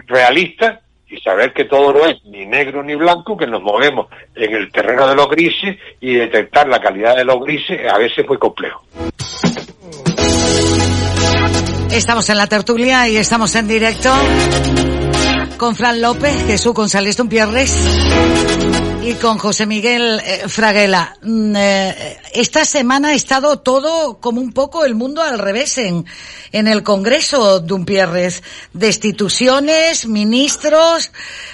realista 0.07 0.81
y 1.09 1.17
saber 1.21 1.53
que 1.53 1.65
todo 1.65 1.93
no 1.93 2.05
es 2.05 2.23
ni 2.25 2.45
negro 2.45 2.83
ni 2.83 2.95
blanco, 2.95 3.37
que 3.37 3.47
nos 3.47 3.61
movemos 3.61 4.07
en 4.35 4.53
el 4.53 4.71
terreno 4.71 5.07
de 5.07 5.15
los 5.15 5.29
grises 5.29 5.77
y 6.01 6.15
detectar 6.15 6.67
la 6.67 6.79
calidad 6.79 7.15
de 7.15 7.23
los 7.23 7.39
grises 7.39 7.79
a 7.91 7.97
veces 7.97 8.19
es 8.19 8.27
muy 8.27 8.37
complejo. 8.37 8.83
Estamos 11.91 12.29
en 12.29 12.37
la 12.37 12.47
tertulia 12.47 13.07
y 13.07 13.17
estamos 13.17 13.55
en 13.55 13.67
directo 13.67 14.13
con 15.57 15.75
Fran 15.75 16.01
López, 16.01 16.45
Jesús 16.45 16.73
González 16.73 17.17
Dumpierres 17.17 18.96
y 19.07 19.13
con 19.15 19.37
José 19.37 19.65
Miguel 19.65 20.19
eh, 20.19 20.49
Fraguela. 20.49 21.15
Mm, 21.21 21.55
eh, 21.55 22.17
esta 22.33 22.65
semana 22.65 23.09
ha 23.09 23.13
estado 23.13 23.59
todo 23.59 24.19
como 24.19 24.41
un 24.41 24.51
poco 24.51 24.83
el 24.83 24.95
mundo 24.95 25.21
al 25.21 25.39
revés 25.39 25.77
en, 25.77 26.05
en 26.51 26.67
el 26.67 26.83
Congreso, 26.83 27.61
Dumpierres. 27.61 28.43
Destituciones, 28.73 30.07
ministros, 30.07 31.13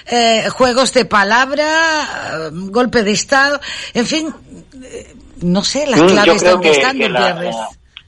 eh, 0.10 0.50
juegos 0.50 0.94
de 0.94 1.06
palabra, 1.06 2.50
golpe 2.52 3.04
de 3.04 3.12
Estado, 3.12 3.60
en 3.94 4.06
fin, 4.08 4.34
no 5.42 5.64
sé 5.64 5.86
las 5.86 6.02
mm, 6.02 6.08
claves 6.08 6.44
donde 6.44 6.72
están, 6.72 6.98
Dumpierres. 6.98 7.56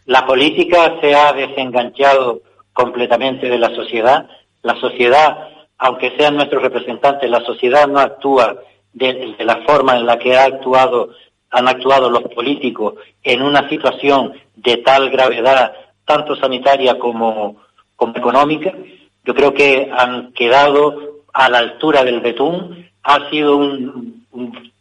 la 0.08 0.26
política 0.26 0.96
se 1.02 1.14
ha 1.14 1.34
desenganchado 1.34 2.41
completamente 2.74 3.48
de 3.48 3.60
la 3.60 3.70
sociedad. 3.76 4.28
La 4.64 4.76
sociedad, 4.80 5.38
aunque 5.78 6.16
sean 6.18 6.36
nuestros 6.36 6.64
representantes, 6.64 7.30
la 7.30 7.46
sociedad 7.46 7.88
no 7.88 8.00
actúa 8.00 8.56
de, 8.96 9.36
la 9.39 9.58
forma 9.68 9.96
en 9.98 10.06
la 10.06 10.18
que 10.18 10.36
ha 10.36 10.46
actuado, 10.46 11.10
han 11.52 11.68
actuado 11.68 12.10
los 12.10 12.24
políticos 12.34 12.96
en 13.24 13.41
una 13.41 13.70
situación 13.70 14.34
de 14.56 14.78
tal 14.78 15.10
gravedad, 15.10 15.74
tanto 16.06 16.36
sanitaria 16.36 16.98
como, 16.98 17.58
como 17.96 18.18
económica, 18.18 18.74
yo 19.26 19.34
creo 19.34 19.54
que 19.54 19.89
han 19.91 20.32
quedado 20.34 21.24
a 21.34 21.50
la 21.50 21.58
altura 21.58 22.04
del 22.04 22.22
betún. 22.22 22.88
Ha 23.04 23.30
sido 23.30 23.58
un, 23.58 24.24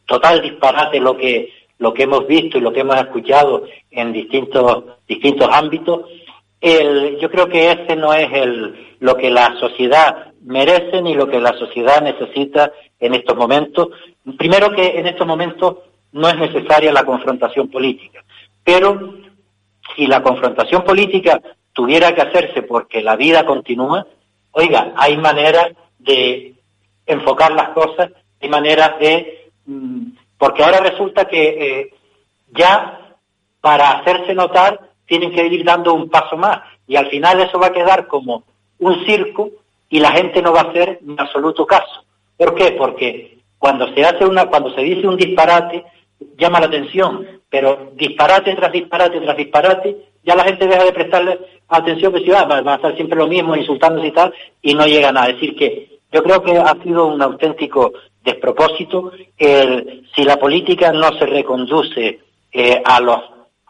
total 0.07 0.43
disparate 0.43 1.01
lo 1.01 1.17
que 1.17 1.51
lo 1.79 1.93
que 1.93 2.05
hemos 2.05 2.27
visto 2.27 2.57
y 2.57 2.61
lo 2.61 2.73
que 2.73 2.81
hemos 2.81 2.97
escuchado 2.97 3.65
en 3.91 4.13
distintos 4.13 4.85
distintos 5.09 5.49
ámbitos. 5.51 6.03
Yo 7.21 7.31
creo 7.31 7.49
que 7.49 7.73
ese 7.73 7.95
no 7.95 8.15
es 8.15 8.33
el, 8.33 8.97
lo 9.01 9.17
que 9.17 9.31
la 9.31 9.55
sociedad 9.61 10.33
merece 10.43 11.03
ni 11.03 11.15
lo 11.15 11.29
que 11.29 11.39
la 11.39 11.53
sociedad 11.59 12.01
necesita 12.01 12.73
en 12.99 13.15
estos 13.15 13.37
momentos. 13.37 13.89
Primero 14.39 14.71
que 14.71 14.99
en 14.99 15.07
estos 15.07 15.27
momentos 15.27 15.77
no 16.13 16.29
es 16.29 16.37
necesaria 16.39 16.93
la 16.93 17.05
confrontación 17.05 17.69
política, 17.69 18.25
pero 18.63 19.15
si 19.95 20.07
la 20.07 20.23
confrontación 20.23 20.85
política 20.85 21.41
tuviera 21.73 22.15
que 22.15 22.23
hacerse 22.23 22.63
porque 22.63 23.03
la 23.03 23.17
vida 23.17 23.45
continúa, 23.45 24.07
oiga, 24.53 24.95
hay 24.97 25.19
maneras 25.19 25.73
de 25.99 26.55
enfocar 27.05 27.53
las 27.53 27.71
cosas, 27.71 28.11
hay 28.41 28.49
maneras 28.49 28.99
de... 29.01 29.51
Mm, 29.67 30.13
porque 30.39 30.63
ahora 30.63 30.81
resulta 30.81 31.27
que 31.27 31.43
eh, 31.49 31.95
ya 32.53 33.17
para 33.61 33.91
hacerse 33.99 34.35
notar 34.35 34.94
tienen 35.07 35.33
que 35.33 35.47
ir 35.47 35.65
dando 35.65 35.95
un 35.95 36.09
paso 36.09 36.37
más 36.37 36.61
y 36.87 36.97
al 36.97 37.09
final 37.09 37.41
eso 37.41 37.59
va 37.59 37.69
a 37.69 37.73
quedar 37.73 38.07
como 38.07 38.45
un 38.79 39.05
circo 39.05 39.51
y 39.89 40.01
la 40.01 40.13
gente 40.13 40.43
no 40.43 40.53
va 40.53 40.63
a 40.63 40.71
hacer 40.71 40.99
ni 41.03 41.15
absoluto 41.19 41.67
caso. 41.67 42.05
¿Por 42.37 42.55
qué? 42.55 42.73
Porque 42.73 43.39
cuando 43.59 43.93
se 43.95 44.05
hace 44.05 44.25
una, 44.25 44.47
cuando 44.47 44.75
se 44.75 44.83
dice 44.83 45.07
un 45.07 45.17
disparate, 45.17 45.85
llama 46.37 46.61
la 46.61 46.67
atención, 46.67 47.27
pero 47.49 47.93
disparate 47.95 48.55
tras 48.55 48.73
disparate 48.73 49.21
tras 49.21 49.37
disparate, 49.37 49.97
ya 50.25 50.35
la 50.35 50.45
gente 50.45 50.67
deja 50.67 50.85
de 50.85 50.93
prestarle 50.93 51.39
atención 51.69 52.13
que 52.13 52.21
si 52.21 52.31
va, 52.31 52.45
va 52.45 52.73
a 52.73 52.77
estar 52.77 52.95
siempre 52.97 53.19
lo 53.19 53.27
mismo, 53.27 53.55
insultándose 53.57 54.09
y 54.09 54.13
tal, 54.13 54.35
y 54.63 54.75
no 54.75 54.87
llega 54.87 55.11
a 55.11 55.13
nada. 55.13 55.29
Es 55.29 55.35
decir, 55.35 55.55
que 55.57 55.99
yo 56.13 56.23
creo 56.23 56.43
que 56.43 56.57
ha 56.57 56.75
sido 56.83 57.07
un 57.07 57.21
auténtico 57.21 57.93
despropósito 58.23 59.13
el, 59.37 60.09
si 60.15 60.25
la 60.25 60.37
política 60.37 60.93
no 60.93 61.13
se 61.19 61.27
reconduce 61.27 62.21
eh, 62.53 62.83
a 62.85 63.01
los 63.01 63.21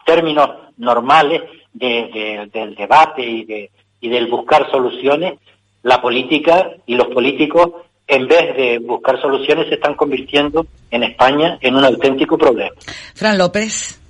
términos 0.05 0.49
normales 0.77 1.41
del 1.73 2.75
debate 2.75 3.21
y, 3.23 3.45
de, 3.45 3.71
y 3.99 4.09
del 4.09 4.27
buscar 4.27 4.69
soluciones, 4.71 5.39
la 5.83 6.01
política 6.01 6.71
y 6.85 6.95
los 6.95 7.07
políticos, 7.07 7.83
en 8.07 8.27
vez 8.27 8.55
de 8.55 8.79
buscar 8.79 9.19
soluciones, 9.21 9.67
se 9.67 9.75
están 9.75 9.95
convirtiendo 9.95 10.65
en 10.91 11.03
España 11.03 11.57
en 11.61 11.75
un 11.75 11.83
auténtico 11.83 12.37
problema. 12.37 12.71
Fran 13.13 13.37
López. 13.37 14.01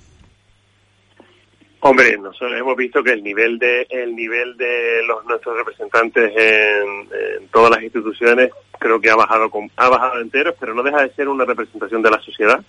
Hombre, 1.80 2.16
nosotros 2.18 2.58
hemos 2.58 2.76
visto 2.76 3.02
que 3.02 3.12
el 3.12 3.22
nivel 3.22 3.58
de 3.58 3.86
el 3.90 4.16
nivel 4.16 4.56
de 4.56 5.04
los 5.06 5.24
nuestros 5.24 5.56
representantes 5.56 6.32
en, 6.34 7.48
todas 7.52 7.70
las 7.70 7.82
instituciones 7.82 8.50
creo 8.78 9.00
que 9.00 9.08
ha 9.08 9.14
bajado 9.14 9.48
ha 9.76 9.88
bajado 9.88 10.20
enteros, 10.20 10.56
pero 10.58 10.74
no 10.74 10.82
deja 10.82 11.02
de 11.02 11.12
ser 11.14 11.28
una 11.28 11.44
representación 11.44 12.02
de 12.02 12.10
la 12.10 12.20
sociedad. 12.20 12.60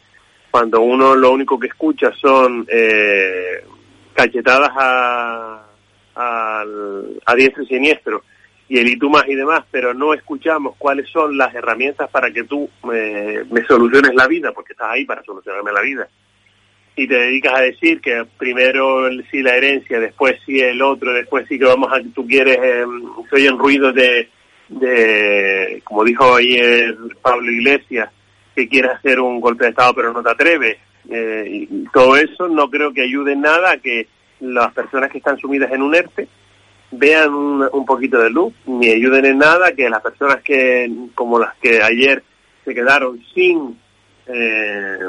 Cuando 0.51 0.81
uno 0.81 1.15
lo 1.15 1.31
único 1.31 1.59
que 1.59 1.67
escucha 1.67 2.11
son 2.21 2.67
eh, 2.69 3.63
cachetadas 4.17 4.71
a, 4.75 5.63
a, 6.15 7.35
diestro 7.35 7.63
y 7.63 7.67
siniestro 7.67 8.23
y 8.67 8.79
el 8.79 8.97
más 9.09 9.27
y 9.27 9.35
demás, 9.35 9.63
pero 9.71 9.93
no 9.93 10.13
escuchamos 10.13 10.75
cuáles 10.77 11.07
son 11.09 11.37
las 11.37 11.53
herramientas 11.53 12.09
para 12.09 12.31
que 12.31 12.43
tú 12.43 12.69
me, 12.83 13.43
me 13.45 13.63
soluciones 13.65 14.13
la 14.13 14.27
vida, 14.27 14.51
porque 14.51 14.73
estás 14.73 14.89
ahí 14.89 15.05
para 15.05 15.23
solucionarme 15.23 15.71
la 15.71 15.81
vida. 15.81 16.07
Y 16.95 17.07
te 17.07 17.15
dedicas 17.15 17.53
a 17.53 17.61
decir 17.61 18.01
que 18.01 18.25
primero 18.37 19.07
sí 19.31 19.41
la 19.41 19.55
herencia, 19.55 19.99
después 19.99 20.37
sí 20.45 20.59
el 20.59 20.81
otro, 20.81 21.13
después 21.13 21.45
sí 21.47 21.59
que 21.59 21.65
vamos 21.65 21.93
a, 21.93 22.01
tú 22.13 22.27
quieres, 22.27 22.57
eh, 22.61 22.85
se 23.29 23.35
oyen 23.35 23.57
ruidos 23.57 23.93
de, 23.93 24.29
de, 24.67 25.81
como 25.85 26.03
dijo 26.03 26.35
ayer 26.35 26.97
Pablo 27.21 27.49
Iglesias, 27.51 28.09
que 28.53 28.67
quieres 28.67 28.91
hacer 28.91 29.21
un 29.21 29.39
golpe 29.39 29.65
de 29.65 29.69
Estado 29.69 29.93
pero 29.93 30.11
no 30.11 30.23
te 30.23 30.31
atreves. 30.31 30.77
Eh, 31.09 31.67
y 31.69 31.85
todo 31.93 32.17
eso 32.17 32.47
no 32.47 32.69
creo 32.69 32.93
que 32.93 33.01
ayude 33.01 33.35
nada 33.35 33.71
a 33.71 33.77
que 33.77 34.07
las 34.39 34.73
personas 34.73 35.11
que 35.11 35.19
están 35.19 35.37
sumidas 35.37 35.71
en 35.71 35.81
un 35.81 35.95
ERTE 35.95 36.27
vean 36.91 37.33
un, 37.33 37.85
poquito 37.85 38.19
de 38.19 38.29
luz, 38.29 38.53
ni 38.65 38.89
ayuden 38.89 39.25
en 39.25 39.37
nada 39.39 39.73
que 39.73 39.89
las 39.89 40.01
personas 40.01 40.41
que, 40.43 40.89
como 41.15 41.39
las 41.39 41.55
que 41.57 41.81
ayer 41.81 42.23
se 42.63 42.73
quedaron 42.73 43.19
sin 43.33 43.77
eh, 44.27 44.99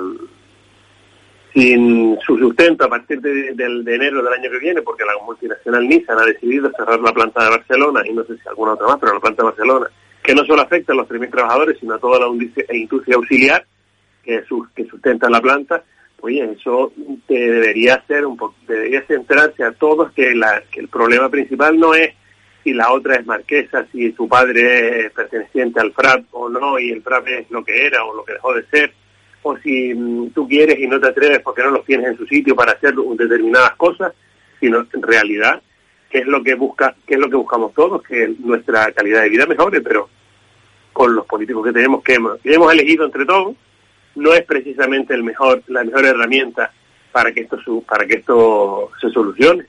sin 1.55 2.19
su 2.25 2.39
sustento 2.39 2.85
a 2.85 2.89
partir 2.89 3.21
de, 3.21 3.49
enero 3.49 4.23
del 4.23 4.33
año 4.33 4.51
que 4.51 4.59
viene, 4.59 4.83
porque 4.83 5.05
la 5.05 5.13
multinacional 5.25 5.89
Nissan 5.89 6.19
ha 6.19 6.25
decidido 6.25 6.71
cerrar 6.77 7.01
la 7.01 7.13
planta 7.13 7.43
de 7.43 7.51
Barcelona, 7.51 8.03
y 8.07 8.13
no 8.13 8.25
sé 8.25 8.37
si 8.37 8.49
alguna 8.49 8.75
otra 8.75 8.87
más, 8.87 8.99
pero 9.01 9.15
la 9.15 9.21
planta 9.21 9.43
de 9.43 9.49
Barcelona, 9.49 9.87
que 10.23 10.35
no 10.35 10.45
solo 10.45 10.63
afecta 10.63 10.93
a 10.93 10.97
los 10.97 11.09
3.000 11.09 11.31
trabajadores, 11.31 11.79
sino 11.81 11.95
a 11.95 11.99
toda 11.99 12.21
la 12.21 12.27
industria 12.29 13.17
auxiliar 13.17 13.65
que, 14.29 14.45
que 14.75 14.85
sustenta 14.85 15.31
la 15.31 15.41
planta, 15.41 15.83
oye, 16.21 16.53
eso 16.53 16.93
te 17.27 17.35
debería 17.35 17.95
hacer 17.95 18.27
un 18.27 18.37
poco, 18.37 18.55
debería 18.67 19.03
centrarse 19.07 19.65
a 19.65 19.73
todos 19.73 20.13
que, 20.13 20.39
que 20.71 20.81
el 20.81 20.89
problema 20.89 21.31
principal 21.31 21.79
no 21.79 21.95
es 21.95 22.15
si 22.63 22.75
la 22.75 22.93
otra 22.93 23.17
es 23.17 23.25
marquesa, 23.25 23.87
si 23.91 24.13
su 24.13 24.29
padre 24.29 25.07
es 25.07 25.13
perteneciente 25.13 25.81
al 25.81 25.93
FRAP 25.93 26.27
o 26.33 26.51
no, 26.51 26.79
y 26.79 26.91
el 26.91 27.03
FRAP 27.03 27.29
es 27.29 27.51
lo 27.51 27.65
que 27.65 27.87
era 27.87 28.05
o 28.05 28.15
lo 28.15 28.25
que 28.25 28.35
dejó 28.35 28.53
de 28.53 28.67
ser, 28.67 28.93
o 29.43 29.57
si 29.59 29.95
mm, 29.95 30.31
tú 30.31 30.47
quieres 30.47 30.79
y 30.79 30.87
no 30.87 31.01
te 31.01 31.09
atreves 31.09 31.41
porque 31.41 31.63
no 31.63 31.71
los 31.71 31.87
tienes 31.87 32.09
en 32.09 32.19
su 32.19 32.27
sitio 32.27 32.55
para 32.55 32.73
hacer 32.73 32.95
determinadas 32.95 33.77
cosas, 33.77 34.13
sino 34.61 34.87
en 34.93 35.03
realidad 35.03 35.63
qué 36.11 36.19
es 36.19 36.27
lo 36.27 36.43
que 36.43 36.55
busca, 36.55 36.95
qué 37.07 37.15
es 37.15 37.21
lo 37.21 37.31
que 37.31 37.37
buscamos 37.37 37.73
todos, 37.73 38.03
que 38.03 38.35
nuestra 38.41 38.93
calidad 38.93 39.23
de 39.23 39.31
vida 39.31 39.47
mejore, 39.47 39.81
pero 39.81 40.11
con 40.93 41.15
los 41.15 41.25
políticos 41.25 41.65
que 41.65 41.73
tenemos 41.73 42.03
que 42.03 42.19
que 42.43 42.55
hemos 42.55 42.73
elegido 42.73 43.07
entre 43.07 43.25
todos, 43.25 43.55
no 44.17 44.33
es 44.33 44.45
precisamente 44.45 45.15
el 45.15 45.23
mejor, 45.23 45.63
la 45.69 45.85
mejor 45.85 46.05
herramienta 46.05 46.73
para 47.13 47.33
que 47.33 47.41
esto 47.41 47.59
para 47.87 48.07
que 48.07 48.15
esto 48.15 48.91
se 49.01 49.11
solucione. 49.11 49.67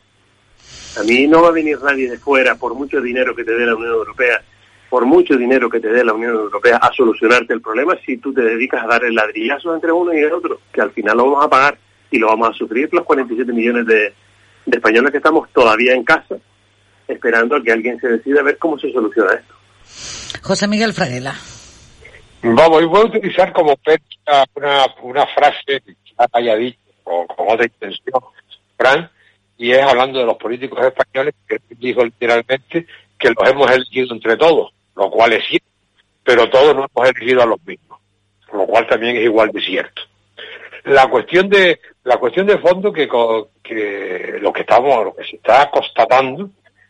A 1.00 1.04
mí 1.04 1.28
no 1.28 1.42
va 1.42 1.50
a 1.50 1.52
venir 1.52 1.80
nadie 1.82 2.10
de 2.10 2.18
fuera 2.18 2.56
por 2.56 2.74
mucho 2.74 3.00
dinero 3.02 3.36
que 3.36 3.44
te 3.44 3.54
dé 3.54 3.66
la 3.66 3.76
Unión 3.76 3.94
Europea, 3.94 4.42
por 4.90 5.06
mucho 5.06 5.38
dinero 5.38 5.70
que 5.70 5.80
te 5.80 5.90
dé 5.90 6.04
la 6.04 6.14
Unión 6.14 6.34
Europea 6.34 6.78
a 6.78 6.92
solucionarte 6.94 7.54
el 7.54 7.62
problema 7.62 7.96
si 8.06 8.18
tú 8.18 8.34
te 8.34 8.42
dedicas 8.42 8.84
a 8.84 8.88
dar 8.88 9.04
el 9.04 9.16
ladrillazo 9.16 9.74
entre 9.74 9.92
uno 9.92 10.14
y 10.14 10.18
el 10.18 10.34
otro, 10.34 10.62
que 10.74 10.82
al 10.82 10.92
final 10.92 11.18
lo 11.18 11.26
vamos 11.26 11.46
a 11.46 11.50
pagar 11.50 11.78
y 12.12 12.18
lo 12.18 12.28
vamos 12.28 12.50
a 12.50 12.54
sufrir 12.54 12.90
los 12.92 13.06
47 13.06 13.54
millones 13.54 13.86
de, 13.86 14.14
de 14.66 14.78
españoles 14.78 15.12
que 15.12 15.18
estamos 15.18 15.50
todavía 15.54 15.94
en 15.94 16.04
casa 16.04 16.36
esperando 17.08 17.56
a 17.56 17.64
que 17.64 17.72
alguien 17.72 18.00
se 18.00 18.08
decida 18.08 18.42
a 18.42 18.44
ver 18.44 18.58
cómo 18.58 18.78
se 18.78 18.92
soluciona 18.92 19.34
esto. 19.34 19.56
José 20.42 20.68
Miguel 20.68 20.94
Fraguela. 20.94 21.36
Vamos, 22.42 22.82
y 22.82 22.86
voy 22.86 23.02
a 23.02 23.06
utilizar 23.06 23.52
como 23.52 23.78
una, 24.56 24.86
una 25.02 25.28
frase 25.28 25.82
que 25.82 25.96
haya 26.32 26.56
dicho 26.56 26.80
con, 27.04 27.26
otra 27.38 27.66
intención, 27.66 28.22
Fran, 28.78 29.10
y 29.58 29.72
es 29.72 29.82
hablando 29.82 30.20
de 30.20 30.26
los 30.26 30.38
políticos 30.38 30.80
españoles, 30.86 31.34
que 31.48 31.60
dijo 31.72 32.04
literalmente 32.04 32.88
que 33.18 33.30
los 33.30 33.50
hemos 33.50 33.70
elegido 33.70 34.16
entre 34.16 34.38
todos, 34.38 34.72
lo 34.96 35.12
cual 35.12 35.34
es 35.34 35.46
cierto, 35.48 35.68
pero 36.24 36.50
todos 36.50 36.76
no 36.76 36.86
hemos 36.86 37.10
elegido 37.10 37.42
a 37.42 37.46
los 37.46 37.62
mismos, 37.66 38.00
lo 38.54 38.66
cual 38.66 38.88
también 38.88 39.18
es 39.18 39.24
igual 39.24 39.52
de 39.52 39.62
cierto. 39.62 40.02
La 40.86 41.08
cuestión 41.08 41.50
de 41.50 41.82
la 42.04 42.18
cuestión 42.18 42.48
de 42.48 42.58
fondo 42.58 42.94
que, 42.94 43.10
que 43.62 44.38
lo 44.42 44.54
que 44.54 44.62
estamos, 44.62 45.04
lo 45.04 45.14
que 45.14 45.26
se 45.26 45.36
está 45.36 45.70
constatando 45.70 46.50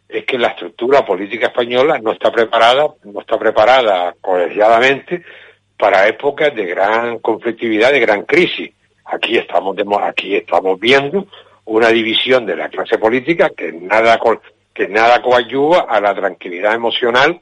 es 0.09 0.25
que 0.25 0.39
la 0.39 0.49
estructura 0.49 1.05
política 1.05 1.47
española 1.47 1.99
no 2.01 2.11
está 2.13 2.31
preparada, 2.31 2.87
no 3.03 3.21
está 3.21 3.37
preparada 3.37 4.15
colegiadamente 4.19 5.23
para 5.77 6.07
épocas 6.07 6.53
de 6.55 6.65
gran 6.65 7.19
conflictividad, 7.19 7.91
de 7.91 7.99
gran 7.99 8.23
crisis. 8.23 8.71
Aquí 9.05 9.37
estamos, 9.37 9.77
aquí 10.01 10.35
estamos 10.35 10.79
viendo 10.79 11.27
una 11.65 11.89
división 11.89 12.47
de 12.47 12.55
la 12.55 12.69
clase 12.69 12.97
política 12.97 13.51
que 13.55 13.71
nada, 13.71 14.19
que 14.73 14.87
nada 14.87 15.21
a 15.87 16.01
la 16.01 16.15
tranquilidad 16.15 16.73
emocional 16.73 17.39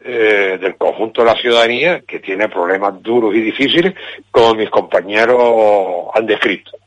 eh, 0.00 0.56
del 0.60 0.76
conjunto 0.76 1.22
de 1.22 1.26
la 1.26 1.40
ciudadanía 1.40 2.02
que 2.06 2.20
tiene 2.20 2.48
problemas 2.48 3.02
duros 3.02 3.34
y 3.34 3.40
difíciles, 3.40 3.94
como 4.30 4.54
mis 4.54 4.70
compañeros 4.70 6.06
han 6.14 6.26
descrito 6.26 6.78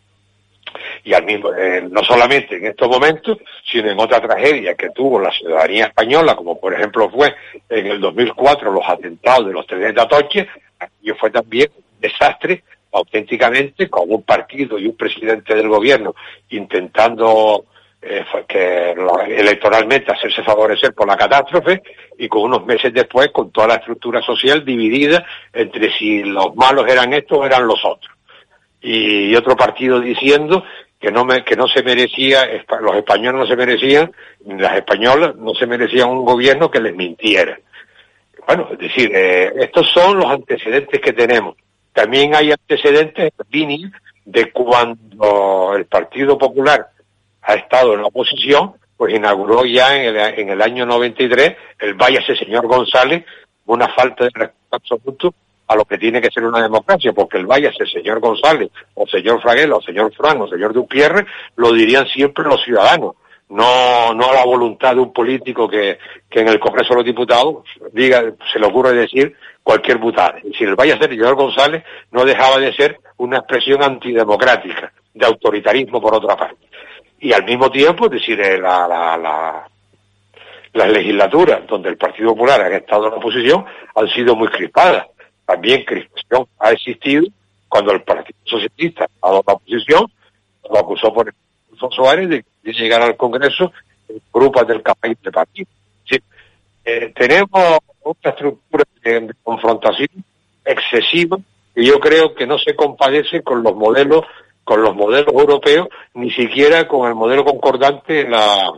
y 1.03 1.13
al 1.13 1.23
mismo, 1.23 1.53
eh, 1.53 1.87
no 1.89 2.03
solamente 2.03 2.57
en 2.57 2.67
estos 2.67 2.87
momentos, 2.89 3.37
sino 3.69 3.89
en 3.89 3.99
otra 3.99 4.21
tragedia 4.21 4.75
que 4.75 4.89
tuvo 4.89 5.19
la 5.19 5.31
ciudadanía 5.31 5.85
española, 5.85 6.35
como 6.35 6.59
por 6.59 6.73
ejemplo 6.73 7.09
fue 7.09 7.33
en 7.69 7.87
el 7.87 7.99
2004 7.99 8.71
los 8.71 8.87
atentados 8.87 9.47
de 9.47 9.53
los 9.53 9.65
trenes 9.67 9.95
de 9.95 10.01
Atoche, 10.01 10.47
y 11.01 11.11
fue 11.11 11.29
también 11.31 11.69
un 11.75 11.83
desastre 11.99 12.63
auténticamente 12.93 13.89
con 13.89 14.11
un 14.11 14.23
partido 14.23 14.77
y 14.77 14.87
un 14.87 14.97
presidente 14.97 15.55
del 15.55 15.69
gobierno 15.69 16.13
intentando 16.49 17.65
eh, 18.01 18.25
que 18.47 18.91
electoralmente 18.91 20.11
hacerse 20.11 20.43
favorecer 20.43 20.93
por 20.93 21.07
la 21.07 21.15
catástrofe 21.15 21.81
y 22.17 22.27
con 22.27 22.41
unos 22.41 22.65
meses 22.65 22.93
después 22.93 23.29
con 23.31 23.51
toda 23.51 23.67
la 23.67 23.75
estructura 23.75 24.21
social 24.21 24.65
dividida 24.65 25.25
entre 25.53 25.91
si 25.97 26.23
los 26.23 26.55
malos 26.55 26.85
eran 26.87 27.13
estos 27.13 27.37
o 27.37 27.45
eran 27.45 27.65
los 27.67 27.79
otros 27.85 28.11
y 28.81 29.35
otro 29.35 29.55
partido 29.55 29.99
diciendo 29.99 30.63
que 30.99 31.11
no 31.11 31.25
me, 31.25 31.43
que 31.43 31.55
no 31.55 31.67
se 31.67 31.81
merecía, 31.81 32.45
los 32.81 32.95
españoles 32.95 33.39
no 33.39 33.47
se 33.47 33.55
merecían, 33.55 34.11
las 34.45 34.75
españolas 34.75 35.35
no 35.35 35.53
se 35.55 35.65
merecían 35.65 36.09
un 36.09 36.23
gobierno 36.23 36.69
que 36.69 36.79
les 36.79 36.95
mintiera. 36.95 37.59
Bueno, 38.45 38.69
es 38.71 38.79
decir, 38.79 39.11
eh, 39.13 39.51
estos 39.61 39.89
son 39.91 40.17
los 40.17 40.27
antecedentes 40.27 41.01
que 41.01 41.13
tenemos. 41.13 41.55
También 41.93 42.35
hay 42.35 42.51
antecedentes 42.51 43.31
en 43.51 43.91
de 44.25 44.51
cuando 44.51 45.73
el 45.75 45.85
Partido 45.85 46.37
Popular 46.37 46.87
ha 47.41 47.53
estado 47.55 47.95
en 47.95 48.01
la 48.01 48.07
oposición, 48.07 48.73
pues 48.95 49.15
inauguró 49.15 49.65
ya 49.65 49.95
en 49.97 50.15
el, 50.15 50.39
en 50.39 50.49
el 50.49 50.61
año 50.61 50.85
93 50.85 51.55
el 51.79 51.95
Váyase 51.95 52.35
señor 52.35 52.67
González, 52.67 53.25
una 53.65 53.87
falta 53.89 54.25
de 54.25 54.31
respeto 54.33 54.75
absoluto 54.75 55.33
a 55.71 55.75
lo 55.75 55.85
que 55.85 55.97
tiene 55.97 56.21
que 56.21 56.31
ser 56.31 56.43
una 56.43 56.61
democracia, 56.61 57.13
porque 57.13 57.37
el 57.37 57.45
Váyase 57.45 57.85
señor 57.85 58.19
González, 58.19 58.69
o 58.95 59.07
señor 59.07 59.41
Fraguela, 59.41 59.75
o 59.75 59.81
señor 59.81 60.13
Fran, 60.13 60.41
o 60.41 60.47
señor 60.47 60.73
Dupierre, 60.73 61.25
lo 61.55 61.71
dirían 61.71 62.07
siempre 62.07 62.43
los 62.45 62.63
ciudadanos, 62.63 63.15
no, 63.49 64.13
no 64.13 64.29
a 64.29 64.33
la 64.33 64.45
voluntad 64.45 64.95
de 64.95 65.01
un 65.01 65.13
político 65.13 65.67
que, 65.67 65.99
que 66.29 66.39
en 66.39 66.47
el 66.47 66.59
Congreso 66.59 66.89
de 66.89 66.95
los 66.95 67.05
Diputados 67.05 67.63
diga, 67.91 68.23
se 68.51 68.59
le 68.59 68.65
ocurre 68.65 68.93
decir 68.93 69.35
cualquier 69.61 69.97
butada. 69.97 70.35
Decir, 70.43 70.67
el 70.69 70.75
Váyase 70.75 71.07
señor 71.07 71.35
González 71.35 71.83
no 72.11 72.23
dejaba 72.23 72.57
de 72.57 72.73
ser 72.73 72.99
una 73.17 73.37
expresión 73.37 73.83
antidemocrática, 73.83 74.91
de 75.13 75.25
autoritarismo 75.25 76.01
por 76.01 76.15
otra 76.15 76.35
parte 76.35 76.71
y 77.21 77.31
al 77.33 77.45
mismo 77.45 77.69
tiempo, 77.69 78.09
decir, 78.09 78.41
eh, 78.41 78.57
la, 78.57 79.67
las 80.73 80.89
legislaturas 80.91 81.65
donde 81.67 81.89
el 81.89 81.97
Partido 81.97 82.29
Popular 82.29 82.61
ha 82.61 82.75
estado 82.75 83.05
en 83.05 83.11
la 83.11 83.17
oposición 83.17 83.63
han 83.95 84.07
sido 84.09 84.35
muy 84.35 84.47
crispadas. 84.47 85.07
También 85.51 85.83
crispación 85.83 86.47
ha 86.59 86.71
existido 86.71 87.25
cuando 87.67 87.91
el 87.91 88.03
Partido 88.03 88.39
Socialista 88.45 89.09
ha 89.21 89.27
en 89.27 89.33
la 89.33 89.39
oposición, 89.39 90.09
lo 90.69 90.79
acusó 90.79 91.13
por 91.13 91.33
Alfonso 91.71 91.93
Suárez 91.93 92.29
de, 92.29 92.45
llegar 92.63 93.01
al 93.01 93.17
Congreso 93.17 93.73
en 94.07 94.21
grupos 94.31 94.65
del 94.65 94.81
país 94.81 95.17
de 95.21 95.31
partido. 95.31 95.69
Eh, 96.83 97.11
tenemos 97.13 97.79
una 98.01 98.31
estructura 98.31 98.85
de 99.03 99.33
confrontación 99.43 100.07
excesiva 100.63 101.37
y 101.75 101.85
yo 101.85 101.99
creo 101.99 102.33
que 102.33 102.47
no 102.47 102.57
se 102.57 102.73
compadece 102.73 103.43
con 103.43 103.61
los 103.61 103.75
modelos 103.75 104.23
con 104.63 104.81
los 104.81 104.95
modelos 104.95 105.33
europeos, 105.33 105.89
ni 106.13 106.31
siquiera 106.31 106.87
con 106.87 107.09
el 107.09 107.15
modelo 107.15 107.43
concordante 107.43 108.21
en 108.21 108.31
la, 108.31 108.71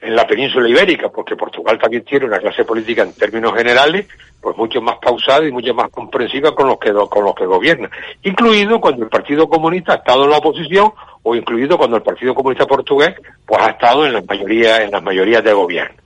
en 0.00 0.16
la 0.16 0.26
península 0.26 0.68
ibérica, 0.68 1.10
porque 1.10 1.36
Portugal 1.36 1.78
también 1.78 2.04
tiene 2.04 2.26
una 2.26 2.38
clase 2.38 2.64
política 2.64 3.02
en 3.02 3.12
términos 3.12 3.54
generales, 3.54 4.06
pues 4.40 4.56
mucho 4.56 4.80
más 4.80 4.96
pausada 4.96 5.46
y 5.46 5.52
mucho 5.52 5.74
más 5.74 5.90
comprensiva 5.90 6.54
con 6.54 6.68
los 6.68 6.78
que 6.78 6.92
con 6.92 7.24
los 7.24 7.34
que 7.34 7.44
gobierna, 7.44 7.90
incluido 8.22 8.80
cuando 8.80 9.04
el 9.04 9.10
Partido 9.10 9.48
Comunista 9.48 9.92
ha 9.92 9.96
estado 9.96 10.24
en 10.24 10.30
la 10.30 10.38
oposición 10.38 10.92
o 11.22 11.34
incluido 11.34 11.76
cuando 11.76 11.98
el 11.98 12.02
Partido 12.02 12.34
Comunista 12.34 12.66
portugués 12.66 13.14
pues 13.44 13.60
ha 13.60 13.70
estado 13.70 14.06
en 14.06 14.14
las 14.14 14.26
mayorías 14.26 14.80
en 14.80 14.90
las 14.90 15.02
mayorías 15.02 15.44
de 15.44 15.52
gobierno. 15.52 15.96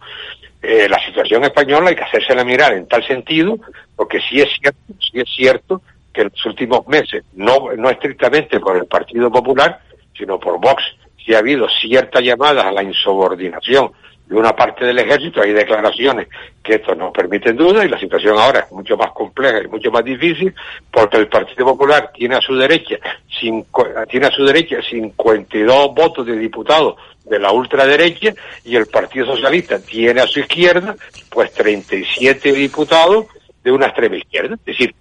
Eh, 0.60 0.88
la 0.88 0.98
situación 1.04 1.44
española 1.44 1.90
hay 1.90 1.94
que 1.94 2.04
hacérsela 2.04 2.42
mirar 2.42 2.72
en 2.72 2.88
tal 2.88 3.06
sentido, 3.06 3.58
porque 3.94 4.18
sí 4.20 4.40
es 4.40 4.48
cierto, 4.58 4.94
sí 4.98 5.20
es 5.20 5.28
cierto 5.36 5.82
que 6.12 6.22
en 6.22 6.30
los 6.32 6.46
últimos 6.46 6.86
meses, 6.88 7.24
no, 7.34 7.70
no 7.76 7.90
estrictamente 7.90 8.58
por 8.60 8.76
el 8.76 8.86
Partido 8.86 9.30
Popular, 9.30 9.80
sino 10.16 10.38
por 10.40 10.58
Vox, 10.58 10.82
si 11.24 11.34
ha 11.34 11.38
habido 11.38 11.68
cierta 11.68 12.20
llamada 12.20 12.68
a 12.68 12.72
la 12.72 12.82
insubordinación 12.82 13.92
de 14.26 14.36
una 14.36 14.56
parte 14.56 14.86
del 14.86 14.98
ejército, 14.98 15.42
hay 15.42 15.52
declaraciones 15.52 16.28
que 16.62 16.76
esto 16.76 16.94
nos 16.94 17.12
permiten 17.12 17.56
duda 17.56 17.84
y 17.84 17.88
la 17.88 17.98
situación 17.98 18.38
ahora 18.38 18.60
es 18.60 18.72
mucho 18.72 18.96
más 18.96 19.12
compleja 19.12 19.62
y 19.62 19.68
mucho 19.68 19.90
más 19.90 20.02
difícil 20.02 20.54
porque 20.90 21.18
el 21.18 21.28
Partido 21.28 21.66
Popular 21.66 22.10
tiene 22.14 22.36
a 22.36 22.40
su 22.40 22.56
derecha 22.56 22.96
cinco, 23.38 23.86
tiene 24.08 24.26
a 24.26 24.30
su 24.30 24.44
derecha 24.44 24.78
52 24.80 25.94
votos 25.94 26.26
de 26.26 26.38
diputados 26.38 26.96
de 27.24 27.38
la 27.38 27.52
ultraderecha 27.52 28.32
y 28.64 28.76
el 28.76 28.86
Partido 28.86 29.26
Socialista 29.26 29.78
tiene 29.78 30.22
a 30.22 30.26
su 30.26 30.40
izquierda 30.40 30.96
pues 31.30 31.52
37 31.52 32.52
diputados 32.52 33.26
de 33.62 33.72
una 33.72 33.86
extrema 33.86 34.16
izquierda, 34.16 34.54
es 34.54 34.64
decir, 34.64 34.94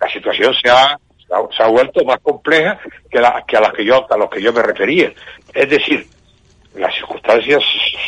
la 0.00 0.08
situación 0.10 0.54
se 0.54 0.70
ha, 0.70 0.98
se 1.56 1.62
ha 1.62 1.66
vuelto 1.68 2.04
más 2.04 2.18
compleja 2.20 2.78
que, 3.10 3.20
que 3.46 3.56
a 3.56 3.60
las 3.60 3.72
que 3.72 3.84
yo 3.84 4.06
a 4.08 4.16
los 4.16 4.30
que 4.30 4.42
yo 4.42 4.52
me 4.52 4.62
refería. 4.62 5.12
Es 5.54 5.68
decir, 5.68 6.06
las 6.74 6.94
circunstancias 6.94 7.62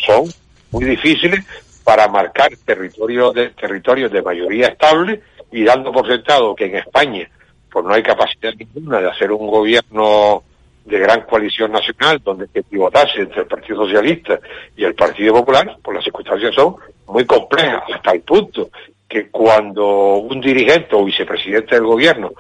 son 0.07 0.25
muy 0.71 0.85
difíciles 0.85 1.45
para 1.85 2.09
marcar 2.09 2.51
territorios 2.65 3.35
de 3.35 3.51
territorios 3.51 4.11
de 4.13 4.23
mayoría 4.23 4.69
estable 4.69 5.21
y 5.51 5.65
dando 5.65 5.93
por 5.93 6.07
sentado 6.07 6.55
que 6.55 6.67
en 6.67 6.77
España 6.77 7.29
pues 7.71 7.85
no 7.85 7.95
hay 7.95 8.03
capacidad 8.03 8.53
ninguna 8.55 9.01
de 9.01 9.11
hacer 9.11 9.33
un 9.33 9.47
gobierno 9.47 10.43
de 10.85 10.99
gran 10.99 11.23
coalición 11.23 11.73
nacional 11.73 12.21
donde 12.23 12.47
se 12.49 12.63
pivotase 12.63 13.21
entre 13.21 13.43
el 13.43 13.47
Partido 13.47 13.85
Socialista 13.85 14.39
y 14.77 14.85
el 14.85 14.95
Partido 14.95 15.35
Popular, 15.35 15.77
pues 15.83 15.95
las 15.95 16.05
circunstancias 16.05 16.55
son 16.55 16.77
muy 17.07 17.25
complejas 17.25 17.83
hasta 17.95 18.13
el 18.13 18.21
punto 18.23 18.69
que 19.13 19.29
cuando 19.29 20.17
un 20.17 20.41
dirigente 20.41 20.97
o 20.97 21.05
vicepresidente 21.05 21.75
del 21.75 21.85
gobierno 21.85 22.33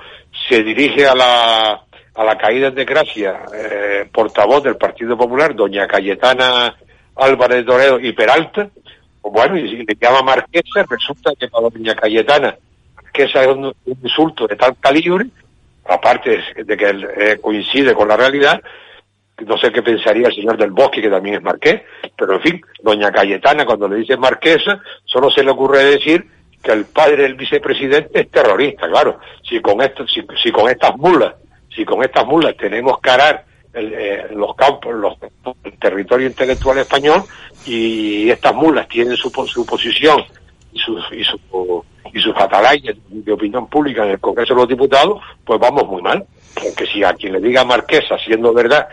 se 0.49 0.63
dirige 0.63 1.07
a 1.07 1.15
la, 1.15 1.85
a 2.15 2.25
la 2.25 2.39
caída 2.39 2.71
de 2.71 2.87
gracia, 2.87 3.43
eh, 3.55 4.09
portavoz 4.11 4.63
del 4.63 4.77
Partido 4.77 5.15
Popular, 5.15 5.55
doña 5.55 5.87
Cayetana 5.87 6.75
Álvarez 7.17 7.67
Doreo 7.67 8.01
y 8.01 8.15
Peralta, 8.15 8.71
pues 9.21 9.35
bueno, 9.35 9.59
y 9.59 9.85
le 9.85 9.97
llama 10.01 10.23
Marquesa, 10.23 10.87
resulta 10.89 11.33
que 11.39 11.49
para 11.49 11.69
doña 11.69 11.95
Cayetana, 11.95 12.57
Marquesa 12.97 13.43
es 13.43 13.49
un, 13.49 13.75
insulto 14.03 14.47
de 14.47 14.57
tal 14.57 14.75
calibre, 14.81 15.27
aparte 15.85 16.43
de 16.57 16.75
que 16.75 17.07
eh, 17.19 17.39
coincide 17.39 17.93
con 17.93 18.09
la 18.09 18.17
realidad, 18.17 18.63
no 19.47 19.59
sé 19.59 19.71
qué 19.71 19.83
pensaría 19.83 20.29
el 20.29 20.35
señor 20.35 20.57
del 20.57 20.71
Bosque, 20.71 21.03
que 21.03 21.11
también 21.11 21.35
es 21.35 21.43
marqués, 21.43 21.83
pero 22.17 22.37
en 22.37 22.41
fin, 22.41 22.63
doña 22.83 23.13
Cayetana 23.13 23.67
cuando 23.67 23.89
le 23.89 23.97
dice 23.97 24.17
marquesa, 24.17 24.81
solo 25.05 25.31
se 25.31 25.45
le 25.45 25.51
ocurre 25.51 25.85
decir 25.85 26.25
que 26.63 26.73
el 26.73 26.85
padre 26.87 27.25
del 27.25 27.35
vicepresidente 27.35 28.21
es 28.21 28.31
terrorista, 28.31 28.89
claro. 28.89 29.19
Si 29.43 29.61
con 29.61 29.81
estas 29.81 30.97
mulas, 30.97 31.35
si 31.75 31.85
con 31.85 32.03
estas 32.03 32.27
mulas 32.27 32.57
tenemos 32.57 33.01
que 33.01 33.11
arar 33.11 33.45
eh, 33.75 34.27
los 34.35 34.55
campos, 34.55 35.19
el 35.65 35.79
territorio 35.79 36.27
intelectual 36.27 36.79
español 36.79 37.23
y 37.67 38.31
estas 38.31 38.55
mulas 38.55 38.87
tienen 38.89 39.17
su, 39.17 39.33
posición 39.33 40.23
y 40.73 40.79
sus, 40.79 41.05
y, 41.13 41.25
atalayas 42.37 42.97
de 43.09 43.33
opinión 43.33 43.67
pública 43.69 44.05
en 44.05 44.11
el 44.11 44.21
Congreso 44.21 44.55
de 44.55 44.61
los 44.61 44.69
Diputados, 44.69 45.21
pues 45.45 45.59
vamos 45.59 45.87
muy 45.89 46.03
mal. 46.03 46.25
Porque 46.55 46.87
si 46.87 47.03
a 47.03 47.15
quien 47.15 47.33
le 47.33 47.41
diga 47.41 47.65
marquesa, 47.65 48.19
siendo 48.19 48.53
verdad, 48.53 48.87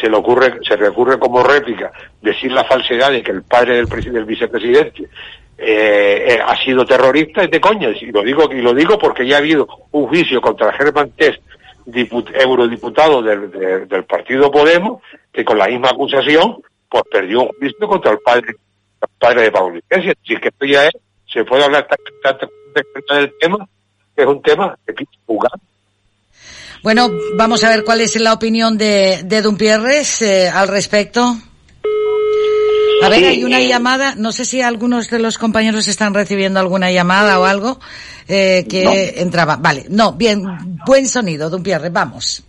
se 0.00 0.08
le 0.08 0.16
ocurre, 0.16 0.60
se 0.66 0.76
recurre 0.76 1.18
como 1.18 1.42
réplica 1.42 1.90
decir 2.22 2.52
la 2.52 2.64
falsedad 2.64 3.10
de 3.10 3.22
que 3.22 3.32
el 3.32 3.42
padre 3.42 3.84
del 3.84 4.24
vicepresidente 4.24 5.08
eh, 5.62 6.24
eh, 6.26 6.38
ha 6.42 6.56
sido 6.64 6.86
terrorista, 6.86 7.42
es 7.42 7.50
de 7.50 7.60
coña. 7.60 7.90
Y 7.90 8.06
lo 8.06 8.22
digo, 8.22 8.48
y 8.50 8.62
lo 8.62 8.72
digo 8.72 8.98
porque 8.98 9.26
ya 9.26 9.36
ha 9.36 9.38
habido 9.38 9.68
un 9.90 10.06
juicio 10.06 10.40
contra 10.40 10.72
Germán 10.72 11.10
Tess, 11.10 11.38
eurodiputado 12.32 13.20
del, 13.20 13.50
del, 13.86 14.04
partido 14.04 14.50
Podemos, 14.50 15.02
que 15.30 15.44
con 15.44 15.58
la 15.58 15.66
misma 15.66 15.90
acusación, 15.90 16.62
pues 16.88 17.02
perdió 17.10 17.42
un 17.42 17.48
juicio 17.58 17.86
contra 17.86 18.12
el 18.12 18.18
padre, 18.20 18.54
el 19.02 19.08
padre 19.18 19.42
de 19.42 19.52
Pablo 19.52 19.78
Iglesias. 19.78 20.16
Si 20.26 20.32
es 20.32 20.40
que 20.40 20.48
esto 20.48 20.64
ya 20.64 20.86
es, 20.86 20.94
se 21.30 21.44
puede 21.44 21.64
hablar 21.64 21.86
tanto 22.22 22.50
del 23.14 23.32
tema, 23.38 23.68
es 24.16 24.26
un 24.26 24.40
tema 24.40 24.78
que 24.86 25.04
jugar. 25.26 25.52
Bueno, 26.82 27.10
vamos 27.36 27.62
a 27.64 27.68
ver 27.68 27.84
cuál 27.84 28.00
es 28.00 28.18
la 28.18 28.32
opinión 28.32 28.78
de, 28.78 29.20
de 29.24 29.42
Dumpierres 29.42 30.22
eh, 30.22 30.48
al 30.48 30.68
respecto. 30.68 31.36
A 33.02 33.08
ver, 33.08 33.24
hay 33.24 33.44
una 33.44 33.60
llamada, 33.60 34.14
no 34.16 34.32
sé 34.32 34.44
si 34.44 34.60
algunos 34.60 35.08
de 35.10 35.18
los 35.18 35.38
compañeros 35.38 35.88
están 35.88 36.14
recibiendo 36.14 36.60
alguna 36.60 36.90
llamada 36.90 37.40
o 37.40 37.44
algo 37.44 37.78
eh, 38.28 38.66
que 38.68 39.14
entraba. 39.16 39.56
Vale, 39.56 39.84
no, 39.88 40.12
bien, 40.12 40.44
buen 40.86 41.08
sonido, 41.08 41.48
Dumpierre, 41.48 41.90
vamos. 41.90 42.44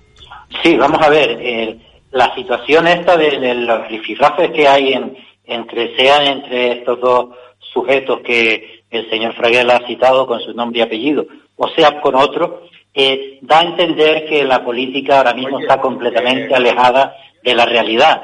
Sí, 0.61 0.75
vamos 0.75 1.01
a 1.01 1.09
ver, 1.09 1.37
eh, 1.41 1.77
la 2.11 2.35
situación 2.35 2.87
esta 2.87 3.15
de, 3.15 3.53
los 3.55 3.87
rifirrafes 3.87 4.51
que 4.51 4.67
hay 4.67 4.93
en, 4.93 5.17
entre, 5.45 5.95
sean 5.95 6.27
entre 6.27 6.79
estos 6.79 6.99
dos 6.99 7.29
sujetos 7.73 8.19
que 8.21 8.83
el 8.89 9.09
señor 9.09 9.33
Fraguel 9.35 9.69
ha 9.69 9.87
citado 9.87 10.27
con 10.27 10.41
su 10.41 10.53
nombre 10.53 10.79
y 10.79 10.81
apellido, 10.83 11.25
o 11.55 11.69
sea 11.69 12.01
con 12.01 12.15
otro, 12.15 12.63
eh, 12.93 13.39
da 13.41 13.59
a 13.59 13.63
entender 13.63 14.25
que 14.25 14.43
la 14.43 14.65
política 14.65 15.19
ahora 15.19 15.33
mismo 15.33 15.59
está 15.59 15.79
completamente 15.79 16.53
alejada 16.53 17.15
de 17.41 17.55
la 17.55 17.65
realidad, 17.65 18.23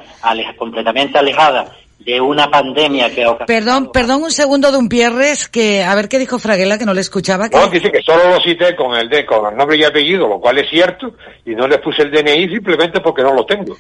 completamente 0.58 1.18
alejada 1.18 1.74
de 2.00 2.22
una 2.22 2.50
pandemia 2.50 3.14
que 3.14 3.24
ha 3.24 3.38
Perdón, 3.45 3.91
perdón 3.91 4.24
un 4.24 4.32
segundo 4.32 4.72
de 4.72 4.78
un 4.78 4.88
Pierres, 4.88 5.50
que 5.50 5.84
a 5.84 5.95
ver 5.95 6.08
qué 6.08 6.20
dijo 6.20 6.39
Fraguela, 6.39 6.78
que 6.78 6.86
no 6.86 6.93
le 6.93 7.02
escuchaba. 7.02 7.50
Que... 7.50 7.58
No, 7.58 7.68
dice 7.68 7.91
que 7.91 8.02
solo 8.02 8.30
lo 8.30 8.39
cité 8.39 8.76
con 8.76 8.95
el 8.95 9.10
de, 9.10 9.26
con 9.26 9.52
el 9.52 9.58
nombre 9.58 9.78
y 9.78 9.84
apellido, 9.84 10.28
lo 10.28 10.39
cual 10.39 10.60
es 10.60 10.70
cierto, 10.70 11.16
y 11.45 11.52
no 11.52 11.68
le 11.68 11.80
puse 11.80 12.04
el 12.04 12.12
DNI 12.12 12.50
simplemente 12.50 13.02
porque 13.02 13.24
no 13.24 13.34
lo 13.34 13.45
tengo. 13.45 13.76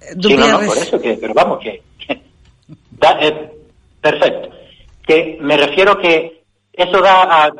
Sí, 0.00 0.36
no, 0.36 0.48
no, 0.48 0.66
por 0.66 0.76
eso 0.76 1.00
que, 1.00 1.18
pero 1.20 1.34
vamos, 1.34 1.60
que, 1.60 1.82
eh, 2.08 3.50
perfecto. 4.00 4.50
Que 5.06 5.38
me 5.40 5.56
refiero 5.56 5.98
que 5.98 6.42
eso 6.72 7.00
da 7.00 7.22
a 7.22 7.52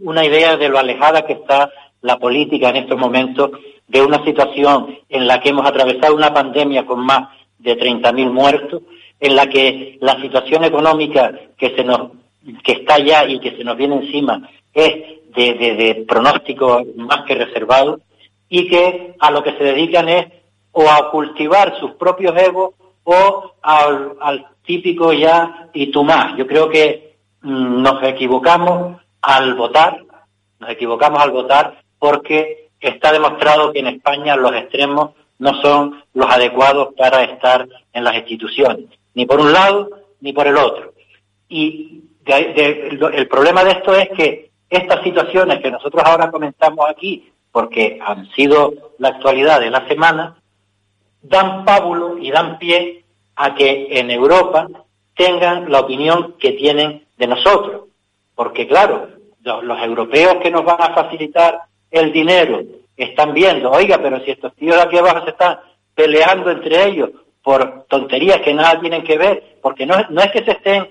una 0.00 0.24
idea 0.24 0.56
de 0.56 0.68
lo 0.68 0.78
alejada 0.78 1.26
que 1.26 1.34
está 1.34 1.70
la 2.02 2.18
política 2.18 2.70
en 2.70 2.76
estos 2.76 2.98
momentos 2.98 3.50
de 3.86 4.02
una 4.02 4.24
situación 4.24 4.98
en 5.08 5.26
la 5.26 5.40
que 5.40 5.48
hemos 5.48 5.66
atravesado 5.66 6.14
una 6.14 6.32
pandemia 6.32 6.86
con 6.86 7.04
más 7.04 7.28
de 7.58 7.76
30.000 7.76 8.30
muertos, 8.30 8.82
en 9.20 9.36
la 9.36 9.48
que 9.48 9.98
la 10.00 10.20
situación 10.20 10.64
económica 10.64 11.32
que 11.56 11.74
está 12.64 12.98
ya 12.98 13.24
y 13.26 13.40
que 13.40 13.56
se 13.56 13.64
nos 13.64 13.76
viene 13.76 13.96
encima 13.96 14.48
es 14.72 15.18
de, 15.34 16.04
pronóstico 16.06 16.84
más 16.96 17.24
que 17.26 17.34
reservado 17.34 18.00
y 18.48 18.68
que 18.68 19.14
a 19.18 19.30
lo 19.30 19.42
que 19.42 19.56
se 19.56 19.64
dedican 19.64 20.08
es 20.08 20.26
o 20.72 20.88
a 20.88 21.10
cultivar 21.10 21.78
sus 21.78 21.92
propios 21.92 22.36
egos 22.40 22.74
o 23.04 23.52
al, 23.62 24.14
al 24.20 24.46
típico 24.64 25.12
ya 25.12 25.68
y 25.72 25.90
tú 25.90 26.04
más. 26.04 26.36
Yo 26.36 26.46
creo 26.46 26.68
que 26.68 27.16
mm, 27.42 27.82
nos 27.82 28.02
equivocamos 28.04 29.00
al 29.22 29.54
votar, 29.54 30.04
nos 30.60 30.70
equivocamos 30.70 31.20
al 31.20 31.30
votar 31.30 31.82
porque 31.98 32.68
está 32.80 33.12
demostrado 33.12 33.72
que 33.72 33.80
en 33.80 33.88
España 33.88 34.36
los 34.36 34.52
extremos 34.52 35.10
no 35.38 35.60
son 35.60 36.02
los 36.14 36.30
adecuados 36.30 36.94
para 36.96 37.22
estar 37.24 37.66
en 37.92 38.04
las 38.04 38.14
instituciones, 38.16 38.86
ni 39.18 39.26
por 39.26 39.40
un 39.40 39.52
lado 39.52 39.90
ni 40.20 40.32
por 40.32 40.46
el 40.46 40.56
otro. 40.56 40.92
Y 41.48 42.04
el 42.24 43.26
problema 43.26 43.64
de 43.64 43.72
esto 43.72 43.92
es 43.92 44.08
que 44.10 44.50
estas 44.70 45.02
situaciones 45.02 45.60
que 45.60 45.72
nosotros 45.72 46.04
ahora 46.06 46.30
comentamos 46.30 46.88
aquí, 46.88 47.32
porque 47.50 47.98
han 48.00 48.30
sido 48.30 48.74
la 48.98 49.08
actualidad 49.08 49.58
de 49.58 49.70
la 49.70 49.88
semana, 49.88 50.40
dan 51.20 51.64
pábulo 51.64 52.16
y 52.18 52.30
dan 52.30 52.60
pie 52.60 53.04
a 53.34 53.56
que 53.56 53.88
en 53.98 54.12
Europa 54.12 54.68
tengan 55.16 55.68
la 55.68 55.80
opinión 55.80 56.36
que 56.38 56.52
tienen 56.52 57.04
de 57.16 57.26
nosotros. 57.26 57.86
Porque 58.36 58.68
claro, 58.68 59.08
los, 59.42 59.82
europeos 59.82 60.36
que 60.40 60.52
nos 60.52 60.64
van 60.64 60.80
a 60.80 60.94
facilitar 60.94 61.62
el 61.90 62.12
dinero 62.12 62.60
están 62.96 63.34
viendo, 63.34 63.68
oiga, 63.72 63.98
pero 64.00 64.20
si 64.20 64.30
estos 64.30 64.54
tíos 64.54 64.76
de 64.76 64.82
aquí 64.82 64.96
abajo 64.96 65.24
se 65.24 65.30
están 65.30 65.58
peleando 65.96 66.52
entre 66.52 66.84
ellos 66.84 67.10
por 67.48 67.86
tonterías 67.88 68.42
que 68.42 68.52
nada 68.52 68.78
tienen 68.78 69.02
que 69.02 69.16
ver, 69.16 69.56
porque 69.62 69.86
no, 69.86 69.94
no 70.10 70.20
es 70.20 70.30
que 70.32 70.44
se 70.44 70.50
estén, 70.50 70.90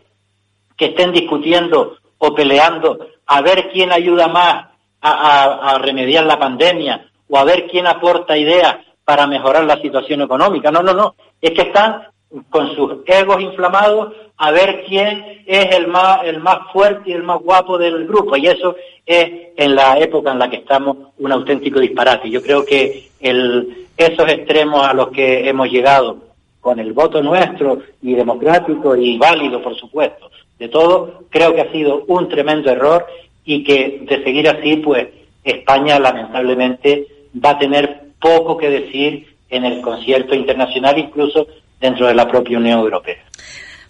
que 0.76 0.86
estén 0.86 1.12
discutiendo 1.12 1.98
o 2.18 2.34
peleando 2.34 2.98
a 3.28 3.42
ver 3.42 3.70
quién 3.72 3.92
ayuda 3.92 4.28
más 4.28 4.66
a, 5.00 5.78
remediar 5.80 6.26
la 6.26 6.40
pandemia 6.40 7.12
o 7.30 7.38
a 7.38 7.44
ver 7.44 7.68
quién 7.68 7.86
aporta 7.86 8.36
ideas 8.36 8.78
para 9.06 9.28
mejorar 9.28 9.66
la 9.66 9.80
situación 9.80 10.24
económica. 10.24 10.72
No, 10.72 10.82
no, 10.82 10.96
no. 10.96 11.14
Es 11.40 11.52
que 11.52 11.62
están 11.62 12.08
con 12.50 12.76
sus 12.76 13.04
egos 13.06 13.40
inflamados 13.40 14.14
a 14.38 14.50
ver 14.50 14.84
quién 14.88 15.44
es 15.46 15.76
el 15.76 15.86
más, 15.86 16.24
el 16.24 16.40
más 16.40 16.72
fuerte 16.74 17.12
y 17.12 17.14
el 17.14 17.22
más 17.22 17.40
guapo 17.40 17.78
del 17.78 18.08
grupo. 18.08 18.36
Y 18.36 18.48
eso 18.48 18.76
es 19.06 19.30
en 19.56 19.76
la 19.76 20.00
época 20.00 20.32
en 20.32 20.40
la 20.40 20.50
que 20.50 20.56
estamos 20.58 20.98
un 21.20 21.32
auténtico 21.32 21.80
disparate. 21.80 22.32
Yo 22.32 22.42
creo 22.42 22.66
que 22.66 23.12
esos 23.22 24.28
extremos 24.28 24.88
a 24.88 24.96
los 24.96 25.10
que 25.10 25.48
hemos 25.48 25.70
llegado 25.70 26.26
con 26.68 26.82
el 26.82 26.92
voto 26.92 27.24
nuestro 27.24 27.82
y 28.02 28.14
democrático 28.14 28.94
y 28.94 29.18
válido, 29.18 29.64
por 29.64 29.74
supuesto, 29.80 30.30
de 30.60 30.68
todo, 30.68 31.24
creo 31.30 31.56
que 31.56 31.62
ha 31.62 31.72
sido 31.72 32.04
un 32.10 32.28
tremendo 32.28 32.70
error 32.70 33.08
y 33.46 33.64
que 33.64 34.00
de 34.02 34.22
seguir 34.22 34.50
así, 34.50 34.76
pues 34.76 35.08
España 35.46 35.98
lamentablemente 35.98 37.08
va 37.34 37.52
a 37.52 37.58
tener 37.58 38.02
poco 38.20 38.58
que 38.58 38.70
decir 38.70 39.34
en 39.50 39.64
el 39.64 39.80
concierto 39.80 40.36
internacional, 40.36 40.98
incluso 40.98 41.48
dentro 41.80 42.06
de 42.06 42.16
la 42.16 42.28
propia 42.28 42.58
Unión 42.58 42.80
Europea. 42.80 43.24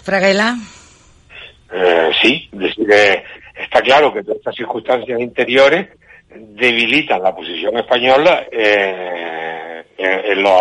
Fraguela. 0.03 0.55
Eh, 1.73 2.11
sí, 2.21 2.47
decir, 2.51 2.87
está 3.59 3.81
claro 3.81 4.13
que 4.13 4.21
todas 4.21 4.37
estas 4.37 4.55
circunstancias 4.55 5.19
interiores 5.19 5.87
debilitan 6.29 7.23
la 7.23 7.35
posición 7.35 7.75
española 7.75 8.45
eh, 8.51 9.83
en, 9.97 10.43
los, 10.43 10.51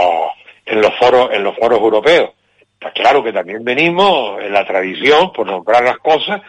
en 0.67 0.81
los 0.81 0.95
foros 0.99 1.31
en 1.33 1.45
los 1.45 1.57
foros 1.57 1.81
europeos. 1.81 2.31
Está 2.75 2.91
claro 2.93 3.25
que 3.25 3.33
también 3.33 3.65
venimos 3.65 4.43
en 4.43 4.53
la 4.53 4.67
tradición, 4.67 5.33
por 5.33 5.47
nombrar 5.47 5.83
las 5.83 5.99
cosas, 5.99 6.43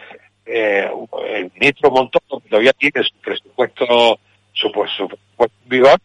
eh, 0.44 0.90
el 1.26 1.50
ministro 1.54 1.90
Montón 1.90 2.22
todavía 2.48 2.72
tiene 2.72 3.02
su 3.02 3.14
presupuesto, 3.20 4.18
su, 4.52 4.72
presupuesto 4.72 5.56
en 5.64 5.68
vigor, 5.68 5.98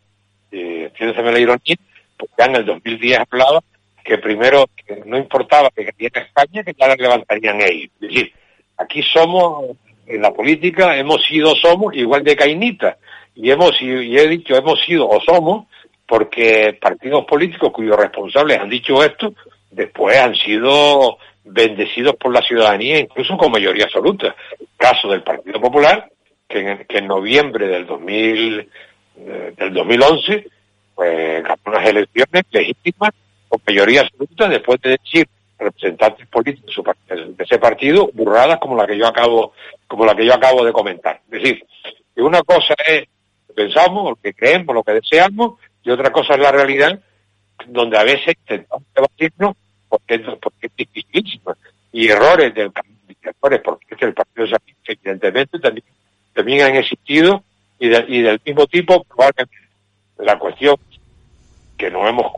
eh, 0.51 0.91
la 0.99 1.39
ironía, 1.39 1.75
porque 2.17 2.33
ya 2.37 2.45
en 2.45 2.55
el 2.55 2.65
2010 2.65 3.19
hablaba 3.19 3.61
que 4.03 4.17
primero 4.17 4.65
no 5.05 5.17
importaba 5.17 5.69
que 5.69 5.85
cayera 5.85 6.21
España, 6.21 6.63
que 6.63 6.75
ya 6.77 6.87
la 6.89 6.95
levantarían 6.95 7.61
ellos. 7.61 7.91
Es 8.01 8.09
decir, 8.09 8.33
aquí 8.77 9.01
somos, 9.01 9.77
en 10.05 10.21
la 10.21 10.31
política, 10.31 10.97
hemos 10.97 11.23
sido, 11.25 11.55
somos 11.55 11.95
igual 11.95 12.23
de 12.23 12.35
cainita. 12.35 12.97
Y 13.35 13.49
hemos 13.49 13.81
y 13.81 14.17
he 14.17 14.27
dicho 14.27 14.55
hemos 14.55 14.83
sido 14.83 15.07
o 15.09 15.19
somos, 15.21 15.67
porque 16.07 16.77
partidos 16.79 17.25
políticos 17.25 17.71
cuyos 17.71 17.97
responsables 17.97 18.59
han 18.59 18.69
dicho 18.69 19.03
esto, 19.03 19.33
después 19.71 20.17
han 20.17 20.35
sido 20.35 21.17
bendecidos 21.43 22.15
por 22.15 22.33
la 22.33 22.41
ciudadanía, 22.41 22.99
incluso 22.99 23.37
con 23.37 23.51
mayoría 23.51 23.85
absoluta. 23.85 24.35
Caso 24.77 25.09
del 25.09 25.23
Partido 25.23 25.59
Popular, 25.59 26.09
que 26.47 26.85
en, 26.87 27.07
noviembre 27.07 27.67
del 27.67 27.85
2000, 27.85 28.69
eh, 29.17 29.53
del 29.57 29.73
2011, 29.73 30.47
pues 30.95 31.43
ganó 31.43 31.61
unas 31.65 31.89
elecciones 31.89 32.43
legítimas 32.51 33.11
con 33.49 33.61
mayoría 33.65 34.01
absoluta 34.01 34.47
después 34.47 34.79
de 34.81 34.89
decir 34.91 35.27
representantes 35.57 36.27
políticos 36.27 36.75
de 37.07 37.43
ese 37.43 37.57
partido 37.57 38.09
burradas 38.13 38.59
como 38.59 38.75
la 38.75 38.85
que 38.85 38.97
yo 38.97 39.07
acabo 39.07 39.53
como 39.87 40.05
la 40.05 40.15
que 40.15 40.25
yo 40.25 40.33
acabo 40.33 40.65
de 40.65 40.73
comentar. 40.73 41.21
Es 41.31 41.41
decir, 41.41 41.65
que 42.13 42.21
una 42.21 42.41
cosa 42.41 42.75
es 42.85 43.07
pensamos, 43.55 44.09
lo 44.09 44.15
que 44.15 44.33
creemos, 44.33 44.75
lo 44.75 44.83
que 44.83 44.93
deseamos, 44.93 45.59
y 45.83 45.89
otra 45.89 46.11
cosa 46.11 46.33
es 46.33 46.39
la 46.39 46.51
realidad, 46.51 46.99
donde 47.67 47.97
a 47.97 48.03
veces 48.03 48.35
intentamos 48.39 48.85
debatirnos 48.93 49.55
porque, 49.89 50.19
porque 50.41 50.67
es 50.67 50.75
dificilísima. 50.75 51.55
Y 51.91 52.09
errores 52.09 52.53
del 52.53 52.71
errores 53.21 53.61
porque 53.63 53.95
es 53.95 54.01
el 54.01 54.13
Partido 54.13 54.47
Socialista 54.47 54.91
evidentemente 54.91 55.59
también, 55.59 55.85
también 56.33 56.61
han 56.63 56.75
existido 56.75 57.43
y, 57.79 57.89
del 57.89 58.41
mismo 58.45 58.65
tipo 58.67 59.03
probablemente 59.03 59.55
la 60.17 60.37
cuestión 60.39 60.75
que 61.77 61.89
no 61.89 62.07
hemos 62.07 62.33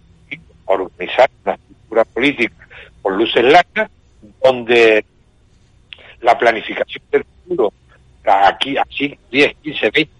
organizar 0.65 1.29
una 1.43 1.53
estructura 1.53 2.05
política 2.05 2.67
con 3.01 3.17
luces 3.17 3.43
largas, 3.43 3.89
donde 4.43 5.05
la 6.21 6.37
planificación 6.37 7.03
del 7.11 7.23
futuro, 7.23 7.71
aquí, 8.23 8.75
así 8.77 9.17
10, 9.31 9.55
15, 9.61 9.89
20 9.91 10.11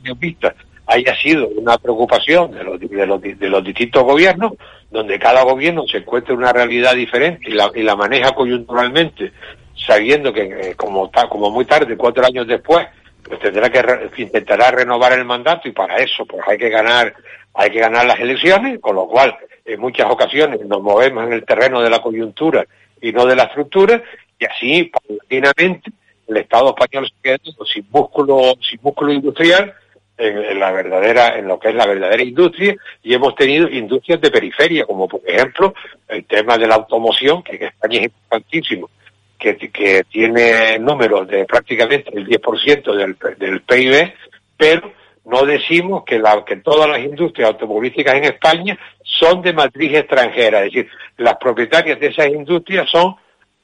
años 0.00 0.18
vistas, 0.18 0.54
haya 0.92 1.16
sido 1.16 1.48
una 1.48 1.78
preocupación 1.78 2.52
de 2.52 3.06
los, 3.06 3.64
distintos 3.64 4.02
gobiernos, 4.02 4.52
donde 4.90 5.18
cada 5.18 5.42
gobierno 5.42 5.84
se 5.86 5.98
encuentra 5.98 6.34
una 6.34 6.52
realidad 6.52 6.94
diferente 6.94 7.50
y 7.50 7.82
la, 7.82 7.96
maneja 7.96 8.32
coyunturalmente, 8.32 9.32
sabiendo 9.74 10.32
que 10.32 10.42
eh, 10.42 10.74
como, 10.76 11.10
muy 11.50 11.64
tarde, 11.64 11.96
cuatro 11.96 12.24
años 12.24 12.46
después, 12.46 12.86
pues 13.24 13.40
tendrá 13.40 13.70
que 13.70 14.22
intentará 14.22 14.70
renovar 14.70 15.12
el 15.12 15.24
mandato 15.24 15.68
y 15.68 15.72
para 15.72 15.96
eso 15.96 16.26
pues 16.26 16.42
hay 16.46 16.58
que 16.58 16.68
ganar 16.68 17.14
hay 17.54 17.70
que 17.70 17.80
ganar 17.80 18.06
las 18.06 18.18
elecciones, 18.18 18.80
con 18.80 18.96
lo 18.96 19.06
cual 19.06 19.36
en 19.64 19.80
muchas 19.80 20.10
ocasiones 20.10 20.60
nos 20.66 20.82
movemos 20.82 21.24
en 21.26 21.34
el 21.34 21.44
terreno 21.44 21.82
de 21.82 21.90
la 21.90 22.00
coyuntura 22.00 22.66
y 23.00 23.12
no 23.12 23.26
de 23.26 23.36
la 23.36 23.44
estructura, 23.44 24.02
y 24.38 24.44
así, 24.44 24.84
paulatinamente, 24.84 25.90
el 26.28 26.36
Estado 26.38 26.70
español 26.70 27.08
se 27.08 27.22
queda 27.22 27.38
sin 27.72 27.86
músculo, 27.90 28.54
sin 28.60 28.80
músculo 28.82 29.12
industrial 29.12 29.74
en, 30.18 30.60
la 30.60 30.70
verdadera, 30.72 31.38
en 31.38 31.48
lo 31.48 31.58
que 31.58 31.70
es 31.70 31.74
la 31.74 31.86
verdadera 31.86 32.22
industria, 32.22 32.76
y 33.02 33.14
hemos 33.14 33.34
tenido 33.34 33.68
industrias 33.68 34.20
de 34.20 34.30
periferia, 34.30 34.84
como 34.84 35.08
por 35.08 35.20
ejemplo 35.26 35.74
el 36.08 36.24
tema 36.24 36.58
de 36.58 36.66
la 36.66 36.76
automoción, 36.76 37.42
que 37.42 37.56
en 37.56 37.62
España 37.64 37.98
es 37.98 38.04
importantísimo, 38.04 38.90
que, 39.38 39.56
que 39.56 40.04
tiene 40.04 40.78
números 40.78 41.26
de 41.28 41.44
prácticamente 41.44 42.10
el 42.16 42.26
10% 42.26 42.94
del, 42.94 43.16
del 43.38 43.62
PIB, 43.62 44.12
pero 44.56 44.92
no 45.24 45.44
decimos 45.44 46.04
que, 46.04 46.18
la, 46.18 46.44
que 46.44 46.56
todas 46.56 46.88
las 46.88 47.00
industrias 47.00 47.50
automovilísticas 47.50 48.14
en 48.14 48.24
España 48.24 48.78
son 49.02 49.42
de 49.42 49.52
matriz 49.52 49.94
extranjera, 49.94 50.64
es 50.64 50.72
decir, 50.72 50.88
las 51.16 51.36
propietarias 51.36 51.98
de 51.98 52.08
esas 52.08 52.28
industrias 52.28 52.88
son 52.90 53.16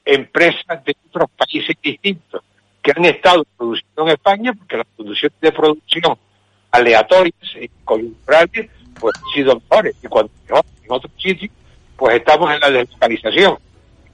empresas 0.05 0.83
de 0.83 0.95
otros 1.09 1.29
países 1.37 1.75
distintos 1.81 2.43
que 2.81 2.91
han 2.95 3.05
estado 3.05 3.45
produciendo 3.57 4.03
en 4.03 4.09
España 4.09 4.53
porque 4.53 4.77
las 4.77 4.87
condiciones 4.95 5.39
de 5.41 5.51
producción 5.51 6.17
aleatorias 6.71 7.35
y 7.59 7.69
coyunturales 7.83 8.69
pues 8.99 9.15
han 9.15 9.33
sido 9.33 9.55
mejores 9.55 9.95
y 10.03 10.07
cuando 10.07 10.31
en 10.49 10.91
otros 10.91 11.11
sitios 11.17 11.51
pues 11.95 12.15
estamos 12.15 12.53
en 12.53 12.59
la 12.59 12.71
deslocalización. 12.71 13.57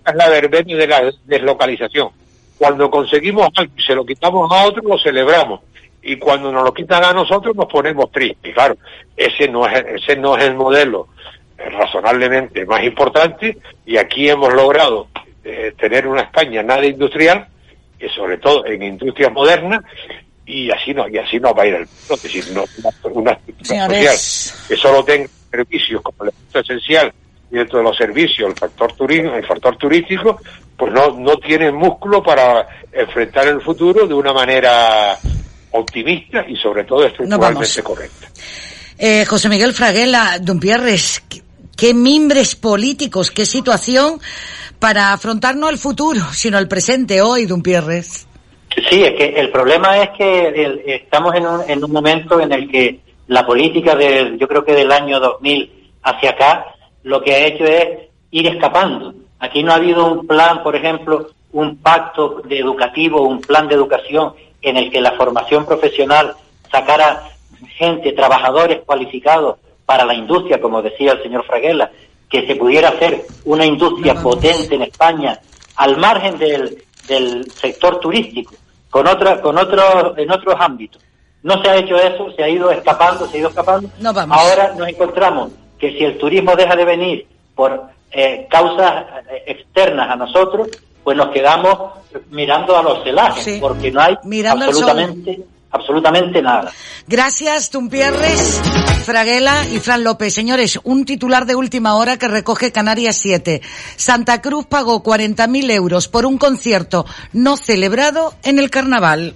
es 0.07 0.15
la 0.15 0.29
verbena 0.29 0.75
de 0.75 0.87
la 0.87 1.11
deslocalización. 1.25 2.09
Cuando 2.57 2.89
conseguimos 2.89 3.49
algo 3.55 3.73
y 3.77 3.81
se 3.81 3.93
lo 3.93 4.05
quitamos 4.05 4.51
a 4.51 4.65
otro, 4.65 4.81
lo 4.83 4.97
celebramos 4.97 5.61
y 6.01 6.17
cuando 6.17 6.51
nos 6.51 6.63
lo 6.63 6.73
quitan 6.73 7.03
a 7.03 7.13
nosotros 7.13 7.55
nos 7.55 7.65
ponemos 7.65 8.11
tristes. 8.11 8.53
Claro, 8.53 8.77
ese 9.15 9.47
no 9.47 9.67
es, 9.67 9.85
ese 10.01 10.15
no 10.15 10.37
es 10.37 10.45
el 10.45 10.55
modelo 10.55 11.09
razonablemente 11.57 12.65
más 12.65 12.83
importante 12.83 13.57
y 13.85 13.97
aquí 13.97 14.29
hemos 14.29 14.53
logrado 14.53 15.07
eh, 15.43 15.73
tener 15.77 16.07
una 16.07 16.21
España 16.21 16.63
nada 16.63 16.85
industrial, 16.85 17.47
y 17.99 18.09
sobre 18.09 18.37
todo 18.37 18.65
en 18.65 18.81
industrias 18.81 19.31
modernas, 19.31 19.83
y 20.45 20.69
así 20.71 20.93
no, 20.93 21.07
y 21.07 21.17
así 21.17 21.39
no 21.39 21.53
va 21.53 21.63
a 21.63 21.67
ir 21.67 21.73
el 21.75 21.87
mundo, 21.87 22.13
es 22.15 22.23
decir, 22.23 22.45
no, 22.51 22.65
una, 23.11 23.31
estructura 23.31 23.85
social 23.87 24.17
que 24.67 24.75
solo 24.77 25.03
tenga 25.03 25.29
servicios 25.49 26.01
como 26.01 26.23
el 26.23 26.29
elemento 26.29 26.59
esencial 26.59 27.13
y 27.51 27.55
dentro 27.55 27.79
de 27.79 27.83
los 27.83 27.97
servicios 27.97 28.49
el 28.49 28.55
factor 28.55 28.93
turismo, 28.93 29.33
el 29.33 29.45
factor 29.45 29.77
turístico, 29.77 30.39
pues 30.77 30.93
no, 30.93 31.11
no 31.17 31.37
tiene 31.37 31.71
músculo 31.71 32.21
para 32.21 32.67
enfrentar 32.91 33.47
el 33.47 33.61
futuro 33.61 34.07
de 34.07 34.13
una 34.13 34.33
manera 34.33 35.17
optimista 35.71 36.45
y 36.47 36.55
sobre 36.55 36.83
todo 36.83 37.05
estructuralmente 37.05 37.83
correcta. 37.83 38.27
Eh, 38.97 39.25
José 39.25 39.49
Miguel 39.49 39.73
Fraguela, 39.73 40.37
Don 40.39 40.59
Pierres, 40.59 41.21
qué 41.75 41.93
mimbres 41.93 42.55
políticos, 42.55 43.31
qué 43.31 43.45
situación 43.45 44.21
para 44.79 45.13
afrontar 45.13 45.55
no 45.55 45.69
el 45.69 45.77
futuro, 45.77 46.21
sino 46.33 46.57
el 46.57 46.67
presente 46.67 47.21
hoy, 47.21 47.45
Dumpierres. 47.45 48.27
Sí, 48.89 49.03
es 49.03 49.13
que 49.13 49.25
el 49.39 49.51
problema 49.51 50.01
es 50.01 50.09
que 50.11 50.47
el- 50.47 50.81
estamos 50.85 51.33
en 51.35 51.47
un, 51.47 51.61
en 51.69 51.83
un 51.83 51.91
momento 51.91 52.39
en 52.39 52.51
el 52.51 52.69
que 52.69 52.99
la 53.27 53.45
política 53.45 53.95
del, 53.95 54.37
yo 54.37 54.47
creo 54.47 54.63
que 54.65 54.73
del 54.73 54.91
año 54.91 55.19
2000 55.19 55.71
hacia 56.03 56.31
acá, 56.31 56.65
lo 57.03 57.21
que 57.21 57.33
ha 57.33 57.45
hecho 57.47 57.63
es 57.65 58.09
ir 58.31 58.47
escapando. 58.47 59.13
Aquí 59.39 59.63
no 59.63 59.71
ha 59.71 59.75
habido 59.75 60.05
un 60.11 60.27
plan, 60.27 60.61
por 60.61 60.75
ejemplo, 60.75 61.29
un 61.53 61.77
pacto 61.77 62.41
de 62.45 62.59
educativo, 62.59 63.21
un 63.21 63.41
plan 63.41 63.67
de 63.67 63.75
educación 63.75 64.33
en 64.61 64.77
el 64.77 64.91
que 64.91 64.99
la 65.01 65.13
formación 65.13 65.65
profesional 65.65 66.33
sacara 66.71 67.23
gente, 67.77 68.11
trabajadores 68.13 68.79
cualificados 68.85 69.57
para 69.85 70.03
la 70.05 70.13
industria, 70.15 70.59
como 70.59 70.81
decía 70.81 71.13
el 71.13 71.23
señor 71.23 71.45
Fraguela, 71.45 71.91
que 72.29 72.45
se 72.45 72.55
pudiera 72.55 72.89
hacer 72.89 73.21
una 73.45 73.65
industria 73.65 74.15
potente 74.15 74.75
en 74.75 74.81
España 74.81 75.39
al 75.77 75.97
margen 75.97 76.37
del, 76.37 76.83
del 77.07 77.49
sector 77.51 77.99
turístico, 77.99 78.53
con 78.89 79.07
otra, 79.07 79.41
con 79.41 79.57
otros, 79.57 80.17
en 80.17 80.31
otros 80.31 80.55
ámbitos. 80.59 81.01
No 81.43 81.61
se 81.61 81.69
ha 81.69 81.75
hecho 81.77 81.95
eso, 81.97 82.31
se 82.35 82.43
ha 82.43 82.49
ido 82.49 82.71
escapando, 82.71 83.27
se 83.27 83.37
ha 83.37 83.39
ido 83.41 83.49
escapando. 83.49 83.89
No 83.99 84.13
vamos. 84.13 84.37
Ahora 84.37 84.73
nos 84.77 84.87
encontramos 84.87 85.51
que 85.77 85.91
si 85.91 86.03
el 86.03 86.17
turismo 86.17 86.55
deja 86.55 86.75
de 86.75 86.85
venir 86.85 87.27
por 87.53 87.83
eh, 88.11 88.47
causas 88.49 89.05
eh, 89.29 89.43
externas 89.47 90.09
a 90.09 90.15
nosotros, 90.15 90.69
pues 91.03 91.15
nos 91.15 91.29
quedamos 91.29 91.77
mirando 92.31 92.75
a 92.75 92.81
los 92.81 93.03
celajes, 93.03 93.43
Sí. 93.43 93.57
porque 93.61 93.91
no 93.91 94.01
hay 94.01 94.17
Mirando 94.23 94.71
sol. 94.73 95.13
Absolutamente, 95.75 96.41
nada. 96.41 96.71
Gracias, 97.07 97.69
Tumpierres, 97.69 98.61
Fraguela 99.05 99.65
y 99.71 99.79
Fran 99.79 100.03
López. 100.03 100.33
Señores, 100.33 100.79
un 100.83 101.05
titular 101.05 101.45
de 101.45 101.55
última 101.55 101.95
hora 101.95 102.17
que 102.17 102.27
recoge 102.27 102.71
Canarias 102.71 103.17
7. 103.17 103.61
Santa 103.95 104.41
Cruz 104.41 104.65
pagó 104.65 105.03
40.000 105.03 105.71
euros 105.71 106.07
por 106.07 106.25
un 106.25 106.37
concierto 106.37 107.05
no 107.33 107.57
celebrado 107.57 108.33
en 108.43 108.59
el 108.59 108.69
carnaval. 108.69 109.35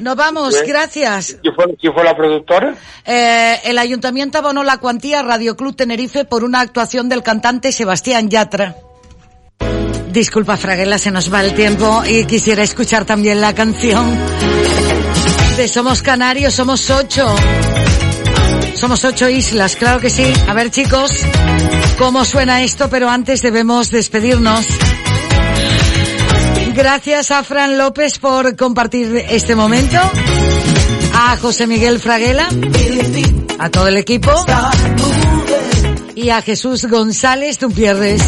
Nos 0.00 0.16
vamos, 0.16 0.54
Bien. 0.54 0.66
gracias. 0.66 1.38
¿Quién 1.42 1.54
fue, 1.54 1.76
quién 1.78 1.92
fue 1.92 2.04
la 2.04 2.16
productora? 2.16 2.74
Eh, 3.04 3.60
el 3.64 3.78
ayuntamiento 3.78 4.38
abonó 4.38 4.62
la 4.62 4.78
cuantía 4.78 5.20
a 5.20 5.22
Radio 5.22 5.56
Club 5.56 5.76
Tenerife 5.76 6.24
por 6.24 6.44
una 6.44 6.60
actuación 6.60 7.08
del 7.08 7.22
cantante 7.22 7.72
Sebastián 7.72 8.30
Yatra. 8.30 8.76
Disculpa, 10.10 10.56
Fraguela, 10.56 10.98
se 10.98 11.10
nos 11.10 11.32
va 11.32 11.42
el 11.42 11.54
tiempo 11.54 12.02
y 12.08 12.24
quisiera 12.24 12.62
escuchar 12.62 13.04
también 13.04 13.40
la 13.40 13.54
canción 13.54 14.18
Somos 15.68 16.00
Canarios, 16.00 16.54
somos 16.54 16.88
ocho. 16.88 17.34
Somos 18.74 19.04
ocho 19.04 19.28
islas, 19.28 19.76
claro 19.76 20.00
que 20.00 20.08
sí. 20.08 20.32
A 20.48 20.54
ver, 20.54 20.70
chicos, 20.70 21.10
cómo 21.98 22.24
suena 22.24 22.62
esto, 22.62 22.88
pero 22.88 23.10
antes 23.10 23.42
debemos 23.42 23.90
despedirnos. 23.90 24.66
Gracias 26.74 27.30
a 27.30 27.44
Fran 27.44 27.76
López 27.76 28.18
por 28.18 28.56
compartir 28.56 29.26
este 29.28 29.54
momento. 29.54 29.98
A 31.14 31.36
José 31.36 31.66
Miguel 31.66 32.00
Fraguela. 32.00 32.48
A 33.58 33.68
todo 33.68 33.88
el 33.88 33.98
equipo. 33.98 34.32
Y 36.14 36.30
a 36.30 36.40
Jesús 36.40 36.86
González, 36.86 37.58
tú 37.58 37.70
pierdes. 37.70 38.22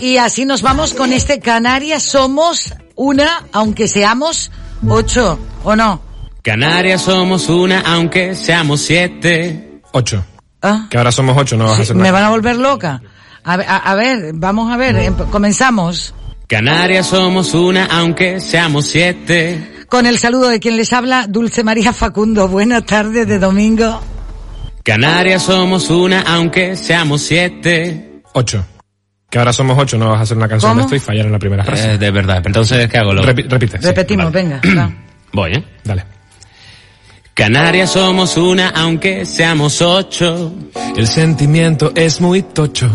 Y 0.00 0.16
así 0.16 0.44
nos 0.44 0.62
vamos 0.62 0.94
con 0.94 1.12
este 1.12 1.38
Canarias. 1.38 2.02
Somos 2.02 2.74
una, 2.96 3.46
aunque 3.52 3.86
seamos 3.86 4.50
ocho, 4.88 5.38
¿o 5.62 5.76
no? 5.76 6.07
Canarias 6.42 7.02
somos 7.02 7.48
una, 7.48 7.80
aunque 7.80 8.34
seamos 8.34 8.80
siete. 8.80 9.80
Ocho. 9.92 10.24
Ah. 10.62 10.86
Que 10.90 10.98
ahora 10.98 11.12
somos 11.12 11.36
ocho, 11.36 11.56
no 11.56 11.64
vas 11.66 11.78
a 11.78 11.82
hacer 11.82 11.96
Me 11.96 12.02
nada. 12.04 12.12
van 12.12 12.24
a 12.24 12.30
volver 12.30 12.56
loca. 12.56 13.02
A, 13.44 13.56
ver- 13.56 13.66
a- 13.68 13.76
a 13.76 13.94
ver, 13.94 14.32
vamos 14.34 14.72
a 14.72 14.76
ver, 14.76 14.96
em- 14.96 15.14
comenzamos. 15.30 16.14
Canarias 16.46 17.06
somos 17.08 17.54
una, 17.54 17.84
aunque 17.86 18.40
seamos 18.40 18.86
siete. 18.86 19.84
Con 19.88 20.06
el 20.06 20.18
saludo 20.18 20.48
de 20.48 20.60
quien 20.60 20.76
les 20.76 20.92
habla, 20.92 21.26
Dulce 21.28 21.62
María 21.64 21.92
Facundo. 21.92 22.48
Buenas 22.48 22.84
tardes 22.84 23.26
de 23.26 23.38
domingo. 23.38 24.00
Canarias 24.82 25.42
somos 25.42 25.90
una, 25.90 26.22
aunque 26.22 26.76
seamos 26.76 27.22
siete. 27.22 28.22
Ocho. 28.32 28.64
Que 29.30 29.38
ahora 29.38 29.52
somos 29.52 29.76
ocho, 29.78 29.98
no 29.98 30.08
vas 30.10 30.20
a 30.20 30.22
hacer 30.22 30.36
una 30.38 30.48
canción 30.48 30.70
¿Cómo? 30.72 30.80
de 30.80 30.84
esto 30.86 30.96
y 30.96 31.00
fallar 31.00 31.26
en 31.26 31.32
la 31.32 31.38
primera 31.38 31.62
frase. 31.64 31.92
Eh, 31.94 31.98
de 31.98 32.10
verdad, 32.10 32.36
pero 32.38 32.48
entonces, 32.48 32.88
¿qué 32.88 32.96
hago? 32.96 33.12
Lo- 33.12 33.22
Repi- 33.22 33.46
repite. 33.48 33.78
sí. 33.78 33.84
Repetimos, 33.86 34.32
venga. 34.32 34.60
Voy, 35.32 35.52
¿eh? 35.52 35.64
Dale. 35.84 36.04
Canarias 37.38 37.92
somos 37.92 38.36
una, 38.36 38.70
aunque 38.70 39.24
seamos 39.24 39.80
ocho. 39.80 40.52
El 40.96 41.06
sentimiento 41.06 41.92
es 41.94 42.20
muy 42.20 42.42
tocho. 42.42 42.90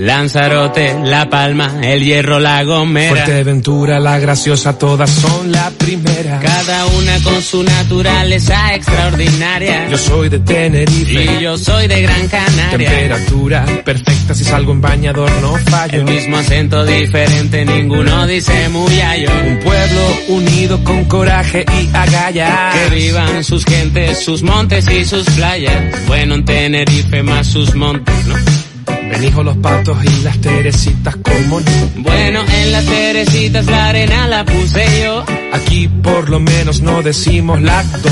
Lanzarote, 0.00 0.96
La 1.04 1.28
Palma, 1.28 1.74
El 1.82 2.02
Hierro, 2.02 2.38
La 2.40 2.64
Gomera. 2.64 3.10
Fuerteventura, 3.10 4.00
la 4.00 4.18
graciosa, 4.18 4.78
todas 4.78 5.10
son 5.10 5.52
la 5.52 5.70
primera. 5.76 6.40
Cada 6.40 6.86
una 6.86 7.22
con 7.22 7.42
su 7.42 7.62
naturaleza 7.62 8.74
extraordinaria. 8.74 9.90
Yo 9.90 9.98
soy 9.98 10.30
de 10.30 10.38
Tenerife. 10.38 11.24
Y 11.24 11.42
yo 11.42 11.58
soy 11.58 11.86
de 11.86 12.00
Gran 12.00 12.28
Canaria. 12.28 12.88
Temperatura 12.88 13.66
perfecta, 13.84 14.34
si 14.34 14.42
salgo 14.42 14.72
en 14.72 14.80
bañador 14.80 15.30
no 15.42 15.54
fallo. 15.56 15.98
El 15.98 16.04
mismo 16.04 16.38
acento 16.38 16.86
diferente, 16.86 17.66
ninguno 17.66 18.26
dice 18.26 18.70
muy 18.70 18.96
yo. 18.96 19.30
Un 19.46 19.58
pueblo 19.58 20.18
unido 20.28 20.82
con 20.82 21.04
coraje 21.04 21.66
y 21.78 21.94
agallas. 21.94 22.74
Que 22.74 22.94
vivan 22.94 23.44
sus 23.44 23.66
gentes, 23.66 24.24
sus 24.24 24.42
montes 24.42 24.90
y 24.90 25.04
sus 25.04 25.28
playas. 25.28 26.06
Bueno, 26.06 26.36
en 26.36 26.44
Tenerife 26.46 27.22
más 27.22 27.48
sus 27.48 27.74
montes, 27.74 28.14
¿no? 28.26 28.69
Benijo 29.10 29.42
los 29.42 29.56
patos 29.58 29.96
y 30.04 30.22
las 30.24 30.38
teresitas 30.40 31.16
como 31.16 31.60
no. 31.60 31.70
Bueno, 31.96 32.44
en 32.48 32.72
las 32.72 32.84
teresitas 32.86 33.66
la 33.66 33.88
arena 33.88 34.26
la 34.28 34.44
puse 34.44 34.84
yo. 35.02 35.24
Aquí 35.52 35.88
por 35.88 36.28
lo 36.30 36.40
menos 36.40 36.80
no 36.80 37.02
decimos 37.02 37.60
lacto. 37.60 38.08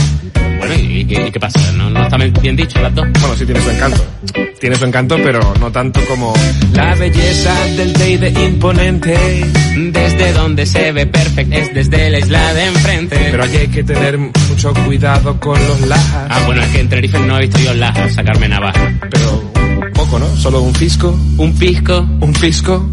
Bueno, 0.58 0.74
¿y, 0.74 1.04
qué- 1.04 1.26
y 1.28 1.30
qué 1.30 1.38
pasa? 1.40 1.60
¿No, 1.72 1.88
¿No 1.88 2.02
está 2.02 2.16
bien 2.16 2.56
dicho 2.56 2.80
las 2.80 2.92
dos? 2.94 3.06
Bueno, 3.20 3.36
sí 3.36 3.44
tiene 3.46 3.60
su 3.60 3.70
encanto. 3.70 4.04
Tiene 4.60 4.74
su 4.74 4.84
encanto, 4.86 5.16
pero 5.22 5.54
no 5.60 5.70
tanto 5.70 6.00
como 6.08 6.34
la 6.72 6.92
belleza 6.96 7.54
del 7.76 7.92
Teide 7.92 8.30
imponente. 8.30 9.16
Desde 9.92 10.32
donde 10.32 10.66
se 10.66 10.90
ve 10.90 11.06
perfecto 11.06 11.54
es 11.56 11.72
desde 11.72 12.10
la 12.10 12.18
isla 12.18 12.54
de 12.54 12.64
enfrente. 12.66 13.16
Pero 13.30 13.44
allí 13.44 13.56
hay 13.56 13.68
que 13.68 13.84
tener 13.84 14.18
mucho 14.18 14.74
cuidado 14.84 15.38
con 15.38 15.64
los 15.68 15.80
lajas. 15.82 16.26
Ah, 16.28 16.40
bueno, 16.46 16.60
es 16.62 16.68
que 16.70 16.80
en 16.80 16.88
Tenerife 16.88 17.20
no 17.20 17.36
he 17.38 17.42
visto 17.42 17.58
yo 17.60 17.72
lajas 17.74 18.14
sacarme 18.14 18.48
navaja. 18.48 18.92
Pero 19.10 19.52
poco, 19.98 20.18
¿no? 20.20 20.36
Solo 20.36 20.60
un 20.62 20.72
fisco, 20.74 21.08
Un 21.38 21.52
pisco. 21.54 22.06
un 22.20 22.32
fisco. 22.32 22.86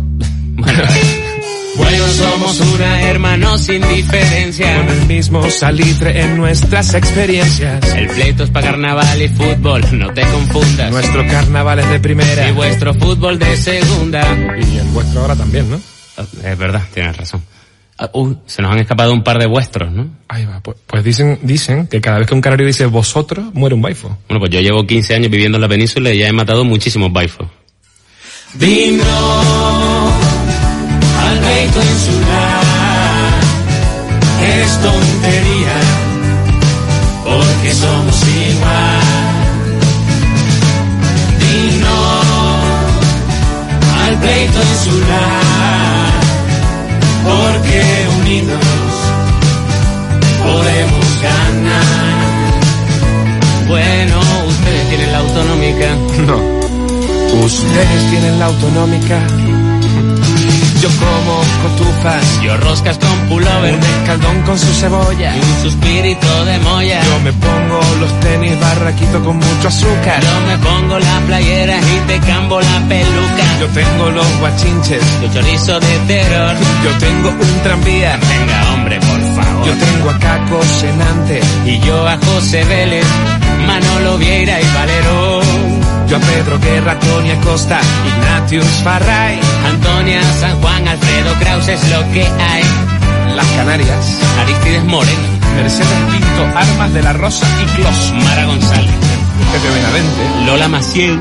Bueno, 0.55 0.83
bueno, 1.77 2.07
somos 2.07 2.59
una, 2.61 3.01
hermanos 3.03 3.61
sin 3.61 3.87
diferencia. 3.87 4.77
Con 4.77 4.89
el 4.89 5.05
mismo 5.05 5.47
salitre 5.51 6.21
en 6.21 6.35
nuestras 6.35 6.95
experiencias. 6.95 7.93
El 7.93 8.07
pleito 8.07 8.45
es 8.45 8.49
para 8.49 8.71
carnaval 8.71 9.21
y 9.21 9.29
fútbol, 9.29 9.83
no 9.91 10.11
te 10.13 10.23
confundas. 10.23 10.91
Nuestro 10.91 11.27
carnaval 11.27 11.77
es 11.79 11.89
de 11.91 11.99
primera. 11.99 12.49
Y 12.49 12.51
vuestro 12.53 12.91
fútbol 12.95 13.37
de 13.37 13.55
segunda. 13.55 14.25
Y 14.57 14.77
el 14.77 14.87
vuestro 14.87 15.21
ahora 15.21 15.35
también, 15.35 15.69
¿no? 15.69 15.79
Es 16.43 16.57
verdad, 16.57 16.81
tienes 16.91 17.15
razón. 17.15 17.41
Uy, 18.11 18.37
se 18.45 18.61
nos 18.61 18.71
han 18.71 18.79
escapado 18.79 19.13
un 19.13 19.23
par 19.23 19.39
de 19.39 19.45
vuestros, 19.45 19.89
¿no? 19.89 20.09
Ahí 20.27 20.45
va. 20.45 20.59
Pues, 20.59 20.75
pues 20.85 21.03
dicen, 21.03 21.39
dicen 21.43 21.87
que 21.87 22.01
cada 22.01 22.19
vez 22.19 22.27
que 22.27 22.33
un 22.33 22.41
canario 22.41 22.67
dice 22.67 22.85
vosotros, 22.87 23.53
muere 23.53 23.73
un 23.73 23.81
baifo. 23.81 24.17
Bueno, 24.27 24.39
pues 24.39 24.51
yo 24.51 24.59
llevo 24.59 24.85
15 24.85 25.15
años 25.15 25.31
viviendo 25.31 25.57
en 25.57 25.61
la 25.61 25.69
península 25.69 26.11
y 26.11 26.19
ya 26.19 26.27
he 26.27 26.33
matado 26.33 26.65
muchísimos 26.65 27.11
baifos. 27.13 27.47
Vino 28.55 29.03
al 31.21 31.37
pleito 31.39 31.81
insular. 31.81 32.63
Es 34.41 34.81
tontería, 34.81 35.79
porque 37.23 37.73
somos 37.73 38.27
igual. 38.27 39.01
Vino 41.39 41.95
al 44.05 44.19
pleito 44.19 44.59
insular, 44.59 44.74
No. 56.25 56.37
Ustedes 57.43 58.09
tienen 58.09 58.39
la 58.39 58.45
autonómica. 58.45 59.19
Yo 60.81 60.89
como 60.89 61.41
cotufas. 61.63 62.41
Yo 62.41 62.55
roscas 62.57 62.97
con 62.97 63.17
pullover. 63.27 63.73
Un 63.75 63.83
escaldón 63.83 64.41
con 64.43 64.57
su 64.57 64.71
cebolla. 64.73 65.35
y 65.35 65.39
un 65.39 65.61
suspirito 65.63 66.45
de 66.45 66.59
moya. 66.59 67.01
Yo 67.03 67.19
me 67.19 67.33
pongo 67.33 67.79
los 67.99 68.19
tenis 68.21 68.59
barraquito 68.59 69.23
con 69.23 69.37
mucho 69.37 69.67
azúcar. 69.67 70.21
Yo 70.21 70.47
me 70.47 70.57
pongo 70.59 70.99
la 70.99 71.19
playera 71.27 71.77
y 71.77 72.07
te 72.07 72.19
cambo 72.19 72.61
la 72.61 72.79
peluca. 72.87 73.59
Yo 73.59 73.67
tengo 73.67 74.11
los 74.11 74.39
guachinches. 74.39 75.03
Yo 75.21 75.33
chorizo 75.33 75.79
de 75.79 75.97
terror. 76.07 76.55
Yo 76.83 76.97
tengo 76.99 77.29
un 77.29 77.63
tranvía. 77.63 78.17
Venga, 78.17 78.73
hombre, 78.73 78.99
por 78.99 79.21
favor. 79.35 79.67
Yo 79.67 79.73
tengo 79.73 80.09
a 80.09 80.19
Caco 80.19 80.63
Senante. 80.63 81.41
Y 81.65 81.79
yo 81.79 82.07
a 82.07 82.17
José 82.17 82.63
Vélez, 82.63 83.05
Manolo 83.67 84.17
Vieira 84.17 84.61
y 84.61 84.65
Valero. 84.73 85.44
Yo 86.07 86.17
a 86.17 86.19
Pedro 86.19 86.59
Guerra, 86.59 86.99
Tony 86.99 87.31
Acosta, 87.31 87.79
Ignatius 88.07 88.65
Farray, 88.83 89.39
Antonia, 89.65 90.21
San 90.39 90.61
Juan, 90.61 90.87
Alfredo 90.87 91.33
Kraus 91.39 91.67
es 91.67 91.89
lo 91.89 92.11
que 92.11 92.21
hay. 92.21 92.63
Las 93.35 93.47
Canarias, 93.47 94.21
Aristides 94.39 94.83
Moreno, 94.83 95.27
Mercedes 95.55 95.87
Pinto, 96.11 96.57
Armas 96.57 96.93
de 96.93 97.01
la 97.01 97.13
Rosa 97.13 97.47
y 97.61 97.65
Clos, 97.75 98.13
Mara 98.23 98.45
González, 98.45 98.93
Pepe 99.51 99.73
Benavente, 99.73 100.45
Lola 100.45 100.67
Maciel, 100.67 101.19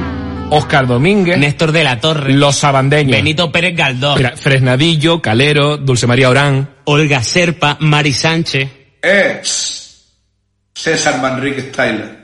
Oscar 0.51 0.87
Domínguez, 0.87 1.39
Néstor 1.39 1.73
de 1.73 1.83
la 1.83 1.99
Torre, 1.99 2.35
Los 2.35 2.57
Sabandeños, 2.57 3.17
Benito 3.17 3.51
Pérez 3.51 3.75
Galdós, 3.75 4.19
Mira, 4.19 4.37
Fresnadillo, 4.37 5.23
Calero, 5.23 5.79
Dulce 5.79 6.07
María 6.07 6.29
Orán, 6.29 6.69
Olga 6.85 7.23
Serpa, 7.23 7.79
Mari 7.81 8.13
Sánchez. 8.13 8.69
Eh, 9.03 9.41
César 10.75 11.23
Manrique 11.23 11.63
Tyler. 11.63 12.24